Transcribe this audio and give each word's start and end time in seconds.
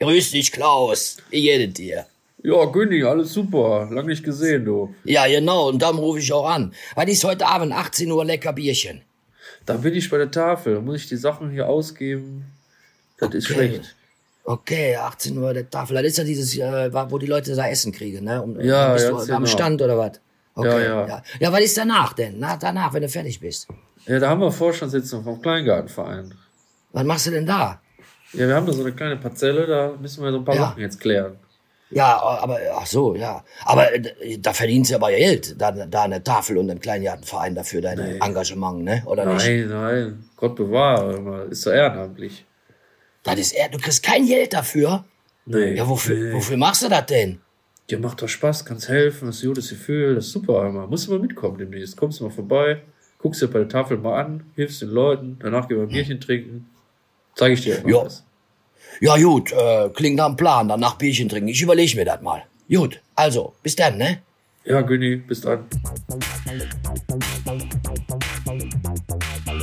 Grüß 0.00 0.30
dich, 0.30 0.52
Klaus. 0.52 1.16
Wie 1.30 1.42
geht 1.42 1.68
es 1.68 1.74
dir? 1.74 2.06
Ja, 2.42 2.64
Günni, 2.66 3.02
alles 3.02 3.32
super. 3.32 3.88
Lang 3.90 4.06
nicht 4.06 4.22
gesehen, 4.22 4.64
du. 4.64 4.94
Ja, 5.04 5.26
genau. 5.26 5.68
Und 5.70 5.82
darum 5.82 5.98
rufe 5.98 6.20
ich 6.20 6.32
auch 6.32 6.48
an. 6.48 6.72
Weil 6.94 7.08
ist 7.08 7.24
heute 7.24 7.46
Abend 7.46 7.72
18 7.72 8.10
Uhr 8.10 8.24
lecker 8.24 8.52
Bierchen. 8.52 9.02
Da 9.66 9.74
bin 9.74 9.94
ich 9.94 10.08
bei 10.08 10.18
der 10.18 10.30
Tafel. 10.30 10.76
Da 10.76 10.80
muss 10.80 10.96
ich 10.96 11.08
die 11.08 11.16
Sachen 11.16 11.50
hier 11.50 11.68
ausgeben. 11.68 12.44
Das 13.18 13.34
ist 13.34 13.48
schlecht. 13.48 13.96
Okay, 14.44 14.94
18 14.96 15.36
Uhr 15.36 15.52
der 15.52 15.68
Tafel. 15.68 15.96
Das 15.96 16.04
ist 16.06 16.18
ja 16.18 16.24
dieses, 16.24 16.56
äh, 16.56 16.90
wo 17.10 17.18
die 17.18 17.26
Leute 17.26 17.54
da 17.54 17.68
Essen 17.68 17.92
kriegen, 17.92 18.24
ne? 18.24 18.40
Um, 18.40 18.58
Ja, 18.60 18.92
bist 18.92 19.04
ja, 19.04 19.10
du 19.10 19.16
ganz 19.16 19.30
am 19.30 19.42
genau. 19.42 19.46
Stand 19.52 19.82
oder 19.82 19.98
was? 19.98 20.20
Okay, 20.54 20.68
Ja, 20.68 20.78
ja. 20.80 21.06
ja. 21.08 21.22
Ja, 21.40 21.52
was 21.52 21.60
ist 21.60 21.76
danach 21.76 22.12
denn? 22.12 22.36
Na, 22.38 22.56
danach, 22.56 22.94
wenn 22.94 23.02
du 23.02 23.08
fertig 23.08 23.40
bist. 23.40 23.66
Ja, 24.06 24.18
da 24.20 24.30
haben 24.30 24.40
wir 24.40 24.50
Vorstandssitzung 24.52 25.22
vom 25.24 25.42
Kleingartenverein. 25.42 26.32
Was 26.92 27.04
machst 27.04 27.26
du 27.26 27.30
denn 27.32 27.44
da? 27.46 27.80
Ja, 28.32 28.46
wir 28.46 28.54
haben 28.54 28.66
da 28.66 28.72
so 28.72 28.82
eine 28.82 28.92
kleine 28.92 29.16
Parzelle, 29.16 29.66
da 29.66 29.94
müssen 30.00 30.22
wir 30.22 30.30
so 30.30 30.38
ein 30.38 30.44
paar 30.44 30.54
Ja. 30.54 30.60
Sachen 30.62 30.80
jetzt 30.80 31.00
klären. 31.00 31.36
Ja, 31.90 32.18
aber, 32.20 32.58
ach 32.74 32.86
so, 32.86 33.14
ja. 33.14 33.42
Aber 33.64 33.94
äh, 33.94 34.38
da 34.38 34.52
verdienst 34.52 34.90
du 34.90 34.96
aber 34.96 35.08
Geld, 35.10 35.58
da, 35.58 35.72
da 35.72 36.02
eine 36.02 36.22
Tafel 36.22 36.58
und 36.58 36.70
einen 36.70 36.80
Kleingartenverein 36.80 37.54
dafür 37.54 37.80
dein 37.80 37.98
Engagement, 38.20 38.84
ne? 38.84 39.02
Oder 39.06 39.24
nicht? 39.24 39.46
Nein, 39.46 39.68
nein, 39.68 40.24
Gott 40.36 40.56
bewahre, 40.56 41.46
ist 41.50 41.62
so 41.62 41.70
ehrenamtlich. 41.70 42.44
Das 43.22 43.38
ist 43.38 43.52
eher, 43.52 43.70
du 43.70 43.78
kriegst 43.78 44.02
kein 44.02 44.26
Geld 44.26 44.52
dafür. 44.52 45.04
Nee. 45.46 45.74
Ja, 45.76 45.88
wofür, 45.88 46.16
nee. 46.16 46.32
wofür 46.34 46.58
machst 46.58 46.82
du 46.82 46.88
das 46.88 47.06
denn? 47.06 47.40
Dir 47.88 47.98
macht 47.98 48.20
doch 48.20 48.28
Spaß, 48.28 48.66
kannst 48.66 48.88
helfen, 48.88 49.28
hast 49.28 49.42
ein 49.42 49.48
gutes 49.48 49.70
Gefühl, 49.70 50.14
das 50.14 50.26
ist 50.26 50.32
super, 50.32 50.66
immer. 50.68 50.86
Musst 50.86 51.06
du 51.06 51.12
mal 51.12 51.20
mitkommen 51.20 51.56
demnächst. 51.56 51.96
Kommst 51.96 52.20
du 52.20 52.24
mal 52.24 52.30
vorbei, 52.30 52.82
guckst 53.16 53.40
dir 53.40 53.48
bei 53.48 53.60
der 53.60 53.68
Tafel 53.68 53.96
mal 53.96 54.20
an, 54.20 54.44
hilfst 54.56 54.82
den 54.82 54.90
Leuten, 54.90 55.38
danach 55.40 55.66
gehen 55.68 55.78
wir 55.78 55.84
ein 55.84 55.88
Bierchen 55.88 56.20
trinken. 56.20 56.68
Zeige 57.38 57.54
ich 57.54 57.62
dir 57.62 57.82
Ja. 57.86 58.04
Ja, 59.00 59.16
gut, 59.16 59.52
äh, 59.52 59.90
klingt 59.90 60.16
nach 60.16 60.26
einem 60.26 60.34
Plan, 60.36 60.66
danach 60.66 60.96
Bierchen 60.96 61.28
trinken. 61.28 61.46
Ich 61.46 61.62
überlege 61.62 61.94
mir 61.94 62.04
das 62.04 62.20
mal. 62.20 62.42
Gut, 62.68 63.00
also, 63.14 63.54
bis 63.62 63.76
dann, 63.76 63.96
ne? 63.96 64.18
Ja, 64.64 64.80
Günni, 64.80 65.16
bis 65.16 65.42
dann. 65.42 65.64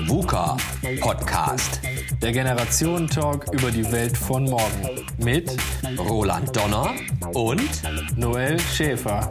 VUCA 0.08 0.56
Podcast. 1.02 1.82
Der 2.22 2.32
Generationentalk 2.32 3.48
über 3.52 3.70
die 3.70 3.92
Welt 3.92 4.18
von 4.18 4.46
morgen. 4.46 5.06
Mit 5.18 5.52
Roland 6.00 6.56
Donner 6.56 6.94
und 7.34 7.70
Noel 8.18 8.58
Schäfer. 8.58 9.30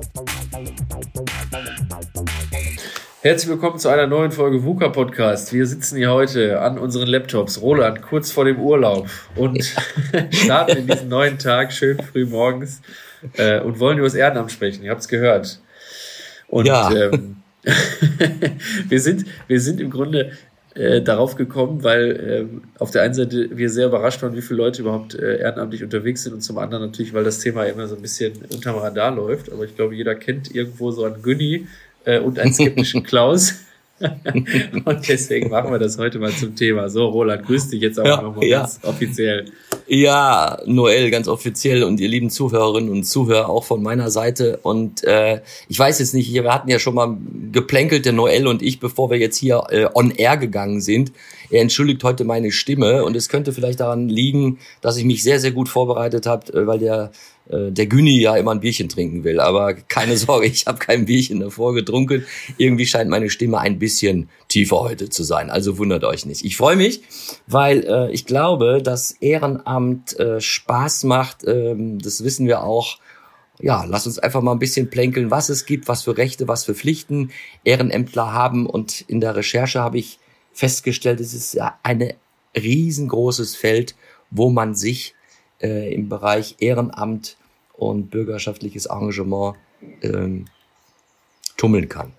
Herzlich 3.24 3.48
willkommen 3.48 3.78
zu 3.78 3.88
einer 3.88 4.06
neuen 4.06 4.32
Folge 4.32 4.64
VUCA 4.64 4.90
Podcast. 4.90 5.50
Wir 5.54 5.66
sitzen 5.66 5.96
hier 5.96 6.12
heute 6.12 6.60
an 6.60 6.78
unseren 6.78 7.06
Laptops, 7.08 7.62
Roland, 7.62 8.02
kurz 8.02 8.30
vor 8.30 8.44
dem 8.44 8.60
Urlaub 8.60 9.08
und 9.34 9.64
starten 10.30 10.76
in 10.76 10.86
diesen 10.86 11.08
neuen 11.08 11.38
Tag 11.38 11.72
schön 11.72 11.98
früh 12.02 12.26
morgens 12.26 12.82
äh, 13.38 13.60
und 13.60 13.80
wollen 13.80 13.96
über 13.96 14.06
das 14.06 14.14
Ehrenamt 14.14 14.52
sprechen. 14.52 14.84
Ihr 14.84 14.90
habt 14.90 15.00
es 15.00 15.08
gehört. 15.08 15.58
Und 16.48 16.66
Ja. 16.66 16.92
ähm, 16.94 17.36
wir, 18.90 19.00
sind, 19.00 19.24
wir 19.48 19.58
sind 19.58 19.80
im 19.80 19.88
Grunde 19.88 20.32
äh, 20.74 21.00
darauf 21.00 21.34
gekommen, 21.34 21.82
weil 21.82 22.20
ähm, 22.28 22.62
auf 22.78 22.90
der 22.90 23.04
einen 23.04 23.14
Seite 23.14 23.48
wir 23.56 23.70
sehr 23.70 23.86
überrascht 23.86 24.22
waren, 24.22 24.36
wie 24.36 24.42
viele 24.42 24.58
Leute 24.58 24.82
überhaupt 24.82 25.14
äh, 25.14 25.38
ehrenamtlich 25.38 25.82
unterwegs 25.82 26.24
sind 26.24 26.34
und 26.34 26.42
zum 26.42 26.58
anderen 26.58 26.84
natürlich, 26.84 27.14
weil 27.14 27.24
das 27.24 27.38
Thema 27.38 27.64
immer 27.64 27.88
so 27.88 27.96
ein 27.96 28.02
bisschen 28.02 28.34
unterm 28.52 28.76
Radar 28.76 29.12
läuft. 29.12 29.50
Aber 29.50 29.64
ich 29.64 29.74
glaube, 29.74 29.94
jeder 29.94 30.14
kennt 30.14 30.54
irgendwo 30.54 30.90
so 30.90 31.04
einen 31.04 31.22
Günni 31.22 31.66
äh, 32.04 32.18
und 32.18 32.38
einen 32.38 32.52
skeptischen 32.52 33.02
Klaus. 33.04 33.54
und 34.84 35.08
deswegen 35.08 35.50
machen 35.50 35.70
wir 35.70 35.78
das 35.78 35.98
heute 35.98 36.18
mal 36.18 36.32
zum 36.32 36.56
Thema. 36.56 36.88
So, 36.88 37.06
Roland, 37.06 37.46
grüß 37.46 37.68
dich 37.68 37.80
jetzt 37.80 37.98
auch 38.00 38.04
Ja, 38.04 38.20
nochmal 38.20 38.44
ja. 38.44 38.60
ganz 38.60 38.80
offiziell. 38.82 39.46
Ja, 39.86 40.58
Noel, 40.66 41.10
ganz 41.10 41.28
offiziell 41.28 41.84
und 41.84 42.00
ihr 42.00 42.08
lieben 42.08 42.28
Zuhörerinnen 42.28 42.90
und 42.90 43.04
Zuhörer 43.04 43.48
auch 43.48 43.64
von 43.64 43.82
meiner 43.82 44.10
Seite. 44.10 44.58
Und 44.62 45.04
äh, 45.04 45.42
ich 45.68 45.78
weiß 45.78 46.00
jetzt 46.00 46.12
nicht, 46.12 46.32
wir 46.32 46.52
hatten 46.52 46.68
ja 46.68 46.78
schon 46.78 46.94
mal 46.94 47.16
geplänkelt, 47.52 48.04
der 48.04 48.14
Noel 48.14 48.48
und 48.48 48.62
ich, 48.62 48.80
bevor 48.80 49.10
wir 49.10 49.18
jetzt 49.18 49.36
hier 49.36 49.64
äh, 49.70 49.86
on 49.94 50.10
air 50.10 50.38
gegangen 50.38 50.80
sind. 50.80 51.12
Er 51.50 51.60
entschuldigt 51.62 52.02
heute 52.02 52.24
meine 52.24 52.50
Stimme 52.50 53.04
und 53.04 53.14
es 53.14 53.28
könnte 53.28 53.52
vielleicht 53.52 53.80
daran 53.80 54.08
liegen, 54.08 54.58
dass 54.80 54.96
ich 54.96 55.04
mich 55.04 55.22
sehr, 55.22 55.38
sehr 55.38 55.52
gut 55.52 55.68
vorbereitet 55.68 56.26
habe, 56.26 56.52
äh, 56.52 56.66
weil 56.66 56.78
der 56.78 57.12
äh, 57.48 57.70
der 57.70 57.86
Güni 57.86 58.20
ja 58.20 58.36
immer 58.36 58.52
ein 58.52 58.60
Bierchen 58.60 58.88
trinken 58.88 59.24
will. 59.24 59.40
Aber 59.40 59.74
keine 59.74 60.16
Sorge, 60.16 60.46
ich 60.46 60.66
habe 60.66 60.78
kein 60.78 61.04
Bierchen 61.04 61.40
davor 61.40 61.74
getrunken. 61.74 62.24
Irgendwie 62.56 62.86
scheint 62.86 63.10
meine 63.10 63.30
Stimme 63.30 63.58
ein 63.58 63.78
bisschen 63.78 64.28
tiefer 64.48 64.80
heute 64.80 65.08
zu 65.08 65.22
sein. 65.24 65.50
Also 65.50 65.78
wundert 65.78 66.04
euch 66.04 66.26
nicht. 66.26 66.44
Ich 66.44 66.56
freue 66.56 66.76
mich, 66.76 67.02
weil 67.46 67.84
äh, 67.84 68.12
ich 68.12 68.26
glaube, 68.26 68.80
dass 68.82 69.12
Ehrenamt 69.12 70.18
äh, 70.18 70.40
Spaß 70.40 71.04
macht. 71.04 71.44
Ähm, 71.46 71.98
das 71.98 72.24
wissen 72.24 72.46
wir 72.46 72.62
auch. 72.62 72.98
Ja, 73.60 73.84
lass 73.84 74.06
uns 74.06 74.18
einfach 74.18 74.42
mal 74.42 74.52
ein 74.52 74.58
bisschen 74.58 74.90
plänkeln, 74.90 75.30
was 75.30 75.48
es 75.48 75.64
gibt, 75.64 75.86
was 75.86 76.02
für 76.02 76.16
Rechte, 76.16 76.48
was 76.48 76.64
für 76.64 76.74
Pflichten 76.74 77.30
Ehrenämtler 77.62 78.32
haben. 78.32 78.66
Und 78.66 79.02
in 79.02 79.20
der 79.20 79.36
Recherche 79.36 79.80
habe 79.80 79.98
ich 79.98 80.18
festgestellt, 80.52 81.20
es 81.20 81.34
ist 81.34 81.54
ja 81.54 81.78
ein 81.82 82.14
riesengroßes 82.56 83.54
Feld, 83.54 83.94
wo 84.30 84.50
man 84.50 84.74
sich 84.74 85.14
äh, 85.60 85.94
im 85.94 86.08
Bereich 86.08 86.56
Ehrenamt 86.58 87.36
und 87.72 88.10
bürgerschaftliches 88.10 88.86
Engagement 88.86 89.56
ähm, 90.02 90.46
tummeln 91.56 91.88
kann. 91.88 92.12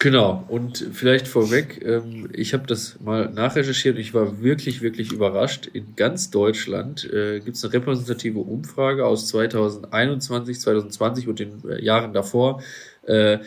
Genau, 0.00 0.44
und 0.46 0.78
vielleicht 0.92 1.26
vorweg, 1.26 1.84
ähm, 1.84 2.30
ich 2.32 2.54
habe 2.54 2.68
das 2.68 3.00
mal 3.00 3.30
nachrecherchiert 3.30 3.96
und 3.96 4.00
ich 4.00 4.14
war 4.14 4.40
wirklich, 4.40 4.80
wirklich 4.80 5.10
überrascht. 5.10 5.66
In 5.66 5.96
ganz 5.96 6.30
Deutschland 6.30 7.04
äh, 7.12 7.40
gibt 7.40 7.56
es 7.56 7.64
eine 7.64 7.72
repräsentative 7.72 8.38
Umfrage 8.38 9.04
aus 9.04 9.26
2021, 9.26 10.60
2020 10.60 11.26
und 11.26 11.40
den 11.40 11.68
äh, 11.68 11.84
Jahren 11.84 12.12
davor. 12.12 12.62
Äh, 13.06 13.38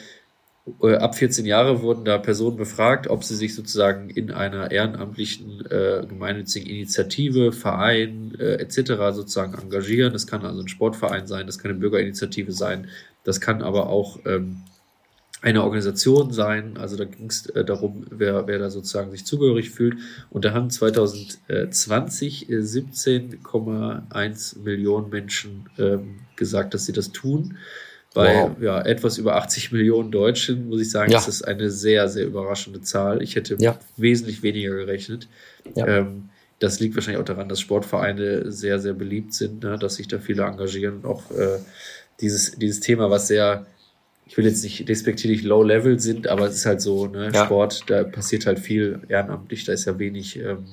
äh, 0.81 0.95
ab 0.95 1.15
14 1.15 1.45
Jahre 1.45 1.81
wurden 1.81 2.05
da 2.05 2.17
Personen 2.17 2.57
befragt, 2.57 3.07
ob 3.07 3.23
sie 3.23 3.35
sich 3.35 3.55
sozusagen 3.55 4.09
in 4.09 4.31
einer 4.31 4.71
ehrenamtlichen 4.71 5.65
äh, 5.69 6.05
gemeinnützigen 6.07 6.69
Initiative, 6.69 7.51
Verein 7.51 8.35
äh, 8.39 8.55
etc. 8.55 8.93
sozusagen 9.13 9.53
engagieren. 9.53 10.13
Das 10.13 10.27
kann 10.27 10.45
also 10.45 10.61
ein 10.61 10.67
Sportverein 10.67 11.27
sein, 11.27 11.47
das 11.47 11.57
kann 11.57 11.71
eine 11.71 11.79
Bürgerinitiative 11.79 12.51
sein, 12.51 12.87
das 13.23 13.41
kann 13.41 13.61
aber 13.61 13.87
auch 13.87 14.19
ähm, 14.25 14.61
eine 15.41 15.63
Organisation 15.63 16.31
sein. 16.31 16.77
Also 16.77 16.95
da 16.95 17.05
ging 17.05 17.27
es 17.27 17.47
äh, 17.47 17.65
darum, 17.65 18.05
wer, 18.11 18.45
wer 18.47 18.59
da 18.59 18.69
sozusagen 18.69 19.11
sich 19.11 19.25
zugehörig 19.25 19.71
fühlt. 19.71 19.97
Und 20.29 20.45
da 20.45 20.53
haben 20.53 20.69
2020 20.69 22.49
äh, 22.49 22.57
17,1 22.57 24.59
Millionen 24.59 25.09
Menschen 25.09 25.67
ähm, 25.79 26.19
gesagt, 26.35 26.75
dass 26.75 26.85
sie 26.85 26.93
das 26.93 27.11
tun. 27.11 27.57
Bei 28.13 28.43
Wow. 28.43 28.51
ja, 28.61 28.81
etwas 28.81 29.17
über 29.17 29.35
80 29.37 29.71
Millionen 29.71 30.11
Deutschen, 30.11 30.67
muss 30.67 30.81
ich 30.81 30.91
sagen, 30.91 31.11
Ja. 31.11 31.19
ist 31.19 31.27
das 31.27 31.41
eine 31.43 31.69
sehr, 31.69 32.09
sehr 32.09 32.25
überraschende 32.25 32.81
Zahl. 32.81 33.21
Ich 33.21 33.35
hätte 33.35 33.55
Ja. 33.59 33.79
wesentlich 33.95 34.43
weniger 34.43 34.75
gerechnet. 34.75 35.27
Ja. 35.75 35.87
Ähm, 35.87 36.29
das 36.59 36.79
liegt 36.79 36.95
wahrscheinlich 36.95 37.21
auch 37.21 37.25
daran, 37.25 37.47
dass 37.49 37.59
Sportvereine 37.61 38.51
sehr, 38.51 38.79
sehr 38.79 38.93
beliebt 38.93 39.33
sind, 39.33 39.63
ne? 39.63 39.77
dass 39.79 39.95
sich 39.95 40.07
da 40.09 40.19
viele 40.19 40.43
engagieren 40.43 40.97
und 40.97 41.05
auch 41.05 41.31
äh, 41.31 41.59
dieses, 42.19 42.51
dieses 42.51 42.81
Thema, 42.81 43.09
was 43.09 43.27
sehr, 43.29 43.65
ich 44.27 44.37
will 44.37 44.45
jetzt 44.45 44.63
nicht 44.63 44.87
despektierlich 44.89 45.43
low 45.43 45.63
level 45.63 45.99
sind, 45.99 46.27
aber 46.27 46.47
es 46.47 46.55
ist 46.55 46.65
halt 46.65 46.81
so, 46.81 47.07
ne. 47.07 47.31
Sport, 47.33 47.83
da 47.89 48.03
passiert 48.03 48.45
halt 48.45 48.59
viel 48.59 48.99
ehrenamtlich, 49.07 49.63
da 49.63 49.73
ist 49.73 49.85
ja 49.85 49.97
wenig 49.97 50.37
ähm, 50.37 50.65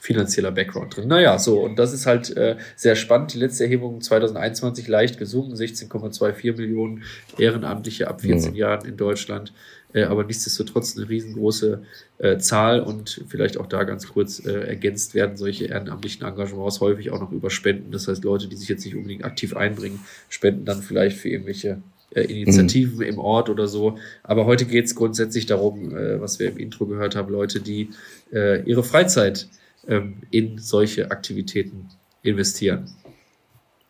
finanzieller 0.00 0.50
Background 0.50 0.96
drin. 0.96 1.08
Naja, 1.08 1.38
so, 1.38 1.60
und 1.60 1.78
das 1.78 1.92
ist 1.92 2.06
halt 2.06 2.34
äh, 2.36 2.56
sehr 2.74 2.96
spannend. 2.96 3.34
Die 3.34 3.38
letzte 3.38 3.64
Erhebung 3.64 4.00
2021 4.00 4.88
leicht 4.88 5.18
gesunken, 5.18 5.54
16,24 5.54 6.56
Millionen 6.56 7.02
Ehrenamtliche 7.38 8.08
ab 8.08 8.22
14 8.22 8.52
Mhm. 8.52 8.56
Jahren 8.56 8.88
in 8.88 8.96
Deutschland. 8.96 9.52
Äh, 9.92 10.04
aber 10.04 10.24
nichtsdestotrotz 10.24 10.96
eine 10.96 11.08
riesengroße 11.08 11.82
äh, 12.18 12.38
Zahl 12.38 12.80
und 12.80 13.22
vielleicht 13.28 13.58
auch 13.58 13.66
da 13.66 13.84
ganz 13.84 14.08
kurz 14.08 14.44
äh, 14.44 14.68
ergänzt 14.68 15.14
werden 15.14 15.36
solche 15.36 15.66
ehrenamtlichen 15.66 16.24
Engagements 16.26 16.80
häufig 16.80 17.10
auch 17.10 17.20
noch 17.20 17.32
über 17.32 17.50
Spenden. 17.50 17.92
Das 17.92 18.08
heißt, 18.08 18.24
Leute, 18.24 18.48
die 18.48 18.56
sich 18.56 18.68
jetzt 18.68 18.84
nicht 18.86 18.96
unbedingt 18.96 19.24
aktiv 19.24 19.54
einbringen, 19.54 20.00
spenden 20.30 20.64
dann 20.64 20.80
vielleicht 20.80 21.18
für 21.18 21.28
irgendwelche 21.28 21.82
äh, 22.14 22.22
Initiativen 22.22 23.02
im 23.02 23.18
Ort 23.18 23.50
oder 23.50 23.68
so. 23.68 23.98
Aber 24.22 24.46
heute 24.46 24.64
geht 24.64 24.86
es 24.86 24.94
grundsätzlich 24.94 25.44
darum, 25.46 25.94
äh, 25.94 26.20
was 26.20 26.38
wir 26.38 26.48
im 26.48 26.56
Intro 26.56 26.86
gehört 26.86 27.16
haben, 27.16 27.30
Leute, 27.30 27.60
die 27.60 27.90
äh, 28.32 28.62
ihre 28.62 28.82
Freizeit 28.82 29.48
ähm, 29.86 30.22
in 30.30 30.58
solche 30.58 31.10
Aktivitäten 31.10 31.88
investieren. 32.22 32.90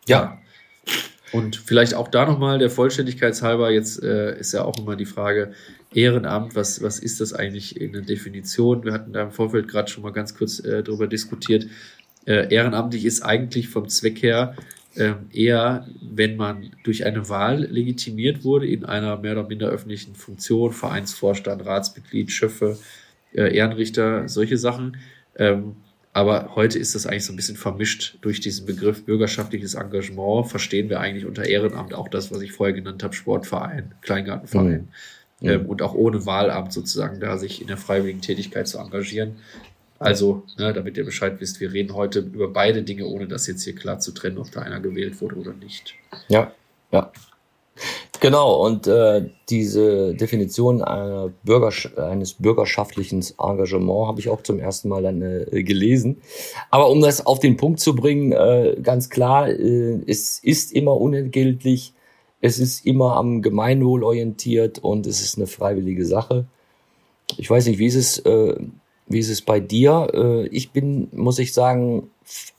Ja. 0.07 0.37
Und 1.31 1.55
vielleicht 1.55 1.93
auch 1.93 2.09
da 2.09 2.25
nochmal 2.25 2.59
der 2.59 2.69
Vollständigkeitshalber, 2.69 3.71
jetzt 3.71 4.03
äh, 4.03 4.37
ist 4.37 4.51
ja 4.53 4.63
auch 4.65 4.77
immer 4.77 4.95
die 4.95 5.05
Frage, 5.05 5.53
Ehrenamt, 5.93 6.55
was, 6.55 6.81
was 6.81 6.99
ist 6.99 7.21
das 7.21 7.33
eigentlich 7.33 7.79
in 7.79 7.93
der 7.93 8.01
Definition? 8.01 8.83
Wir 8.83 8.93
hatten 8.93 9.13
da 9.13 9.23
im 9.23 9.31
Vorfeld 9.31 9.67
gerade 9.67 9.89
schon 9.89 10.03
mal 10.03 10.11
ganz 10.11 10.35
kurz 10.35 10.59
äh, 10.59 10.83
darüber 10.83 11.07
diskutiert. 11.07 11.67
Äh, 12.25 12.53
ehrenamtlich 12.53 13.05
ist 13.05 13.21
eigentlich 13.21 13.69
vom 13.69 13.89
Zweck 13.89 14.21
her 14.21 14.55
ähm, 14.95 15.27
eher, 15.31 15.87
wenn 16.01 16.35
man 16.35 16.71
durch 16.83 17.05
eine 17.05 17.29
Wahl 17.29 17.63
legitimiert 17.63 18.43
wurde 18.43 18.67
in 18.67 18.85
einer 18.85 19.17
mehr 19.17 19.33
oder 19.33 19.47
minder 19.47 19.69
öffentlichen 19.69 20.15
Funktion, 20.15 20.73
Vereinsvorstand, 20.73 21.65
Ratsmitglied, 21.65 22.31
Schöffe, 22.31 22.77
äh, 23.33 23.55
Ehrenrichter, 23.55 24.27
solche 24.27 24.57
Sachen. 24.57 24.97
Ähm, 25.41 25.75
Aber 26.13 26.55
heute 26.55 26.77
ist 26.77 26.93
das 26.93 27.05
eigentlich 27.05 27.25
so 27.25 27.31
ein 27.31 27.37
bisschen 27.37 27.55
vermischt 27.55 28.17
durch 28.21 28.41
diesen 28.41 28.65
Begriff 28.65 29.05
bürgerschaftliches 29.05 29.75
Engagement. 29.75 30.49
Verstehen 30.49 30.89
wir 30.89 30.99
eigentlich 30.99 31.25
unter 31.25 31.45
Ehrenamt 31.45 31.93
auch 31.93 32.09
das, 32.09 32.31
was 32.31 32.41
ich 32.41 32.51
vorher 32.51 32.73
genannt 32.73 33.01
habe, 33.01 33.13
Sportverein, 33.13 33.93
Kleingartenverein. 34.01 34.89
Mhm. 35.39 35.49
Ähm, 35.49 35.65
und 35.65 35.81
auch 35.81 35.93
ohne 35.93 36.25
Wahlamt 36.25 36.73
sozusagen 36.73 37.19
da 37.19 37.37
sich 37.37 37.61
in 37.61 37.67
der 37.67 37.77
freiwilligen 37.77 38.21
Tätigkeit 38.21 38.67
zu 38.67 38.77
engagieren. 38.77 39.37
Also, 39.99 40.43
ne, 40.57 40.73
damit 40.73 40.97
ihr 40.97 41.05
Bescheid 41.05 41.39
wisst, 41.39 41.59
wir 41.61 41.71
reden 41.71 41.93
heute 41.93 42.19
über 42.19 42.49
beide 42.49 42.83
Dinge, 42.83 43.05
ohne 43.05 43.27
das 43.27 43.47
jetzt 43.47 43.63
hier 43.63 43.75
klar 43.75 43.99
zu 43.99 44.11
trennen, 44.11 44.37
ob 44.37 44.51
da 44.51 44.61
einer 44.61 44.79
gewählt 44.79 45.21
wurde 45.21 45.35
oder 45.35 45.53
nicht. 45.53 45.95
Ja, 46.27 46.51
ja. 46.91 47.11
Genau, 48.19 48.63
und 48.63 48.85
äh, 48.85 49.29
diese 49.49 50.13
Definition 50.13 50.83
einer 50.83 51.31
Bürger, 51.43 51.71
eines 51.97 52.33
bürgerschaftlichen 52.33 53.25
Engagement 53.39 54.07
habe 54.07 54.19
ich 54.19 54.29
auch 54.29 54.43
zum 54.43 54.59
ersten 54.59 54.89
Mal 54.89 55.01
dann 55.01 55.21
äh, 55.23 55.63
gelesen. 55.63 56.21
Aber 56.69 56.89
um 56.91 57.01
das 57.01 57.25
auf 57.25 57.39
den 57.39 57.57
Punkt 57.57 57.79
zu 57.79 57.95
bringen, 57.95 58.31
äh, 58.31 58.77
ganz 58.81 59.09
klar, 59.09 59.49
äh, 59.49 59.99
es 60.05 60.37
ist 60.37 60.71
immer 60.71 61.01
unentgeltlich, 61.01 61.93
es 62.41 62.59
ist 62.59 62.85
immer 62.85 63.15
am 63.17 63.41
Gemeinwohl 63.41 64.03
orientiert 64.03 64.79
und 64.79 65.07
es 65.07 65.21
ist 65.21 65.37
eine 65.37 65.47
freiwillige 65.47 66.05
Sache. 66.05 66.45
Ich 67.37 67.49
weiß 67.49 67.65
nicht, 67.65 67.79
wie 67.79 67.87
ist 67.87 67.95
es, 67.95 68.19
äh, 68.19 68.55
wie 69.07 69.19
ist 69.19 69.29
es 69.29 69.41
bei 69.41 69.59
dir? 69.59 70.09
Äh, 70.13 70.47
ich 70.47 70.71
bin, 70.71 71.07
muss 71.11 71.39
ich 71.39 71.53
sagen, 71.53 72.11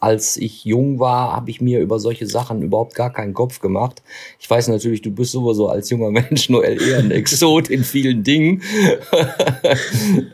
als 0.03 0.37
ich 0.37 0.65
jung 0.65 0.99
war, 0.99 1.33
habe 1.33 1.51
ich 1.51 1.61
mir 1.61 1.81
über 1.81 2.01
solche 2.01 2.27
Sachen 2.27 2.63
überhaupt 2.63 2.97
gar 2.97 3.13
keinen 3.13 3.35
Kopf 3.35 3.61
gemacht. 3.61 4.03
Ich 4.41 4.51
weiß 4.51 4.69
natürlich, 4.69 5.01
du 5.01 5.13
bist 5.13 5.31
sowieso 5.31 5.69
als 5.69 5.91
junger 5.91 6.11
Mensch 6.11 6.49
Noel 6.49 6.83
eher 6.83 6.99
ein 6.99 7.13
Exot 7.13 7.71
in 7.71 7.85
vielen 7.85 8.25
Dingen. 8.25 8.63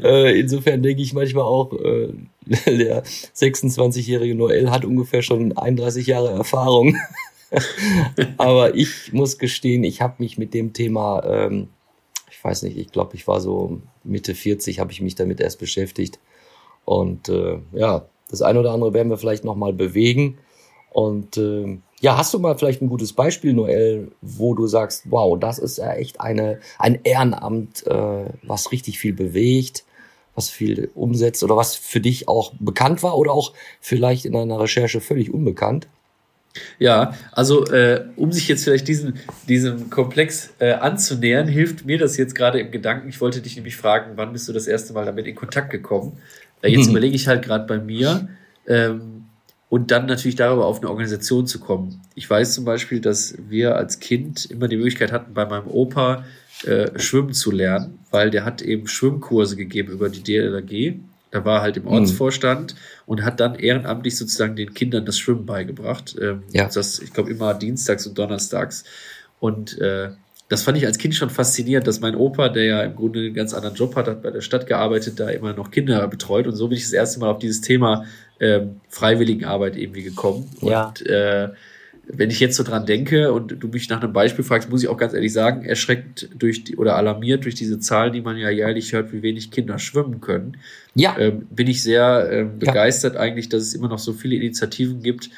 Äh, 0.03 0.41
insofern 0.41 0.83
denke 0.83 1.03
ich 1.03 1.13
manchmal 1.13 1.45
auch, 1.45 1.73
äh, 1.73 2.09
der 2.67 3.05
26-jährige 3.05 4.35
Noel 4.35 4.71
hat 4.71 4.85
ungefähr 4.85 5.23
schon 5.23 5.57
31 5.57 6.07
Jahre 6.07 6.31
Erfahrung. 6.31 6.97
Aber 8.37 8.75
ich 8.75 9.13
muss 9.13 9.39
gestehen, 9.39 9.85
ich 9.85 10.01
habe 10.01 10.15
mich 10.19 10.39
mit 10.39 10.55
dem 10.55 10.73
Thema, 10.73 11.23
ähm, 11.25 11.69
ich 12.31 12.43
weiß 12.43 12.63
nicht, 12.63 12.79
ich 12.79 12.93
glaube, 12.93 13.17
ich 13.17 13.27
war 13.27 13.41
so 13.41 13.81
Mitte 14.05 14.35
40, 14.35 14.79
habe 14.81 14.93
ich 14.93 15.01
mich 15.01 15.15
damit 15.15 15.41
erst 15.41 15.59
beschäftigt. 15.59 16.19
Und 16.85 17.29
äh, 17.29 17.59
ja, 17.73 18.07
das 18.31 18.43
eine 18.43 18.61
oder 18.61 18.73
andere 18.73 18.95
werden 18.95 19.11
wir 19.11 19.19
vielleicht 19.19 19.45
nochmal 19.45 19.73
bewegen. 19.73 20.39
Und 20.91 21.37
äh, 21.37 21.79
ja, 22.01 22.17
hast 22.17 22.33
du 22.33 22.39
mal 22.39 22.57
vielleicht 22.57 22.83
ein 22.83 22.89
gutes 22.89 23.13
Beispiel, 23.13 23.53
Noel, 23.53 24.13
wo 24.21 24.55
du 24.55 24.67
sagst, 24.67 25.05
wow, 25.11 25.39
das 25.39 25.59
ist 25.59 25.79
ja 25.79 25.93
echt 25.93 26.21
eine, 26.21 26.61
ein 26.79 27.01
Ehrenamt, 27.05 27.87
äh, 27.87 28.27
was 28.43 28.73
richtig 28.73 28.99
viel 28.99 29.13
bewegt, 29.13 29.85
was 30.35 30.49
viel 30.49 30.91
umsetzt 30.95 31.43
oder 31.43 31.57
was 31.57 31.75
für 31.75 32.01
dich 32.01 32.29
auch 32.29 32.53
bekannt 32.59 33.03
war 33.03 33.19
oder 33.19 33.33
auch 33.33 33.53
vielleicht 33.81 34.25
in 34.25 34.33
deiner 34.33 34.61
Recherche 34.61 35.01
völlig 35.01 35.33
unbekannt? 35.33 35.89
Ja, 36.79 37.15
also 37.33 37.67
äh, 37.67 38.05
um 38.17 38.33
sich 38.33 38.49
jetzt 38.49 38.65
vielleicht 38.65 38.89
diesen, 38.89 39.19
diesem 39.49 39.91
Komplex 39.91 40.51
äh, 40.59 40.73
anzunähern, 40.73 41.47
hilft 41.47 41.85
mir 41.85 41.99
das 41.99 42.17
jetzt 42.17 42.35
gerade 42.35 42.61
im 42.61 42.71
Gedanken. 42.71 43.09
Ich 43.09 43.21
wollte 43.21 43.41
dich 43.41 43.57
nämlich 43.57 43.77
fragen, 43.77 44.13
wann 44.17 44.33
bist 44.33 44.49
du 44.49 44.53
das 44.53 44.67
erste 44.67 44.93
Mal 44.93 45.05
damit 45.05 45.27
in 45.27 45.35
Kontakt 45.35 45.71
gekommen? 45.71 46.19
Äh, 46.63 46.71
jetzt 46.71 46.87
mhm. 46.87 46.93
überlege 46.93 47.17
ich 47.17 47.29
halt 47.29 47.45
gerade 47.45 47.67
bei 47.67 47.79
mir 47.79 48.29
ähm, 48.67 49.25
und 49.69 49.91
dann 49.91 50.07
natürlich 50.07 50.37
darüber 50.37 50.67
auf 50.67 50.81
eine 50.81 50.91
Organisation 50.91 51.47
zu 51.47 51.61
kommen. 51.61 52.01
Ich 52.15 52.29
weiß 52.29 52.55
zum 52.55 52.65
Beispiel, 52.65 53.01
dass 53.01 53.35
wir 53.49 53.77
als 53.77 54.01
Kind 54.01 54.47
immer 54.47 54.69
die 54.69 54.77
Möglichkeit 54.77 55.13
hatten, 55.13 55.35
bei 55.35 55.47
meinem 55.47 55.67
Opa 55.67 56.25
äh, 56.65 56.99
schwimmen 56.99 57.35
zu 57.35 57.51
lernen, 57.51 57.99
weil 58.11 58.31
der 58.31 58.45
hat 58.45 58.63
eben 58.63 58.89
Schwimmkurse 58.89 59.57
gegeben 59.57 59.93
über 59.93 60.09
die 60.09 60.23
DLRG. 60.23 60.99
Da 61.31 61.45
war 61.45 61.61
halt 61.61 61.77
im 61.77 61.85
mhm. 61.85 61.91
Ortsvorstand 61.91 62.75
mhm. 62.75 62.79
und 63.07 63.25
hat 63.25 63.41
dann 63.41 63.55
ehrenamtlich 63.55 64.17
sozusagen 64.17 64.57
den 64.57 64.75
Kindern 64.75 65.05
das 65.05 65.19
Schwimmen 65.19 65.47
beigebracht. 65.47 66.17
Ähm, 66.21 66.43
ja. 66.51 66.69
Das, 66.73 66.99
ich 67.01 67.13
glaube, 67.13 67.31
immer 67.31 67.55
dienstags 67.55 68.07
und 68.07 68.19
donnerstags. 68.19 68.85
Und 69.39 69.79
äh, 69.79 70.11
das 70.49 70.63
fand 70.63 70.79
ich 70.79 70.87
als 70.87 70.99
Kind 70.99 71.15
schon 71.15 71.29
faszinierend, 71.29 71.87
dass 71.87 72.01
mein 72.01 72.15
Opa, 72.15 72.49
der 72.49 72.65
ja 72.65 72.83
im 72.83 72.97
Grunde 72.97 73.21
einen 73.21 73.35
ganz 73.35 73.53
anderen 73.53 73.77
Job 73.77 73.95
hat, 73.97 74.09
hat 74.09 74.23
bei 74.23 74.31
der 74.31 74.41
Stadt 74.41 74.67
gearbeitet, 74.67 75.21
da 75.21 75.29
immer 75.29 75.53
noch 75.53 75.71
Kinder 75.71 76.07
betreut. 76.09 76.47
Und 76.47 76.57
so 76.57 76.69
bin 76.69 76.79
ich 76.79 76.85
das 76.85 76.93
erste 76.93 77.21
Mal 77.21 77.29
auf 77.29 77.39
dieses 77.39 77.61
Thema 77.61 78.07
ähm, 78.41 78.81
Freiwilligenarbeit 78.89 79.77
irgendwie 79.77 80.03
gekommen. 80.03 80.49
Ja. 80.63 80.89
Und 80.89 81.07
äh, 81.07 81.51
wenn 82.11 82.31
ich 82.31 82.41
jetzt 82.41 82.57
so 82.57 82.63
dran 82.63 82.87
denke 82.87 83.33
und 83.33 83.63
du 83.63 83.69
mich 83.69 83.91
nach 83.91 84.03
einem 84.03 84.15
Beispiel 84.15 84.43
fragst, 84.43 84.71
muss 84.71 84.83
ich 84.83 84.89
auch 84.89 84.97
ganz 84.97 85.13
ehrlich 85.13 85.33
sagen, 85.35 85.67
erschreckt 85.67 86.31
durch 86.35 86.65
die 86.65 86.77
oder 86.77 86.97
alarmiert 86.97 87.45
durch 87.45 87.55
diese 87.55 87.79
Zahlen, 87.79 88.15
die 88.15 88.23
man 88.23 88.39
ja 88.39 88.49
jährlich 88.49 88.95
hört, 88.95 89.13
wie 89.13 89.23
wenig 89.23 89.51
Kinder 89.51 89.79
schwimmen 89.79 90.23
können. 90.23 90.57
Ja. 90.95 91.17
Ähm, 91.19 91.47
bin 91.51 91.67
ich 91.67 91.83
sehr 91.83 92.29
ähm, 92.33 92.59
begeistert 92.59 93.15
ja. 93.15 93.21
eigentlich, 93.21 93.51
dass 93.51 93.63
es 93.63 93.75
immer 93.75 93.89
noch 93.89 93.99
so 93.99 94.15
viele 94.15 94.37
Initiativen 94.37 95.03
gibt, 95.03 95.29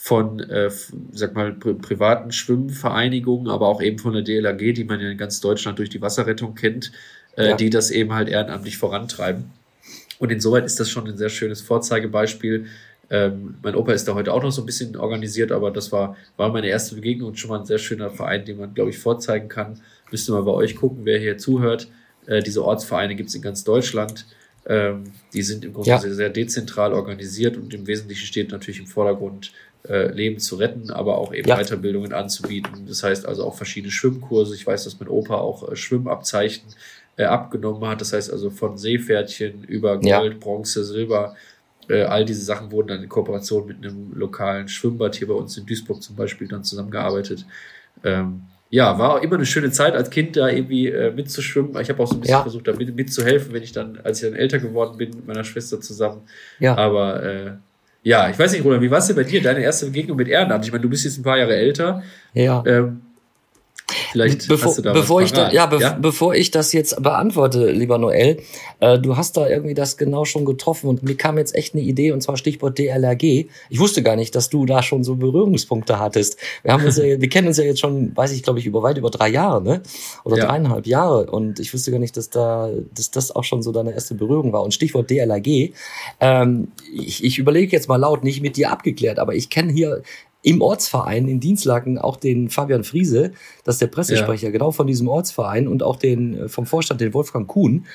von, 0.00 0.38
äh, 0.38 0.70
sag 1.12 1.34
mal, 1.34 1.52
pri 1.52 1.74
privaten 1.74 2.30
Schwimmvereinigungen, 2.30 3.50
aber 3.50 3.66
auch 3.66 3.82
eben 3.82 3.98
von 3.98 4.12
der 4.12 4.22
DLAG, 4.22 4.72
die 4.72 4.84
man 4.84 5.00
ja 5.00 5.10
in 5.10 5.18
ganz 5.18 5.40
Deutschland 5.40 5.80
durch 5.80 5.90
die 5.90 6.00
Wasserrettung 6.00 6.54
kennt, 6.54 6.92
äh, 7.36 7.48
ja. 7.48 7.56
die 7.56 7.68
das 7.68 7.90
eben 7.90 8.14
halt 8.14 8.28
ehrenamtlich 8.28 8.78
vorantreiben. 8.78 9.50
Und 10.20 10.30
insoweit 10.30 10.64
ist 10.64 10.78
das 10.78 10.88
schon 10.88 11.08
ein 11.08 11.18
sehr 11.18 11.30
schönes 11.30 11.62
Vorzeigebeispiel. 11.62 12.66
Ähm, 13.10 13.56
mein 13.60 13.74
Opa 13.74 13.90
ist 13.90 14.06
da 14.06 14.14
heute 14.14 14.32
auch 14.32 14.42
noch 14.42 14.52
so 14.52 14.62
ein 14.62 14.66
bisschen 14.66 14.96
organisiert, 14.96 15.50
aber 15.50 15.72
das 15.72 15.90
war, 15.90 16.16
war 16.36 16.52
meine 16.52 16.68
erste 16.68 16.94
Begegnung 16.94 17.30
und 17.30 17.38
schon 17.40 17.50
mal 17.50 17.58
ein 17.58 17.66
sehr 17.66 17.78
schöner 17.78 18.08
Verein, 18.08 18.44
den 18.44 18.58
man, 18.58 18.74
glaube 18.74 18.90
ich, 18.90 18.98
vorzeigen 18.98 19.48
kann. 19.48 19.80
Müsste 20.12 20.30
mal 20.30 20.44
bei 20.44 20.52
euch 20.52 20.76
gucken, 20.76 21.00
wer 21.06 21.18
hier 21.18 21.38
zuhört. 21.38 21.88
Äh, 22.26 22.40
diese 22.40 22.64
Ortsvereine 22.64 23.16
gibt 23.16 23.30
es 23.30 23.34
in 23.34 23.42
ganz 23.42 23.64
Deutschland. 23.64 24.26
Ähm, 24.64 25.04
die 25.32 25.42
sind 25.42 25.64
im 25.64 25.72
Grunde 25.72 25.90
ja. 25.90 25.98
sehr, 25.98 26.14
sehr 26.14 26.28
dezentral 26.28 26.92
organisiert 26.92 27.56
und 27.56 27.72
im 27.72 27.86
Wesentlichen 27.86 28.26
steht 28.26 28.52
natürlich 28.52 28.78
im 28.78 28.86
Vordergrund 28.86 29.50
äh, 29.88 30.12
Leben 30.12 30.38
zu 30.38 30.56
retten, 30.56 30.90
aber 30.90 31.18
auch 31.18 31.32
eben 31.32 31.48
ja. 31.48 31.56
Weiterbildungen 31.56 32.12
anzubieten. 32.12 32.86
Das 32.86 33.02
heißt 33.02 33.26
also 33.26 33.44
auch 33.44 33.54
verschiedene 33.54 33.90
Schwimmkurse. 33.90 34.54
Ich 34.54 34.66
weiß, 34.66 34.84
dass 34.84 35.00
mein 35.00 35.08
Opa 35.08 35.36
auch 35.36 35.70
äh, 35.70 35.76
Schwimmabzeichen 35.76 36.64
äh, 37.16 37.24
abgenommen 37.24 37.88
hat. 37.88 38.00
Das 38.00 38.12
heißt 38.12 38.30
also 38.30 38.50
von 38.50 38.76
Seepferdchen 38.76 39.64
über 39.64 39.98
Gold, 39.98 40.04
ja. 40.06 40.38
Bronze, 40.38 40.84
Silber. 40.84 41.36
Äh, 41.88 42.02
all 42.02 42.24
diese 42.24 42.42
Sachen 42.42 42.70
wurden 42.70 42.88
dann 42.88 43.02
in 43.02 43.08
Kooperation 43.08 43.66
mit 43.66 43.78
einem 43.78 44.12
lokalen 44.14 44.68
Schwimmbad 44.68 45.16
hier 45.16 45.28
bei 45.28 45.34
uns 45.34 45.56
in 45.56 45.64
Duisburg 45.64 46.02
zum 46.02 46.16
Beispiel 46.16 46.48
dann 46.48 46.64
zusammengearbeitet. 46.64 47.46
Ähm, 48.04 48.42
ja, 48.70 48.98
war 48.98 49.14
auch 49.14 49.22
immer 49.22 49.36
eine 49.36 49.46
schöne 49.46 49.70
Zeit 49.70 49.94
als 49.94 50.10
Kind 50.10 50.36
da 50.36 50.48
irgendwie 50.48 50.88
äh, 50.88 51.10
mitzuschwimmen. 51.10 51.80
Ich 51.80 51.88
habe 51.88 52.02
auch 52.02 52.06
so 52.06 52.14
ein 52.14 52.20
bisschen 52.20 52.36
ja. 52.36 52.42
versucht, 52.42 52.68
da 52.68 52.74
mit, 52.74 52.94
mitzuhelfen, 52.94 53.54
wenn 53.54 53.62
ich 53.62 53.72
dann, 53.72 53.98
als 54.04 54.22
ich 54.22 54.28
dann 54.28 54.38
älter 54.38 54.58
geworden 54.58 54.98
bin, 54.98 55.10
mit 55.10 55.26
meiner 55.26 55.44
Schwester 55.44 55.80
zusammen. 55.80 56.20
Ja. 56.58 56.76
Aber 56.76 57.22
äh, 57.22 57.52
ja, 58.02 58.30
ich 58.30 58.38
weiß 58.38 58.52
nicht, 58.52 58.64
Roland, 58.64 58.82
wie 58.82 58.90
war 58.90 58.98
es 58.98 59.06
denn 59.06 59.16
bei 59.16 59.24
dir, 59.24 59.42
deine 59.42 59.60
erste 59.60 59.86
Begegnung 59.86 60.16
mit 60.16 60.28
Ehrenamt? 60.28 60.64
Ich 60.64 60.72
meine, 60.72 60.82
du 60.82 60.88
bist 60.88 61.04
jetzt 61.04 61.18
ein 61.18 61.22
paar 61.24 61.38
Jahre 61.38 61.56
älter. 61.56 62.02
Ja. 62.32 62.62
Ähm, 62.66 63.02
Vielleicht 64.12 64.48
bevor, 64.48 64.70
hast 64.70 64.78
du 64.78 64.82
da 64.82 64.92
bevor 64.92 65.22
ich 65.22 65.32
da, 65.32 65.50
ja, 65.52 65.66
be 65.66 65.78
ja, 65.80 65.92
bevor 65.92 66.34
ich 66.34 66.50
das 66.50 66.72
jetzt 66.72 67.02
beantworte, 67.02 67.70
lieber 67.70 67.98
Noel, 67.98 68.38
äh, 68.80 68.98
du 68.98 69.16
hast 69.16 69.36
da 69.36 69.48
irgendwie 69.48 69.74
das 69.74 69.96
genau 69.96 70.24
schon 70.24 70.44
getroffen 70.44 70.88
und 70.88 71.02
mir 71.02 71.16
kam 71.16 71.38
jetzt 71.38 71.54
echt 71.54 71.74
eine 71.74 71.82
Idee 71.82 72.12
und 72.12 72.22
zwar 72.22 72.36
Stichwort 72.36 72.78
DLRG. 72.78 73.46
Ich 73.70 73.78
wusste 73.78 74.02
gar 74.02 74.16
nicht, 74.16 74.34
dass 74.34 74.48
du 74.48 74.66
da 74.66 74.82
schon 74.82 75.04
so 75.04 75.16
Berührungspunkte 75.16 75.98
hattest. 75.98 76.38
Wir 76.62 76.72
haben 76.72 76.84
uns 76.84 76.96
ja, 76.96 77.04
wir 77.20 77.28
kennen 77.28 77.48
uns 77.48 77.56
ja 77.56 77.64
jetzt 77.64 77.80
schon, 77.80 78.16
weiß 78.16 78.32
ich, 78.32 78.42
glaube 78.42 78.58
ich, 78.58 78.66
über 78.66 78.82
weit 78.82 78.98
über 78.98 79.10
drei 79.10 79.28
Jahre, 79.28 79.62
ne? 79.62 79.82
Oder 80.24 80.38
ja. 80.38 80.46
dreieinhalb 80.46 80.86
Jahre 80.86 81.26
und 81.30 81.60
ich 81.60 81.72
wusste 81.74 81.90
gar 81.90 81.98
nicht, 81.98 82.16
dass 82.16 82.30
da, 82.30 82.70
dass 82.94 83.10
das 83.10 83.34
auch 83.34 83.44
schon 83.44 83.62
so 83.62 83.72
deine 83.72 83.92
erste 83.92 84.14
Berührung 84.14 84.52
war. 84.52 84.62
Und 84.62 84.74
Stichwort 84.74 85.10
DLRG, 85.10 85.72
ähm, 86.20 86.68
ich, 86.94 87.24
ich 87.24 87.38
überlege 87.38 87.72
jetzt 87.72 87.88
mal 87.88 87.96
laut, 87.96 88.24
nicht 88.24 88.42
mit 88.42 88.56
dir 88.56 88.70
abgeklärt, 88.70 89.18
aber 89.18 89.34
ich 89.34 89.50
kenne 89.50 89.72
hier 89.72 90.02
im 90.42 90.62
Ortsverein 90.62 91.28
in 91.28 91.40
Dienstlaken 91.40 91.98
auch 91.98 92.16
den 92.16 92.48
Fabian 92.48 92.84
Friese, 92.84 93.32
das 93.64 93.76
ist 93.76 93.82
der 93.82 93.88
Pressesprecher 93.88 94.46
ja. 94.46 94.52
genau 94.52 94.70
von 94.70 94.86
diesem 94.86 95.08
Ortsverein 95.08 95.68
und 95.68 95.82
auch 95.82 95.96
den 95.96 96.34
äh, 96.34 96.48
vom 96.48 96.66
Vorstand 96.66 97.00
den 97.00 97.14
Wolfgang 97.14 97.48
Kuhn 97.48 97.86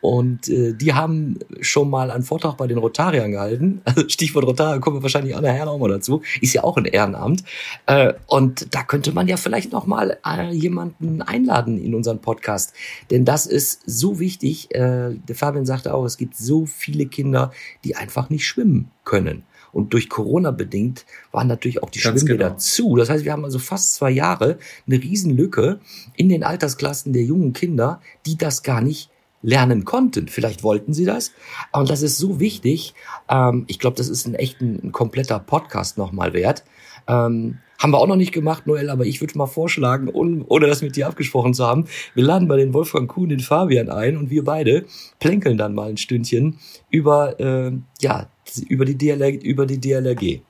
und 0.00 0.48
äh, 0.48 0.74
die 0.74 0.94
haben 0.94 1.38
schon 1.60 1.90
mal 1.90 2.10
einen 2.10 2.22
Vortrag 2.22 2.56
bei 2.56 2.66
den 2.66 2.78
Rotariern 2.78 3.32
gehalten. 3.32 3.82
Also 3.88 4.08
Stichwort 4.08 4.44
Rotarier 4.44 4.80
kommen 4.80 4.98
wir 4.98 5.02
wahrscheinlich 5.02 5.34
auch 5.34 5.40
nachher 5.40 5.64
noch 5.64 5.78
mal 5.78 5.88
dazu. 5.88 6.20
Ist 6.42 6.52
ja 6.52 6.62
auch 6.62 6.76
ein 6.76 6.84
Ehrenamt. 6.84 7.42
Äh, 7.86 8.12
und 8.26 8.74
da 8.74 8.82
könnte 8.82 9.12
man 9.12 9.26
ja 9.26 9.36
vielleicht 9.36 9.72
noch 9.72 9.86
mal 9.86 10.18
äh, 10.24 10.52
jemanden 10.52 11.22
einladen 11.22 11.78
in 11.78 11.94
unseren 11.94 12.20
Podcast. 12.20 12.74
Denn 13.10 13.24
das 13.24 13.46
ist 13.46 13.82
so 13.86 14.20
wichtig. 14.20 14.74
Äh, 14.74 15.14
der 15.14 15.34
Fabian 15.34 15.64
sagte 15.64 15.94
auch, 15.94 16.04
es 16.04 16.18
gibt 16.18 16.36
so 16.36 16.66
viele 16.66 17.06
Kinder, 17.06 17.50
die 17.84 17.96
einfach 17.96 18.28
nicht 18.28 18.46
schwimmen 18.46 18.90
können. 19.04 19.44
Und 19.72 19.92
durch 19.92 20.08
Corona 20.08 20.50
bedingt 20.50 21.06
waren 21.32 21.46
natürlich 21.46 21.82
auch 21.82 21.90
die 21.90 22.00
Ganz 22.00 22.20
Schwimmbäder 22.20 22.48
genau. 22.48 22.58
zu. 22.58 22.96
Das 22.96 23.10
heißt, 23.10 23.24
wir 23.24 23.32
haben 23.32 23.44
also 23.44 23.58
fast 23.58 23.94
zwei 23.94 24.10
Jahre 24.10 24.58
eine 24.86 25.02
Riesenlücke 25.02 25.80
in 26.16 26.28
den 26.28 26.44
Altersklassen 26.44 27.12
der 27.12 27.22
jungen 27.22 27.52
Kinder, 27.52 28.00
die 28.26 28.36
das 28.36 28.62
gar 28.62 28.80
nicht 28.80 29.10
lernen 29.42 29.84
konnten. 29.84 30.28
Vielleicht 30.28 30.62
wollten 30.62 30.92
sie 30.92 31.04
das. 31.04 31.32
Und 31.72 31.90
das 31.90 32.02
ist 32.02 32.18
so 32.18 32.40
wichtig. 32.40 32.94
Ähm, 33.28 33.64
ich 33.68 33.78
glaube, 33.78 33.96
das 33.96 34.08
ist 34.08 34.26
ein 34.26 34.34
echt 34.34 34.60
ein, 34.60 34.92
kompletter 34.92 35.38
Podcast 35.38 35.98
nochmal 35.98 36.32
wert. 36.32 36.64
Ähm, 37.06 37.58
haben 37.78 37.92
wir 37.92 37.98
auch 37.98 38.08
noch 38.08 38.16
nicht 38.16 38.32
gemacht, 38.32 38.66
Noel, 38.66 38.90
aber 38.90 39.06
ich 39.06 39.20
würde 39.20 39.38
mal 39.38 39.46
vorschlagen, 39.46 40.08
ohne, 40.08 40.44
ohne 40.48 40.66
das 40.66 40.82
mit 40.82 40.96
dir 40.96 41.06
abgesprochen 41.06 41.54
zu 41.54 41.64
haben, 41.64 41.86
wir 42.14 42.24
laden 42.24 42.48
mal 42.48 42.58
den 42.58 42.74
Wolfgang 42.74 43.08
Kuhn, 43.08 43.28
den 43.28 43.38
Fabian 43.38 43.88
ein 43.88 44.16
und 44.16 44.30
wir 44.30 44.42
beide 44.42 44.84
plänkeln 45.20 45.56
dann 45.56 45.74
mal 45.74 45.88
ein 45.88 45.96
Stündchen 45.96 46.58
über 46.90 47.38
äh, 47.38 47.72
ja 48.00 48.28
über 48.68 48.84
die 48.84 48.96
DLR, 48.96 49.42
über 49.42 49.66
die 49.66 49.78
DLRG. 49.78 50.40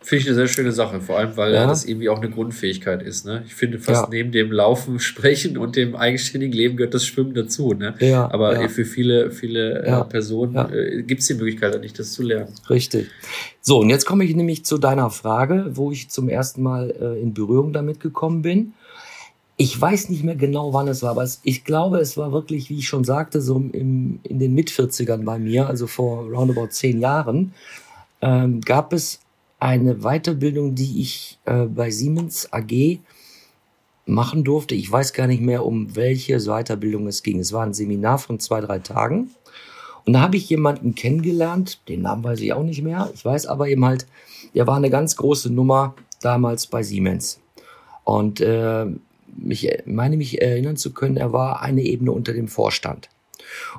Finde 0.00 0.22
ich 0.22 0.28
eine 0.28 0.36
sehr 0.36 0.48
schöne 0.48 0.72
Sache, 0.72 1.00
vor 1.00 1.18
allem, 1.18 1.36
weil 1.36 1.52
ja. 1.52 1.66
das 1.66 1.84
irgendwie 1.84 2.08
auch 2.08 2.18
eine 2.18 2.30
Grundfähigkeit 2.30 3.02
ist. 3.02 3.26
Ne? 3.26 3.42
Ich 3.46 3.54
finde 3.54 3.78
fast 3.78 4.04
ja. 4.04 4.08
neben 4.10 4.32
dem 4.32 4.52
Laufen, 4.52 5.00
Sprechen 5.00 5.58
und 5.58 5.76
dem 5.76 5.96
eigenständigen 5.96 6.56
Leben 6.56 6.76
gehört 6.76 6.94
das 6.94 7.04
Schwimmen 7.04 7.34
dazu. 7.34 7.74
Ne? 7.74 7.94
Ja, 7.98 8.30
Aber 8.32 8.58
ja. 8.58 8.68
für 8.68 8.84
viele, 8.84 9.30
viele 9.30 9.82
äh, 9.82 10.04
Personen 10.04 10.56
äh, 10.72 11.02
gibt 11.02 11.20
es 11.20 11.26
die 11.26 11.34
Möglichkeit 11.34 11.78
nicht, 11.80 11.98
das 11.98 12.12
zu 12.12 12.22
lernen. 12.22 12.54
Richtig. 12.70 13.08
So, 13.60 13.80
und 13.80 13.90
jetzt 13.90 14.06
komme 14.06 14.24
ich 14.24 14.34
nämlich 14.34 14.64
zu 14.64 14.78
deiner 14.78 15.10
Frage, 15.10 15.72
wo 15.72 15.92
ich 15.92 16.08
zum 16.08 16.28
ersten 16.28 16.62
Mal 16.62 16.90
äh, 16.90 17.20
in 17.20 17.34
Berührung 17.34 17.72
damit 17.72 18.00
gekommen 18.00 18.40
bin. 18.40 18.72
Ich 19.60 19.78
weiß 19.78 20.08
nicht 20.08 20.22
mehr 20.22 20.36
genau, 20.36 20.72
wann 20.72 20.86
es 20.86 21.02
war, 21.02 21.10
aber 21.10 21.28
ich 21.42 21.64
glaube, 21.64 21.98
es 21.98 22.16
war 22.16 22.30
wirklich, 22.30 22.70
wie 22.70 22.78
ich 22.78 22.86
schon 22.86 23.02
sagte, 23.02 23.40
so 23.40 23.56
im, 23.56 24.20
in 24.22 24.38
den 24.38 24.54
Mit-40ern 24.54 25.24
bei 25.24 25.40
mir, 25.40 25.66
also 25.66 25.88
vor 25.88 26.28
roundabout 26.28 26.68
zehn 26.68 27.00
Jahren, 27.00 27.52
ähm, 28.22 28.60
gab 28.60 28.92
es 28.92 29.18
eine 29.58 29.96
Weiterbildung, 29.96 30.76
die 30.76 31.00
ich 31.00 31.40
äh, 31.44 31.64
bei 31.64 31.90
Siemens 31.90 32.52
AG 32.52 33.00
machen 34.06 34.44
durfte. 34.44 34.76
Ich 34.76 34.90
weiß 34.90 35.12
gar 35.12 35.26
nicht 35.26 35.42
mehr, 35.42 35.66
um 35.66 35.96
welche 35.96 36.38
Weiterbildung 36.38 37.08
es 37.08 37.24
ging. 37.24 37.40
Es 37.40 37.52
war 37.52 37.66
ein 37.66 37.74
Seminar 37.74 38.18
von 38.18 38.38
zwei, 38.38 38.60
drei 38.60 38.78
Tagen. 38.78 39.30
Und 40.04 40.12
da 40.12 40.20
habe 40.20 40.36
ich 40.36 40.48
jemanden 40.48 40.94
kennengelernt, 40.94 41.80
den 41.88 42.02
Namen 42.02 42.22
weiß 42.22 42.40
ich 42.40 42.52
auch 42.52 42.62
nicht 42.62 42.82
mehr. 42.82 43.10
Ich 43.12 43.24
weiß 43.24 43.46
aber 43.46 43.68
eben 43.68 43.84
halt, 43.84 44.06
der 44.54 44.68
war 44.68 44.76
eine 44.76 44.88
ganz 44.88 45.16
große 45.16 45.52
Nummer 45.52 45.96
damals 46.22 46.68
bei 46.68 46.84
Siemens. 46.84 47.40
Und 48.04 48.40
äh, 48.40 48.86
mich 49.36 49.68
meine 49.86 50.16
mich 50.16 50.40
erinnern 50.40 50.76
zu 50.76 50.92
können, 50.92 51.16
er 51.16 51.32
war 51.32 51.62
eine 51.62 51.82
Ebene 51.82 52.12
unter 52.12 52.32
dem 52.32 52.48
Vorstand. 52.48 53.08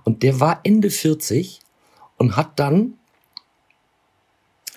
Und 0.04 0.24
der 0.24 0.40
war 0.40 0.62
Ende 0.64 0.90
40 0.90 1.60
und 2.18 2.36
hat 2.36 2.60
dann 2.60 2.96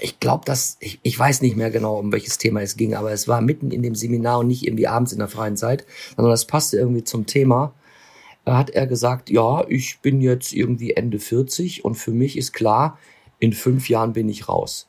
ich 0.02 0.18
glaube, 0.18 0.44
dass, 0.44 0.76
ich, 0.80 0.98
ich 1.02 1.16
weiß 1.16 1.42
nicht 1.42 1.56
mehr 1.56 1.70
genau, 1.70 1.98
um 1.98 2.12
welches 2.12 2.36
Thema 2.36 2.60
es 2.60 2.76
ging, 2.76 2.94
aber 2.94 3.12
es 3.12 3.28
war 3.28 3.40
mitten 3.40 3.70
in 3.70 3.82
dem 3.82 3.94
Seminar 3.94 4.40
und 4.40 4.48
nicht 4.48 4.66
irgendwie 4.66 4.88
abends 4.88 5.12
in 5.12 5.18
der 5.18 5.28
freien 5.28 5.56
Zeit, 5.56 5.86
sondern 6.16 6.32
das 6.32 6.46
passte 6.46 6.76
irgendwie 6.76 7.04
zum 7.04 7.26
Thema. 7.26 7.72
Da 8.44 8.56
hat 8.56 8.70
er 8.70 8.88
gesagt, 8.88 9.30
ja, 9.30 9.64
ich 9.68 10.00
bin 10.00 10.20
jetzt 10.20 10.52
irgendwie 10.52 10.92
Ende 10.92 11.20
40 11.20 11.84
und 11.84 11.94
für 11.94 12.10
mich 12.10 12.36
ist 12.36 12.52
klar, 12.52 12.98
in 13.38 13.52
fünf 13.52 13.88
Jahren 13.88 14.12
bin 14.12 14.28
ich 14.28 14.48
raus. 14.48 14.88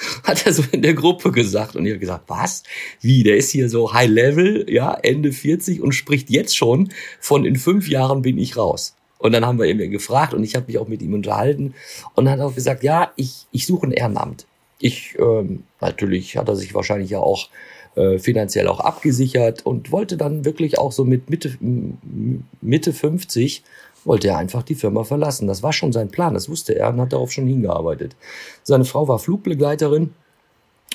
hat 0.24 0.46
er 0.46 0.52
so 0.52 0.62
in 0.72 0.82
der 0.82 0.94
Gruppe 0.94 1.32
gesagt 1.32 1.76
und 1.76 1.84
ich 1.86 1.92
habe 1.92 2.00
gesagt, 2.00 2.24
was? 2.28 2.62
Wie, 3.00 3.22
der 3.22 3.36
ist 3.36 3.50
hier 3.50 3.68
so 3.68 3.92
High 3.92 4.08
Level, 4.08 4.66
ja, 4.68 4.94
Ende 4.94 5.32
40 5.32 5.80
und 5.80 5.92
spricht 5.92 6.30
jetzt 6.30 6.56
schon 6.56 6.90
von 7.20 7.44
in 7.44 7.56
fünf 7.56 7.88
Jahren 7.88 8.22
bin 8.22 8.38
ich 8.38 8.56
raus. 8.56 8.94
Und 9.18 9.32
dann 9.32 9.44
haben 9.44 9.58
wir 9.58 9.66
ihn 9.66 9.90
gefragt 9.90 10.32
und 10.32 10.42
ich 10.44 10.54
habe 10.54 10.66
mich 10.66 10.78
auch 10.78 10.88
mit 10.88 11.02
ihm 11.02 11.12
unterhalten 11.12 11.74
und 12.14 12.30
hat 12.30 12.40
auch 12.40 12.54
gesagt, 12.54 12.82
ja, 12.82 13.12
ich, 13.16 13.46
ich 13.52 13.66
suche 13.66 13.86
ein 13.86 13.92
Ehrenamt. 13.92 14.46
Ich, 14.78 15.14
ähm, 15.18 15.64
natürlich 15.80 16.38
hat 16.38 16.48
er 16.48 16.56
sich 16.56 16.74
wahrscheinlich 16.74 17.10
ja 17.10 17.18
auch 17.18 17.50
äh, 17.96 18.18
finanziell 18.18 18.66
auch 18.66 18.80
abgesichert 18.80 19.66
und 19.66 19.92
wollte 19.92 20.16
dann 20.16 20.46
wirklich 20.46 20.78
auch 20.78 20.92
so 20.92 21.04
mit 21.04 21.28
Mitte, 21.28 21.58
Mitte 22.62 22.92
50 22.94 23.62
wollte 24.04 24.28
er 24.28 24.38
einfach 24.38 24.62
die 24.62 24.74
Firma 24.74 25.04
verlassen. 25.04 25.46
Das 25.46 25.62
war 25.62 25.72
schon 25.72 25.92
sein 25.92 26.10
Plan, 26.10 26.34
das 26.34 26.48
wusste 26.48 26.74
er 26.74 26.88
und 26.88 27.00
hat 27.00 27.12
darauf 27.12 27.32
schon 27.32 27.46
hingearbeitet. 27.46 28.16
Seine 28.62 28.84
Frau 28.84 29.08
war 29.08 29.18
Flugbegleiterin 29.18 30.14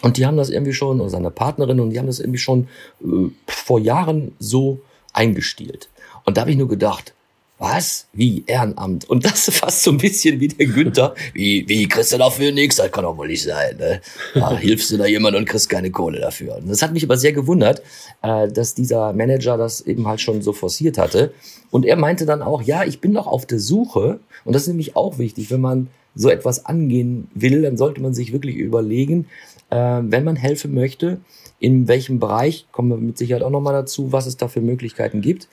und 0.02 0.18
die 0.18 0.26
haben 0.26 0.38
das 0.38 0.50
irgendwie 0.50 0.74
schon, 0.74 1.00
oder 1.00 1.10
seine 1.10 1.32
Partnerin, 1.32 1.80
und 1.80 1.92
die 1.92 2.00
haben 2.00 2.08
das 2.08 2.20
irgendwie 2.20 2.40
schon 2.40 2.68
äh, 3.02 3.30
vor 3.48 3.80
Jahren 3.80 4.34
so 4.40 4.82
eingestielt. 5.14 5.90
Und 6.26 6.38
da 6.38 6.42
habe 6.42 6.52
ich 6.52 6.58
nur 6.58 6.68
gedacht, 6.68 7.14
was? 7.58 8.08
Wie? 8.12 8.44
Ehrenamt? 8.48 9.10
Und 9.10 9.26
das 9.26 9.48
ist 9.48 9.58
fast 9.60 9.84
so 9.84 9.92
ein 9.92 9.98
bisschen 9.98 10.40
wie 10.40 10.48
der 10.50 10.68
Günther. 10.68 11.16
Wie, 11.34 11.68
wie 11.68 11.88
kriegst 11.88 12.14
du 12.14 12.18
dafür 12.18 12.52
nichts? 12.52 12.76
Das 12.78 12.92
kann 12.92 13.04
doch 13.04 13.18
wohl 13.18 13.28
nicht 13.28 13.44
sein. 13.44 13.78
Ne? 13.78 14.02
Da 14.34 14.58
hilfst 14.58 14.92
du 14.92 14.98
da 14.98 15.06
jemand 15.06 15.36
und 15.36 15.46
kriegst 15.46 15.70
keine 15.70 15.92
Kohle 15.92 16.20
dafür. 16.20 16.58
Und 16.58 16.70
das 16.70 16.82
hat 16.82 16.94
mich 16.94 17.04
aber 17.04 17.18
sehr 17.18 17.34
gewundert, 17.34 17.82
äh, 18.22 18.48
dass 18.50 18.74
dieser 18.74 19.14
Manager 19.14 19.58
das 19.58 19.82
eben 19.82 20.08
halt 20.08 20.22
schon 20.22 20.42
so 20.42 20.54
forciert 20.54 20.98
hatte. 20.98 21.34
Und 21.72 21.86
er 21.86 21.96
meinte 21.96 22.26
dann 22.26 22.42
auch, 22.42 22.62
ja, 22.62 22.84
ich 22.84 23.00
bin 23.00 23.12
noch 23.12 23.28
auf 23.28 23.46
der 23.46 23.60
Suche. 23.60 24.20
Und 24.44 24.54
das 24.54 24.64
ist 24.64 24.68
nämlich 24.68 24.96
auch 24.96 25.18
wichtig, 25.18 25.52
wenn 25.52 25.62
man 25.62 25.88
so 26.16 26.30
etwas 26.30 26.66
angehen 26.66 27.28
will, 27.34 27.62
dann 27.62 27.78
sollte 27.78 28.02
man 28.02 28.14
sich 28.14 28.32
wirklich 28.32 28.56
überlegen, 28.56 29.28
äh, 29.70 29.76
wenn 30.02 30.24
man 30.24 30.36
helfen 30.36 30.74
möchte, 30.74 31.20
in 31.60 31.88
welchem 31.88 32.20
Bereich, 32.20 32.68
kommen 32.72 32.90
wir 32.90 32.98
mit 32.98 33.18
Sicherheit 33.18 33.44
auch 33.44 33.50
nochmal 33.50 33.74
dazu, 33.74 34.12
was 34.12 34.26
es 34.26 34.38
da 34.38 34.48
für 34.48 34.62
Möglichkeiten 34.62 35.22
gibt. 35.22 35.48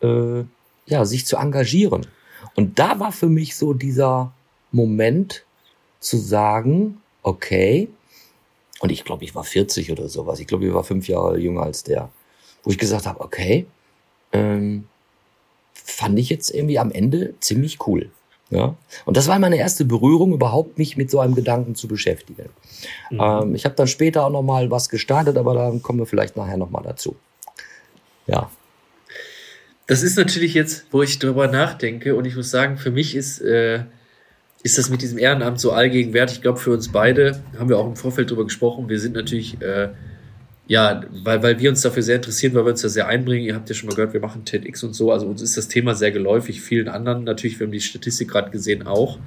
Äh, 0.00 0.44
ja, 0.86 1.04
sich 1.04 1.26
zu 1.26 1.36
engagieren. 1.36 2.06
Und 2.54 2.78
da 2.78 2.98
war 3.00 3.12
für 3.12 3.28
mich 3.28 3.56
so 3.56 3.72
dieser 3.72 4.32
Moment 4.72 5.44
zu 6.00 6.16
sagen, 6.16 7.00
okay, 7.22 7.88
und 8.80 8.90
ich 8.90 9.04
glaube, 9.04 9.24
ich 9.24 9.34
war 9.34 9.44
40 9.44 9.92
oder 9.92 10.08
sowas. 10.08 10.40
Ich 10.40 10.48
glaube, 10.48 10.66
ich 10.66 10.74
war 10.74 10.82
fünf 10.82 11.06
Jahre 11.06 11.38
jünger 11.38 11.62
als 11.62 11.84
der. 11.84 12.10
Wo 12.64 12.70
ich 12.70 12.78
gesagt 12.78 13.06
habe, 13.06 13.20
okay, 13.20 13.66
ähm, 14.32 14.88
fand 15.72 16.18
ich 16.18 16.28
jetzt 16.28 16.50
irgendwie 16.50 16.78
am 16.78 16.90
Ende 16.90 17.34
ziemlich 17.38 17.86
cool. 17.86 18.10
Ja? 18.50 18.74
Und 19.04 19.16
das 19.16 19.28
war 19.28 19.38
meine 19.38 19.56
erste 19.56 19.84
Berührung, 19.84 20.32
überhaupt 20.32 20.78
mich 20.78 20.96
mit 20.96 21.10
so 21.10 21.20
einem 21.20 21.34
Gedanken 21.34 21.74
zu 21.74 21.88
beschäftigen. 21.88 22.50
Mhm. 23.10 23.20
Ähm, 23.20 23.54
ich 23.54 23.64
habe 23.64 23.74
dann 23.74 23.86
später 23.86 24.26
auch 24.26 24.30
noch 24.30 24.42
mal 24.42 24.70
was 24.70 24.88
gestartet, 24.88 25.36
aber 25.36 25.54
da 25.54 25.72
kommen 25.82 26.00
wir 26.00 26.06
vielleicht 26.06 26.36
nachher 26.36 26.56
noch 26.56 26.70
mal 26.70 26.82
dazu. 26.82 27.16
Ja. 28.26 28.50
Das 29.92 30.02
ist 30.02 30.16
natürlich 30.16 30.54
jetzt, 30.54 30.86
wo 30.90 31.02
ich 31.02 31.18
darüber 31.18 31.48
nachdenke, 31.48 32.14
und 32.14 32.24
ich 32.24 32.34
muss 32.34 32.50
sagen, 32.50 32.78
für 32.78 32.90
mich 32.90 33.14
ist, 33.14 33.42
äh, 33.42 33.80
ist 34.62 34.78
das 34.78 34.88
mit 34.88 35.02
diesem 35.02 35.18
Ehrenamt 35.18 35.60
so 35.60 35.70
allgegenwärtig. 35.70 36.36
Ich 36.36 36.40
glaube, 36.40 36.58
für 36.58 36.70
uns 36.70 36.90
beide 36.90 37.42
haben 37.58 37.68
wir 37.68 37.76
auch 37.76 37.86
im 37.86 37.94
Vorfeld 37.94 38.30
darüber 38.30 38.44
gesprochen. 38.44 38.88
Wir 38.88 38.98
sind 38.98 39.14
natürlich, 39.14 39.60
äh, 39.60 39.90
ja, 40.66 41.02
weil, 41.24 41.42
weil 41.42 41.60
wir 41.60 41.68
uns 41.68 41.82
dafür 41.82 42.02
sehr 42.02 42.16
interessieren, 42.16 42.54
weil 42.54 42.64
wir 42.64 42.70
uns 42.70 42.80
da 42.80 42.88
sehr 42.88 43.06
einbringen. 43.06 43.44
Ihr 43.44 43.54
habt 43.54 43.68
ja 43.68 43.74
schon 43.74 43.86
mal 43.90 43.94
gehört, 43.94 44.14
wir 44.14 44.22
machen 44.22 44.46
TEDx 44.46 44.82
und 44.82 44.94
so. 44.94 45.12
Also 45.12 45.26
uns 45.26 45.42
ist 45.42 45.58
das 45.58 45.68
Thema 45.68 45.94
sehr 45.94 46.10
geläufig. 46.10 46.62
Vielen 46.62 46.88
anderen 46.88 47.24
natürlich, 47.24 47.60
wir 47.60 47.66
haben 47.66 47.72
die 47.72 47.82
Statistik 47.82 48.28
gerade 48.30 48.50
gesehen, 48.50 48.86
auch. 48.86 49.18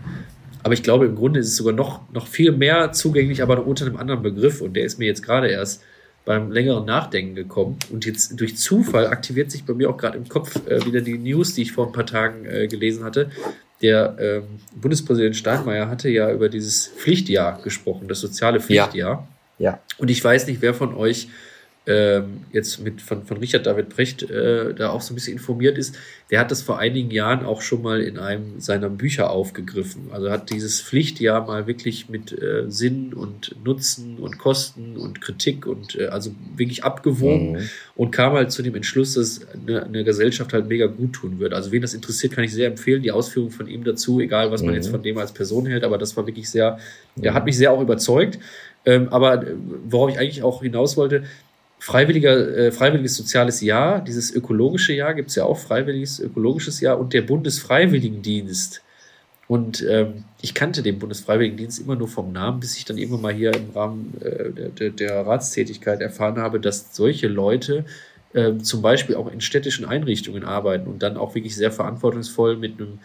Aber 0.63 0.73
ich 0.73 0.81
glaube, 0.81 1.05
im 1.05 1.13
Grunde 1.13 1.41
ist 1.41 1.49
es 1.49 1.57
sogar 1.57 1.73
noch, 1.73 2.11
noch 2.11 2.25
viel 2.25 2.51
mehr 2.53 2.91
zugänglich, 2.91 3.43
aber 3.43 3.67
unter 3.67 3.85
einem 3.85 3.97
anderen 3.97 4.23
Begriff. 4.23 4.61
Und 4.61 4.73
der 4.73 4.85
ist 4.85 4.97
mir 4.97 5.05
jetzt 5.05 5.21
gerade 5.21 5.47
erst 5.47 5.83
beim 6.25 6.51
längeren 6.51 6.85
Nachdenken 6.85 7.35
gekommen. 7.35 7.77
Und 7.91 8.05
jetzt 8.05 8.39
durch 8.39 8.57
Zufall 8.57 9.07
aktiviert 9.07 9.51
sich 9.51 9.63
bei 9.63 9.73
mir 9.73 9.89
auch 9.89 9.97
gerade 9.97 10.17
im 10.17 10.27
Kopf 10.27 10.55
äh, 10.67 10.83
wieder 10.85 11.01
die 11.01 11.17
News, 11.17 11.53
die 11.53 11.61
ich 11.61 11.71
vor 11.71 11.85
ein 11.85 11.93
paar 11.93 12.05
Tagen 12.05 12.45
äh, 12.45 12.67
gelesen 12.67 13.03
hatte. 13.03 13.29
Der 13.81 14.15
ähm, 14.19 14.43
Bundespräsident 14.75 15.35
Steinmeier 15.35 15.89
hatte 15.89 16.09
ja 16.09 16.31
über 16.31 16.49
dieses 16.49 16.87
Pflichtjahr 16.87 17.61
gesprochen, 17.61 18.07
das 18.07 18.19
soziale 18.19 18.59
Pflichtjahr. 18.59 19.27
Ja. 19.59 19.71
ja. 19.71 19.79
Und 19.97 20.09
ich 20.09 20.23
weiß 20.23 20.47
nicht, 20.47 20.61
wer 20.61 20.73
von 20.73 20.95
euch 20.95 21.27
ähm, 21.87 22.41
jetzt 22.51 22.79
mit 22.79 23.01
von, 23.01 23.25
von 23.25 23.37
Richard 23.37 23.67
David 23.67 23.89
Brecht 23.89 24.23
äh, 24.23 24.73
da 24.73 24.89
auch 24.89 25.01
so 25.01 25.13
ein 25.13 25.15
bisschen 25.15 25.33
informiert 25.33 25.77
ist, 25.77 25.95
der 26.31 26.39
hat 26.39 26.49
das 26.49 26.63
vor 26.63 26.79
einigen 26.79 27.11
Jahren 27.11 27.45
auch 27.45 27.61
schon 27.61 27.83
mal 27.83 28.01
in 28.01 28.17
einem 28.17 28.59
seiner 28.59 28.89
Bücher 28.89 29.29
aufgegriffen. 29.29 30.09
Also 30.11 30.31
hat 30.31 30.49
dieses 30.49 30.81
Pflichtjahr 30.81 31.45
mal 31.45 31.67
wirklich 31.67 32.09
mit 32.09 32.31
äh, 32.31 32.63
Sinn 32.67 33.13
und 33.13 33.55
Nutzen 33.63 34.17
und 34.17 34.39
Kosten 34.39 34.97
und 34.97 35.21
Kritik 35.21 35.67
und 35.67 35.95
äh, 35.95 36.07
also 36.07 36.31
wirklich 36.55 36.83
abgewogen 36.83 37.51
mhm. 37.51 37.69
und 37.95 38.11
kam 38.11 38.33
halt 38.33 38.51
zu 38.51 38.63
dem 38.63 38.73
Entschluss, 38.73 39.13
dass 39.13 39.41
eine, 39.53 39.83
eine, 39.83 40.03
Gesellschaft 40.03 40.53
halt 40.53 40.67
mega 40.67 40.87
gut 40.87 41.13
tun 41.13 41.39
wird. 41.39 41.53
Also 41.53 41.71
wen 41.71 41.83
das 41.83 41.93
interessiert, 41.93 42.33
kann 42.33 42.43
ich 42.43 42.53
sehr 42.53 42.67
empfehlen, 42.67 43.03
die 43.03 43.11
Ausführungen 43.11 43.51
von 43.51 43.67
ihm 43.67 43.83
dazu, 43.83 44.19
egal 44.19 44.51
was 44.51 44.61
man 44.61 44.71
mhm. 44.71 44.77
jetzt 44.77 44.89
von 44.89 45.03
dem 45.03 45.19
als 45.19 45.33
Person 45.33 45.67
hält, 45.67 45.83
aber 45.83 45.99
das 45.99 46.17
war 46.17 46.25
wirklich 46.25 46.49
sehr, 46.49 46.79
der 47.15 47.31
mhm. 47.31 47.35
hat 47.35 47.45
mich 47.45 47.57
sehr 47.57 47.71
auch 47.71 47.81
überzeugt. 47.81 48.39
Ähm, 48.85 49.09
aber 49.09 49.43
äh, 49.43 49.55
worauf 49.89 50.11
ich 50.11 50.19
eigentlich 50.19 50.43
auch 50.43 50.61
hinaus 50.61 50.95
wollte, 50.95 51.23
Freiwilliger, 51.85 52.57
äh, 52.57 52.71
freiwilliges 52.71 53.15
soziales 53.15 53.61
Jahr, 53.61 54.01
dieses 54.03 54.33
ökologische 54.33 54.91
Jahr 54.93 55.13
gibt 55.13 55.29
es 55.29 55.35
ja 55.35 55.43
auch, 55.43 55.59
freiwilliges 55.59 56.19
ökologisches 56.19 56.81
Jahr 56.81 56.97
und 56.97 57.13
der 57.13 57.21
Bundesfreiwilligendienst. 57.21 58.81
Und 59.47 59.85
ähm, 59.87 60.23
ich 60.41 60.55
kannte 60.55 60.81
den 60.81 60.97
Bundesfreiwilligendienst 60.97 61.79
immer 61.79 61.95
nur 61.95 62.07
vom 62.07 62.31
Namen, 62.31 62.59
bis 62.59 62.75
ich 62.75 62.85
dann 62.85 62.97
irgendwann 62.97 63.21
mal 63.21 63.33
hier 63.35 63.53
im 63.53 63.69
Rahmen 63.75 64.15
äh, 64.19 64.71
der, 64.71 64.89
der, 64.89 65.27
Ratstätigkeit 65.27 66.01
erfahren 66.01 66.39
habe, 66.39 66.59
dass 66.59 66.95
solche 66.95 67.27
Leute 67.27 67.85
äh, 68.33 68.57
zum 68.57 68.81
Beispiel 68.81 69.13
auch 69.13 69.31
in 69.31 69.39
städtischen 69.39 69.85
Einrichtungen 69.85 70.43
arbeiten 70.43 70.87
und 70.87 71.03
dann 71.03 71.17
auch 71.17 71.35
wirklich 71.35 71.55
sehr 71.55 71.71
verantwortungsvoll 71.71 72.57
mit 72.57 72.79
einem 72.79 72.97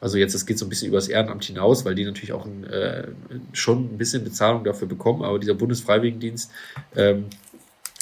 also 0.00 0.18
jetzt, 0.18 0.34
das 0.34 0.46
geht 0.46 0.58
so 0.58 0.66
ein 0.66 0.68
bisschen 0.68 0.88
übers 0.88 1.06
Ehrenamt 1.06 1.44
hinaus, 1.44 1.84
weil 1.84 1.94
die 1.94 2.04
natürlich 2.04 2.32
auch 2.32 2.44
ein, 2.44 2.64
äh, 2.64 3.04
schon 3.52 3.84
ein 3.84 3.98
bisschen 3.98 4.24
Bezahlung 4.24 4.64
dafür 4.64 4.88
bekommen, 4.88 5.22
aber 5.22 5.38
dieser 5.38 5.54
Bundesfreiwilligendienst 5.54 6.50
ähm, 6.96 7.26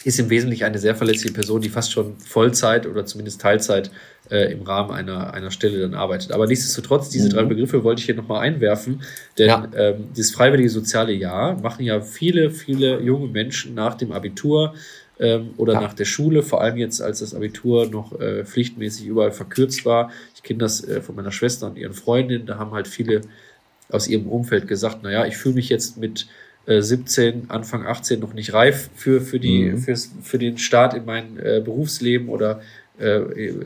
ist 0.05 0.19
im 0.19 0.31
Wesentlichen 0.31 0.65
eine 0.65 0.79
sehr 0.79 0.95
verletzliche 0.95 1.35
Person, 1.35 1.61
die 1.61 1.69
fast 1.69 1.93
schon 1.93 2.17
Vollzeit 2.19 2.87
oder 2.87 3.05
zumindest 3.05 3.41
Teilzeit 3.41 3.91
äh, 4.31 4.53
im 4.53 4.63
Rahmen 4.63 4.91
einer, 4.93 5.35
einer 5.35 5.51
Stelle 5.51 5.81
dann 5.81 5.95
arbeitet. 5.95 6.33
Aber 6.33 6.47
nichtsdestotrotz, 6.47 7.11
diese 7.11 7.29
mhm. 7.29 7.33
drei 7.33 7.45
Begriffe 7.45 7.85
wollte 7.85 8.01
ich 8.01 8.07
hier 8.07 8.15
nochmal 8.15 8.41
einwerfen, 8.41 9.03
denn 9.39 9.49
ja. 9.49 9.69
ähm, 9.77 10.09
das 10.17 10.31
freiwillige 10.31 10.71
soziale 10.71 11.13
Jahr 11.13 11.61
machen 11.61 11.85
ja 11.85 12.01
viele, 12.01 12.51
viele 12.51 13.01
junge 13.01 13.29
Menschen 13.29 13.75
nach 13.75 13.95
dem 13.95 14.13
Abitur 14.13 14.75
ähm, 15.19 15.51
oder 15.59 15.75
ja. 15.75 15.81
nach 15.83 15.93
der 15.93 16.07
Schule, 16.07 16.43
vor 16.43 16.63
allem 16.63 16.79
jetzt, 16.79 17.03
als 17.03 17.19
das 17.19 17.35
Abitur 17.35 17.87
noch 17.87 18.19
äh, 18.19 18.45
pflichtmäßig 18.45 19.07
überall 19.07 19.33
verkürzt 19.33 19.85
war. 19.85 20.11
Ich 20.35 20.43
kenne 20.43 20.61
das 20.61 20.83
äh, 20.83 21.03
von 21.03 21.15
meiner 21.15 21.33
Schwester 21.33 21.67
und 21.67 21.77
ihren 21.77 21.93
Freundinnen, 21.93 22.47
da 22.47 22.59
haben 22.59 22.73
halt 22.73 22.89
viele 22.89 23.21
aus 23.91 24.09
ihrem 24.09 24.29
Umfeld 24.29 24.67
gesagt, 24.67 25.03
naja, 25.03 25.27
ich 25.27 25.37
fühle 25.37 25.57
mich 25.57 25.69
jetzt 25.69 25.99
mit 25.99 26.27
äh, 26.67 26.81
17, 26.81 27.51
Anfang 27.51 27.87
18 27.87 28.21
noch 28.21 28.35
nicht 28.35 28.53
reif 28.53 28.91
für, 28.95 29.21
für, 29.21 29.41
die, 29.41 29.71
mhm. 29.71 29.79
fürs, 29.79 30.11
für 30.23 30.39
den 30.39 30.59
Start 30.59 30.95
in 30.95 31.05
mein 31.05 31.39
äh, 31.39 31.61
Berufsleben 31.65 32.29
oder 32.29 32.61
äh, 32.99 33.19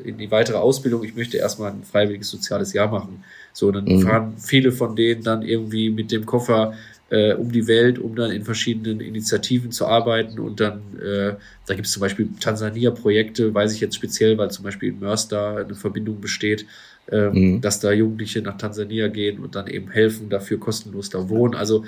in 0.04 0.18
die 0.18 0.30
weitere 0.30 0.56
Ausbildung. 0.56 1.02
Ich 1.04 1.16
möchte 1.16 1.36
erstmal 1.36 1.72
ein 1.72 1.82
freiwilliges 1.82 2.30
soziales 2.30 2.72
Jahr 2.72 2.90
machen. 2.90 3.24
So, 3.52 3.70
dann 3.70 3.84
mhm. 3.84 4.02
fahren 4.02 4.34
viele 4.38 4.72
von 4.72 4.96
denen 4.96 5.22
dann 5.22 5.42
irgendwie 5.42 5.90
mit 5.90 6.12
dem 6.12 6.24
Koffer 6.24 6.74
äh, 7.10 7.34
um 7.34 7.52
die 7.52 7.66
Welt, 7.66 7.98
um 7.98 8.14
dann 8.16 8.30
in 8.30 8.44
verschiedenen 8.44 9.00
Initiativen 9.00 9.70
zu 9.70 9.86
arbeiten. 9.86 10.38
Und 10.38 10.60
dann, 10.60 10.80
äh, 10.98 11.34
da 11.66 11.74
gibt 11.74 11.86
es 11.86 11.92
zum 11.92 12.00
Beispiel 12.00 12.28
Tansania-Projekte, 12.40 13.52
weiß 13.52 13.74
ich 13.74 13.80
jetzt 13.80 13.96
speziell, 13.96 14.38
weil 14.38 14.50
zum 14.50 14.64
Beispiel 14.64 14.90
in 14.90 15.00
Mörs 15.00 15.28
da 15.28 15.56
eine 15.56 15.74
Verbindung 15.74 16.20
besteht, 16.20 16.66
äh, 17.10 17.28
mhm. 17.28 17.60
dass 17.60 17.80
da 17.80 17.92
Jugendliche 17.92 18.40
nach 18.40 18.56
Tansania 18.56 19.08
gehen 19.08 19.40
und 19.40 19.54
dann 19.54 19.66
eben 19.66 19.90
helfen, 19.90 20.30
dafür 20.30 20.58
kostenlos 20.58 21.10
da 21.10 21.28
wohnen. 21.28 21.54
Also 21.54 21.84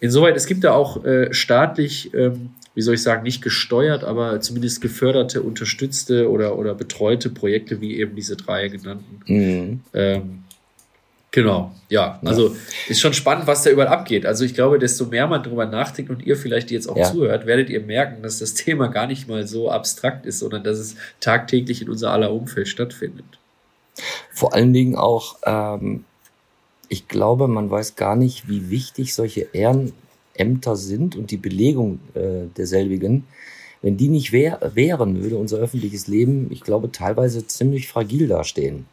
insoweit, 0.00 0.36
es 0.36 0.46
gibt 0.46 0.64
da 0.64 0.72
auch 0.72 1.04
äh, 1.04 1.32
staatlich, 1.32 2.12
ähm, 2.14 2.50
wie 2.74 2.82
soll 2.82 2.94
ich 2.94 3.02
sagen, 3.02 3.22
nicht 3.22 3.42
gesteuert, 3.42 4.04
aber 4.04 4.40
zumindest 4.40 4.80
geförderte, 4.80 5.42
unterstützte 5.42 6.30
oder, 6.30 6.58
oder 6.58 6.74
betreute 6.74 7.30
Projekte, 7.30 7.80
wie 7.80 7.98
eben 7.98 8.16
diese 8.16 8.36
drei 8.36 8.68
genannten. 8.68 9.20
Mhm. 9.26 9.80
Ähm, 9.94 10.40
Genau, 11.32 11.72
ja. 11.88 12.18
Also 12.24 12.56
ist 12.88 13.00
schon 13.00 13.12
spannend, 13.12 13.46
was 13.46 13.62
da 13.62 13.70
überall 13.70 13.88
abgeht. 13.88 14.26
Also 14.26 14.44
ich 14.44 14.54
glaube, 14.54 14.80
desto 14.80 15.06
mehr 15.06 15.28
man 15.28 15.42
darüber 15.42 15.64
nachdenkt 15.64 16.10
und 16.10 16.26
ihr 16.26 16.36
vielleicht, 16.36 16.72
jetzt 16.72 16.88
auch 16.88 16.96
ja. 16.96 17.04
zuhört, 17.04 17.46
werdet 17.46 17.70
ihr 17.70 17.80
merken, 17.80 18.22
dass 18.22 18.40
das 18.40 18.54
Thema 18.54 18.88
gar 18.88 19.06
nicht 19.06 19.28
mal 19.28 19.46
so 19.46 19.70
abstrakt 19.70 20.26
ist, 20.26 20.40
sondern 20.40 20.64
dass 20.64 20.78
es 20.78 20.96
tagtäglich 21.20 21.82
in 21.82 21.88
unser 21.88 22.10
aller 22.10 22.32
Umfeld 22.32 22.66
stattfindet. 22.66 23.26
Vor 24.32 24.54
allen 24.54 24.72
Dingen 24.72 24.96
auch, 24.96 25.36
ähm, 25.44 26.04
ich 26.90 27.06
glaube, 27.06 27.46
man 27.46 27.70
weiß 27.70 27.94
gar 27.94 28.16
nicht, 28.16 28.48
wie 28.48 28.68
wichtig 28.68 29.14
solche 29.14 29.46
Ehrenämter 29.52 30.74
sind 30.74 31.16
und 31.16 31.30
die 31.30 31.36
Belegung 31.36 32.00
äh, 32.14 32.48
derselbigen. 32.56 33.24
Wenn 33.80 33.96
die 33.96 34.08
nicht 34.08 34.32
wär, 34.32 34.58
wären, 34.74 35.22
würde 35.22 35.36
unser 35.36 35.58
öffentliches 35.58 36.08
Leben, 36.08 36.48
ich 36.50 36.62
glaube, 36.62 36.90
teilweise 36.90 37.46
ziemlich 37.46 37.88
fragil 37.88 38.26
dastehen. 38.26 38.86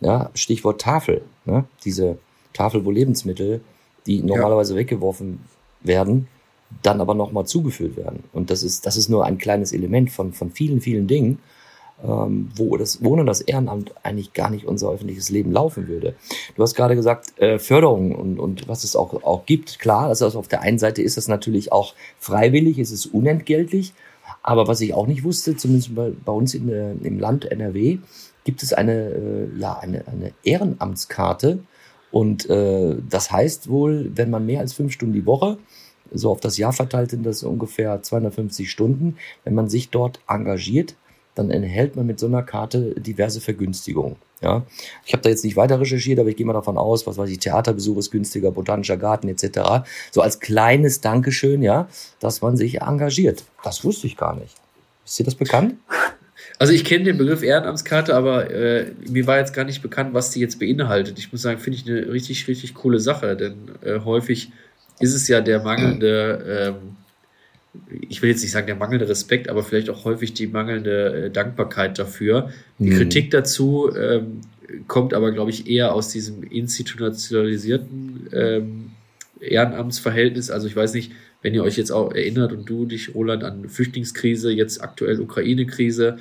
Ja, 0.00 0.30
Stichwort 0.34 0.82
Tafel. 0.82 1.22
Ne? 1.46 1.64
Diese 1.86 2.18
Tafel, 2.52 2.84
wo 2.84 2.90
Lebensmittel, 2.90 3.62
die 4.06 4.22
normalerweise 4.22 4.74
ja. 4.74 4.80
weggeworfen 4.80 5.40
werden, 5.80 6.28
dann 6.82 7.00
aber 7.00 7.14
nochmal 7.14 7.46
zugefüllt 7.46 7.96
werden. 7.96 8.24
Und 8.34 8.50
das 8.50 8.62
ist, 8.62 8.84
das 8.84 8.98
ist 8.98 9.08
nur 9.08 9.24
ein 9.24 9.38
kleines 9.38 9.72
Element 9.72 10.10
von, 10.10 10.34
von 10.34 10.50
vielen, 10.50 10.82
vielen 10.82 11.06
Dingen, 11.06 11.38
ähm, 12.02 12.50
wo 12.54 12.76
das, 12.76 13.02
ohne 13.02 13.24
das 13.24 13.40
Ehrenamt 13.40 13.92
eigentlich 14.02 14.32
gar 14.32 14.50
nicht 14.50 14.66
unser 14.66 14.90
öffentliches 14.90 15.30
Leben 15.30 15.52
laufen 15.52 15.88
würde. 15.88 16.14
Du 16.56 16.62
hast 16.62 16.74
gerade 16.74 16.94
gesagt, 16.94 17.38
äh, 17.40 17.58
Förderung 17.58 18.14
und, 18.14 18.38
und 18.38 18.68
was 18.68 18.84
es 18.84 18.94
auch, 18.94 19.22
auch 19.24 19.46
gibt. 19.46 19.78
Klar, 19.78 20.06
also 20.06 20.26
auf 20.26 20.48
der 20.48 20.62
einen 20.62 20.78
Seite 20.78 21.02
ist 21.02 21.16
das 21.16 21.28
natürlich 21.28 21.72
auch 21.72 21.94
freiwillig, 22.18 22.78
es 22.78 22.90
ist 22.90 23.06
unentgeltlich. 23.06 23.92
Aber 24.42 24.68
was 24.68 24.80
ich 24.80 24.94
auch 24.94 25.06
nicht 25.06 25.24
wusste, 25.24 25.56
zumindest 25.56 25.94
bei, 25.94 26.12
bei 26.24 26.32
uns 26.32 26.54
in, 26.54 26.68
äh, 26.68 26.92
im 26.92 27.18
Land 27.18 27.50
NRW, 27.50 27.98
gibt 28.44 28.62
es 28.62 28.72
eine, 28.72 28.92
äh, 28.92 29.48
ja, 29.58 29.78
eine, 29.78 30.06
eine 30.06 30.32
Ehrenamtskarte. 30.44 31.58
Und 32.10 32.48
äh, 32.48 32.96
das 33.08 33.30
heißt 33.30 33.68
wohl, 33.68 34.10
wenn 34.14 34.30
man 34.30 34.46
mehr 34.46 34.60
als 34.60 34.72
fünf 34.72 34.92
Stunden 34.92 35.14
die 35.14 35.26
Woche, 35.26 35.58
so 36.10 36.30
auf 36.30 36.40
das 36.40 36.56
Jahr 36.56 36.72
verteilt 36.72 37.10
sind 37.10 37.26
das 37.26 37.42
ungefähr 37.42 38.02
250 38.02 38.70
Stunden, 38.70 39.16
wenn 39.44 39.54
man 39.54 39.68
sich 39.68 39.90
dort 39.90 40.20
engagiert, 40.26 40.94
dann 41.38 41.50
erhält 41.50 41.96
man 41.96 42.06
mit 42.06 42.18
so 42.18 42.26
einer 42.26 42.42
Karte 42.42 42.94
diverse 42.98 43.40
Vergünstigungen. 43.40 44.16
Ja, 44.40 44.64
ich 45.04 45.12
habe 45.12 45.22
da 45.22 45.30
jetzt 45.30 45.44
nicht 45.44 45.56
weiter 45.56 45.80
recherchiert, 45.80 46.20
aber 46.20 46.28
ich 46.28 46.36
gehe 46.36 46.46
mal 46.46 46.52
davon 46.52 46.78
aus, 46.78 47.06
was 47.06 47.18
weiß 47.18 47.28
ich, 47.28 47.40
Theaterbesuch 47.40 47.98
ist 47.98 48.10
günstiger, 48.12 48.52
botanischer 48.52 48.96
Garten 48.96 49.28
etc. 49.28 49.84
So 50.12 50.20
als 50.20 50.38
kleines 50.38 51.00
Dankeschön, 51.00 51.62
ja, 51.62 51.88
dass 52.20 52.40
man 52.40 52.56
sich 52.56 52.80
engagiert. 52.82 53.44
Das 53.64 53.82
wusste 53.84 54.06
ich 54.06 54.16
gar 54.16 54.36
nicht. 54.36 54.54
Ist 55.04 55.18
dir 55.18 55.24
das 55.24 55.34
bekannt? 55.34 55.74
Also 56.58 56.72
ich 56.72 56.84
kenne 56.84 57.04
den 57.04 57.18
Begriff 57.18 57.42
Ehrenamtskarte, 57.42 58.14
aber 58.14 58.50
äh, 58.50 58.86
mir 59.08 59.26
war 59.26 59.38
jetzt 59.38 59.54
gar 59.54 59.64
nicht 59.64 59.82
bekannt, 59.82 60.14
was 60.14 60.30
die 60.30 60.40
jetzt 60.40 60.58
beinhaltet. 60.58 61.18
Ich 61.18 61.32
muss 61.32 61.42
sagen, 61.42 61.58
finde 61.58 61.78
ich 61.78 61.88
eine 61.88 62.12
richtig, 62.12 62.46
richtig 62.48 62.74
coole 62.74 63.00
Sache, 63.00 63.36
denn 63.36 63.70
äh, 63.82 64.00
häufig 64.04 64.50
ist 65.00 65.14
es 65.14 65.28
ja 65.28 65.40
der 65.40 65.62
mangelnde, 65.62 66.74
ähm, 66.78 66.96
ich 68.08 68.22
will 68.22 68.30
jetzt 68.30 68.42
nicht 68.42 68.50
sagen 68.50 68.66
der 68.66 68.76
mangelnde 68.76 69.08
Respekt, 69.08 69.48
aber 69.48 69.62
vielleicht 69.62 69.90
auch 69.90 70.04
häufig 70.04 70.34
die 70.34 70.46
mangelnde 70.46 71.26
äh, 71.26 71.30
Dankbarkeit 71.30 71.98
dafür. 71.98 72.50
Die 72.78 72.90
mhm. 72.90 72.96
Kritik 72.96 73.30
dazu 73.30 73.90
ähm, 73.94 74.40
kommt 74.86 75.14
aber, 75.14 75.32
glaube 75.32 75.50
ich, 75.50 75.68
eher 75.68 75.94
aus 75.94 76.08
diesem 76.08 76.42
institutionalisierten 76.42 78.28
ähm, 78.32 78.90
Ehrenamtsverhältnis. 79.40 80.50
Also 80.50 80.66
ich 80.66 80.76
weiß 80.76 80.94
nicht, 80.94 81.12
wenn 81.42 81.54
ihr 81.54 81.62
euch 81.62 81.76
jetzt 81.76 81.92
auch 81.92 82.12
erinnert 82.12 82.52
und 82.52 82.68
du 82.68 82.84
dich, 82.84 83.14
Roland, 83.14 83.44
an 83.44 83.68
Flüchtlingskrise, 83.68 84.50
jetzt 84.50 84.82
aktuell 84.82 85.20
Ukraine-Krise, 85.20 86.18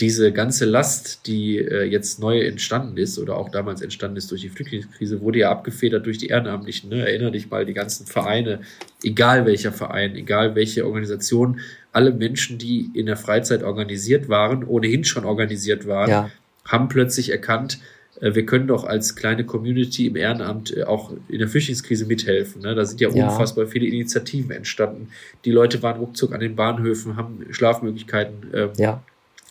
diese 0.00 0.32
ganze 0.32 0.64
Last, 0.64 1.26
die 1.26 1.58
äh, 1.58 1.84
jetzt 1.84 2.18
neu 2.18 2.40
entstanden 2.40 2.96
ist 2.96 3.18
oder 3.18 3.36
auch 3.36 3.50
damals 3.50 3.82
entstanden 3.82 4.16
ist 4.16 4.30
durch 4.30 4.40
die 4.40 4.48
Flüchtlingskrise, 4.48 5.20
wurde 5.20 5.40
ja 5.40 5.50
abgefedert 5.50 6.06
durch 6.06 6.16
die 6.16 6.28
Ehrenamtlichen. 6.28 6.88
Ne? 6.88 7.06
Erinner 7.06 7.30
dich 7.30 7.50
mal, 7.50 7.66
die 7.66 7.74
ganzen 7.74 8.06
Vereine, 8.06 8.60
egal 9.02 9.44
welcher 9.44 9.72
Verein, 9.72 10.16
egal 10.16 10.54
welche 10.54 10.86
Organisation, 10.86 11.60
alle 11.92 12.12
Menschen, 12.12 12.56
die 12.58 12.90
in 12.94 13.06
der 13.06 13.16
Freizeit 13.16 13.62
organisiert 13.62 14.28
waren, 14.28 14.64
ohnehin 14.64 15.04
schon 15.04 15.24
organisiert 15.24 15.86
waren, 15.86 16.10
ja. 16.10 16.30
haben 16.64 16.88
plötzlich 16.88 17.30
erkannt, 17.30 17.78
äh, 18.20 18.34
wir 18.34 18.46
können 18.46 18.66
doch 18.66 18.84
als 18.84 19.16
kleine 19.16 19.44
Community 19.44 20.06
im 20.06 20.16
Ehrenamt 20.16 20.74
äh, 20.74 20.84
auch 20.84 21.12
in 21.28 21.38
der 21.38 21.48
Flüchtlingskrise 21.48 22.06
mithelfen. 22.06 22.62
Ne? 22.62 22.74
Da 22.74 22.86
sind 22.86 23.02
ja, 23.02 23.10
ja, 23.10 23.28
unfassbar 23.28 23.66
viele 23.66 23.86
Initiativen 23.86 24.50
entstanden. 24.50 25.08
Die 25.44 25.50
Leute 25.50 25.82
waren 25.82 25.98
ruckzuck 25.98 26.32
an 26.32 26.40
den 26.40 26.56
Bahnhöfen, 26.56 27.16
haben 27.16 27.44
Schlafmöglichkeiten 27.50 28.50
ähm, 28.54 28.70
ja. 28.78 29.02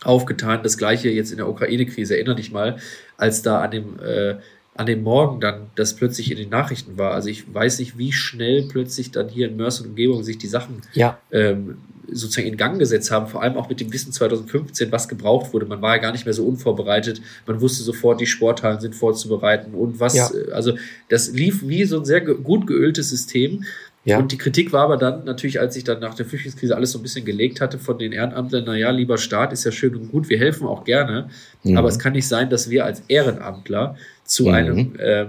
Aufgetan. 0.04 0.62
Das 0.62 0.78
gleiche 0.78 1.08
jetzt 1.08 1.30
in 1.30 1.38
der 1.38 1.48
Ukraine-Krise. 1.48 2.14
Erinner 2.14 2.34
dich 2.34 2.52
mal, 2.52 2.78
als 3.16 3.42
da 3.42 3.60
an 3.60 3.70
dem 3.70 4.00
äh, 4.00 4.36
an 4.76 4.86
dem 4.86 5.02
Morgen 5.02 5.40
dann 5.40 5.70
das 5.76 5.94
plötzlich 5.94 6.30
in 6.30 6.36
den 6.36 6.48
Nachrichten 6.48 6.98
war. 6.98 7.12
Also 7.12 7.28
ich 7.28 7.52
weiß 7.52 7.78
nicht, 7.78 7.96
wie 7.96 8.12
schnell 8.12 8.66
plötzlich 8.68 9.12
dann 9.12 9.28
hier 9.28 9.48
in 9.48 9.56
Mörs 9.56 9.80
und 9.80 9.88
Umgebung 9.88 10.24
sich 10.24 10.36
die 10.36 10.48
Sachen 10.48 10.82
ja. 10.94 11.18
ähm, 11.30 11.78
sozusagen 12.10 12.48
in 12.48 12.56
Gang 12.56 12.78
gesetzt 12.80 13.12
haben, 13.12 13.28
vor 13.28 13.42
allem 13.42 13.56
auch 13.56 13.68
mit 13.68 13.80
dem 13.80 13.92
Wissen 13.92 14.12
2015, 14.12 14.90
was 14.90 15.08
gebraucht 15.08 15.52
wurde. 15.52 15.66
Man 15.66 15.80
war 15.80 15.94
ja 15.94 16.02
gar 16.02 16.10
nicht 16.10 16.24
mehr 16.24 16.34
so 16.34 16.44
unvorbereitet. 16.44 17.22
Man 17.46 17.60
wusste 17.60 17.84
sofort, 17.84 18.20
die 18.20 18.26
Sporthallen 18.26 18.80
sind 18.80 18.96
vorzubereiten 18.96 19.74
und 19.74 20.00
was, 20.00 20.14
ja. 20.14 20.28
Äh, 20.34 20.50
also 20.50 20.76
das 21.08 21.30
lief 21.30 21.66
wie 21.66 21.84
so 21.84 22.00
ein 22.00 22.04
sehr 22.04 22.20
gut 22.20 22.66
geöltes 22.66 23.10
System. 23.10 23.64
Ja. 24.04 24.18
Und 24.18 24.32
die 24.32 24.38
Kritik 24.38 24.72
war 24.72 24.82
aber 24.82 24.96
dann 24.96 25.24
natürlich, 25.24 25.60
als 25.60 25.74
sich 25.74 25.84
dann 25.84 26.00
nach 26.00 26.14
der 26.14 26.26
Flüchtlingskrise 26.26 26.76
alles 26.76 26.92
so 26.92 26.98
ein 26.98 27.02
bisschen 27.02 27.24
gelegt 27.24 27.60
hatte 27.60 27.78
von 27.78 27.98
den 27.98 28.12
Ehrenamtlern, 28.12 28.64
naja, 28.64 28.90
lieber 28.90 29.16
Staat, 29.16 29.52
ist 29.52 29.64
ja 29.64 29.72
schön 29.72 29.94
und 29.96 30.12
gut, 30.12 30.28
wir 30.28 30.38
helfen 30.38 30.66
auch 30.66 30.84
gerne, 30.84 31.30
mhm. 31.62 31.76
aber 31.76 31.88
es 31.88 31.98
kann 31.98 32.12
nicht 32.12 32.28
sein, 32.28 32.50
dass 32.50 32.68
wir 32.68 32.84
als 32.84 33.02
Ehrenamtler 33.08 33.96
zu 34.24 34.44
mhm. 34.44 34.54
einem 34.54 34.92
ähm, 34.98 35.28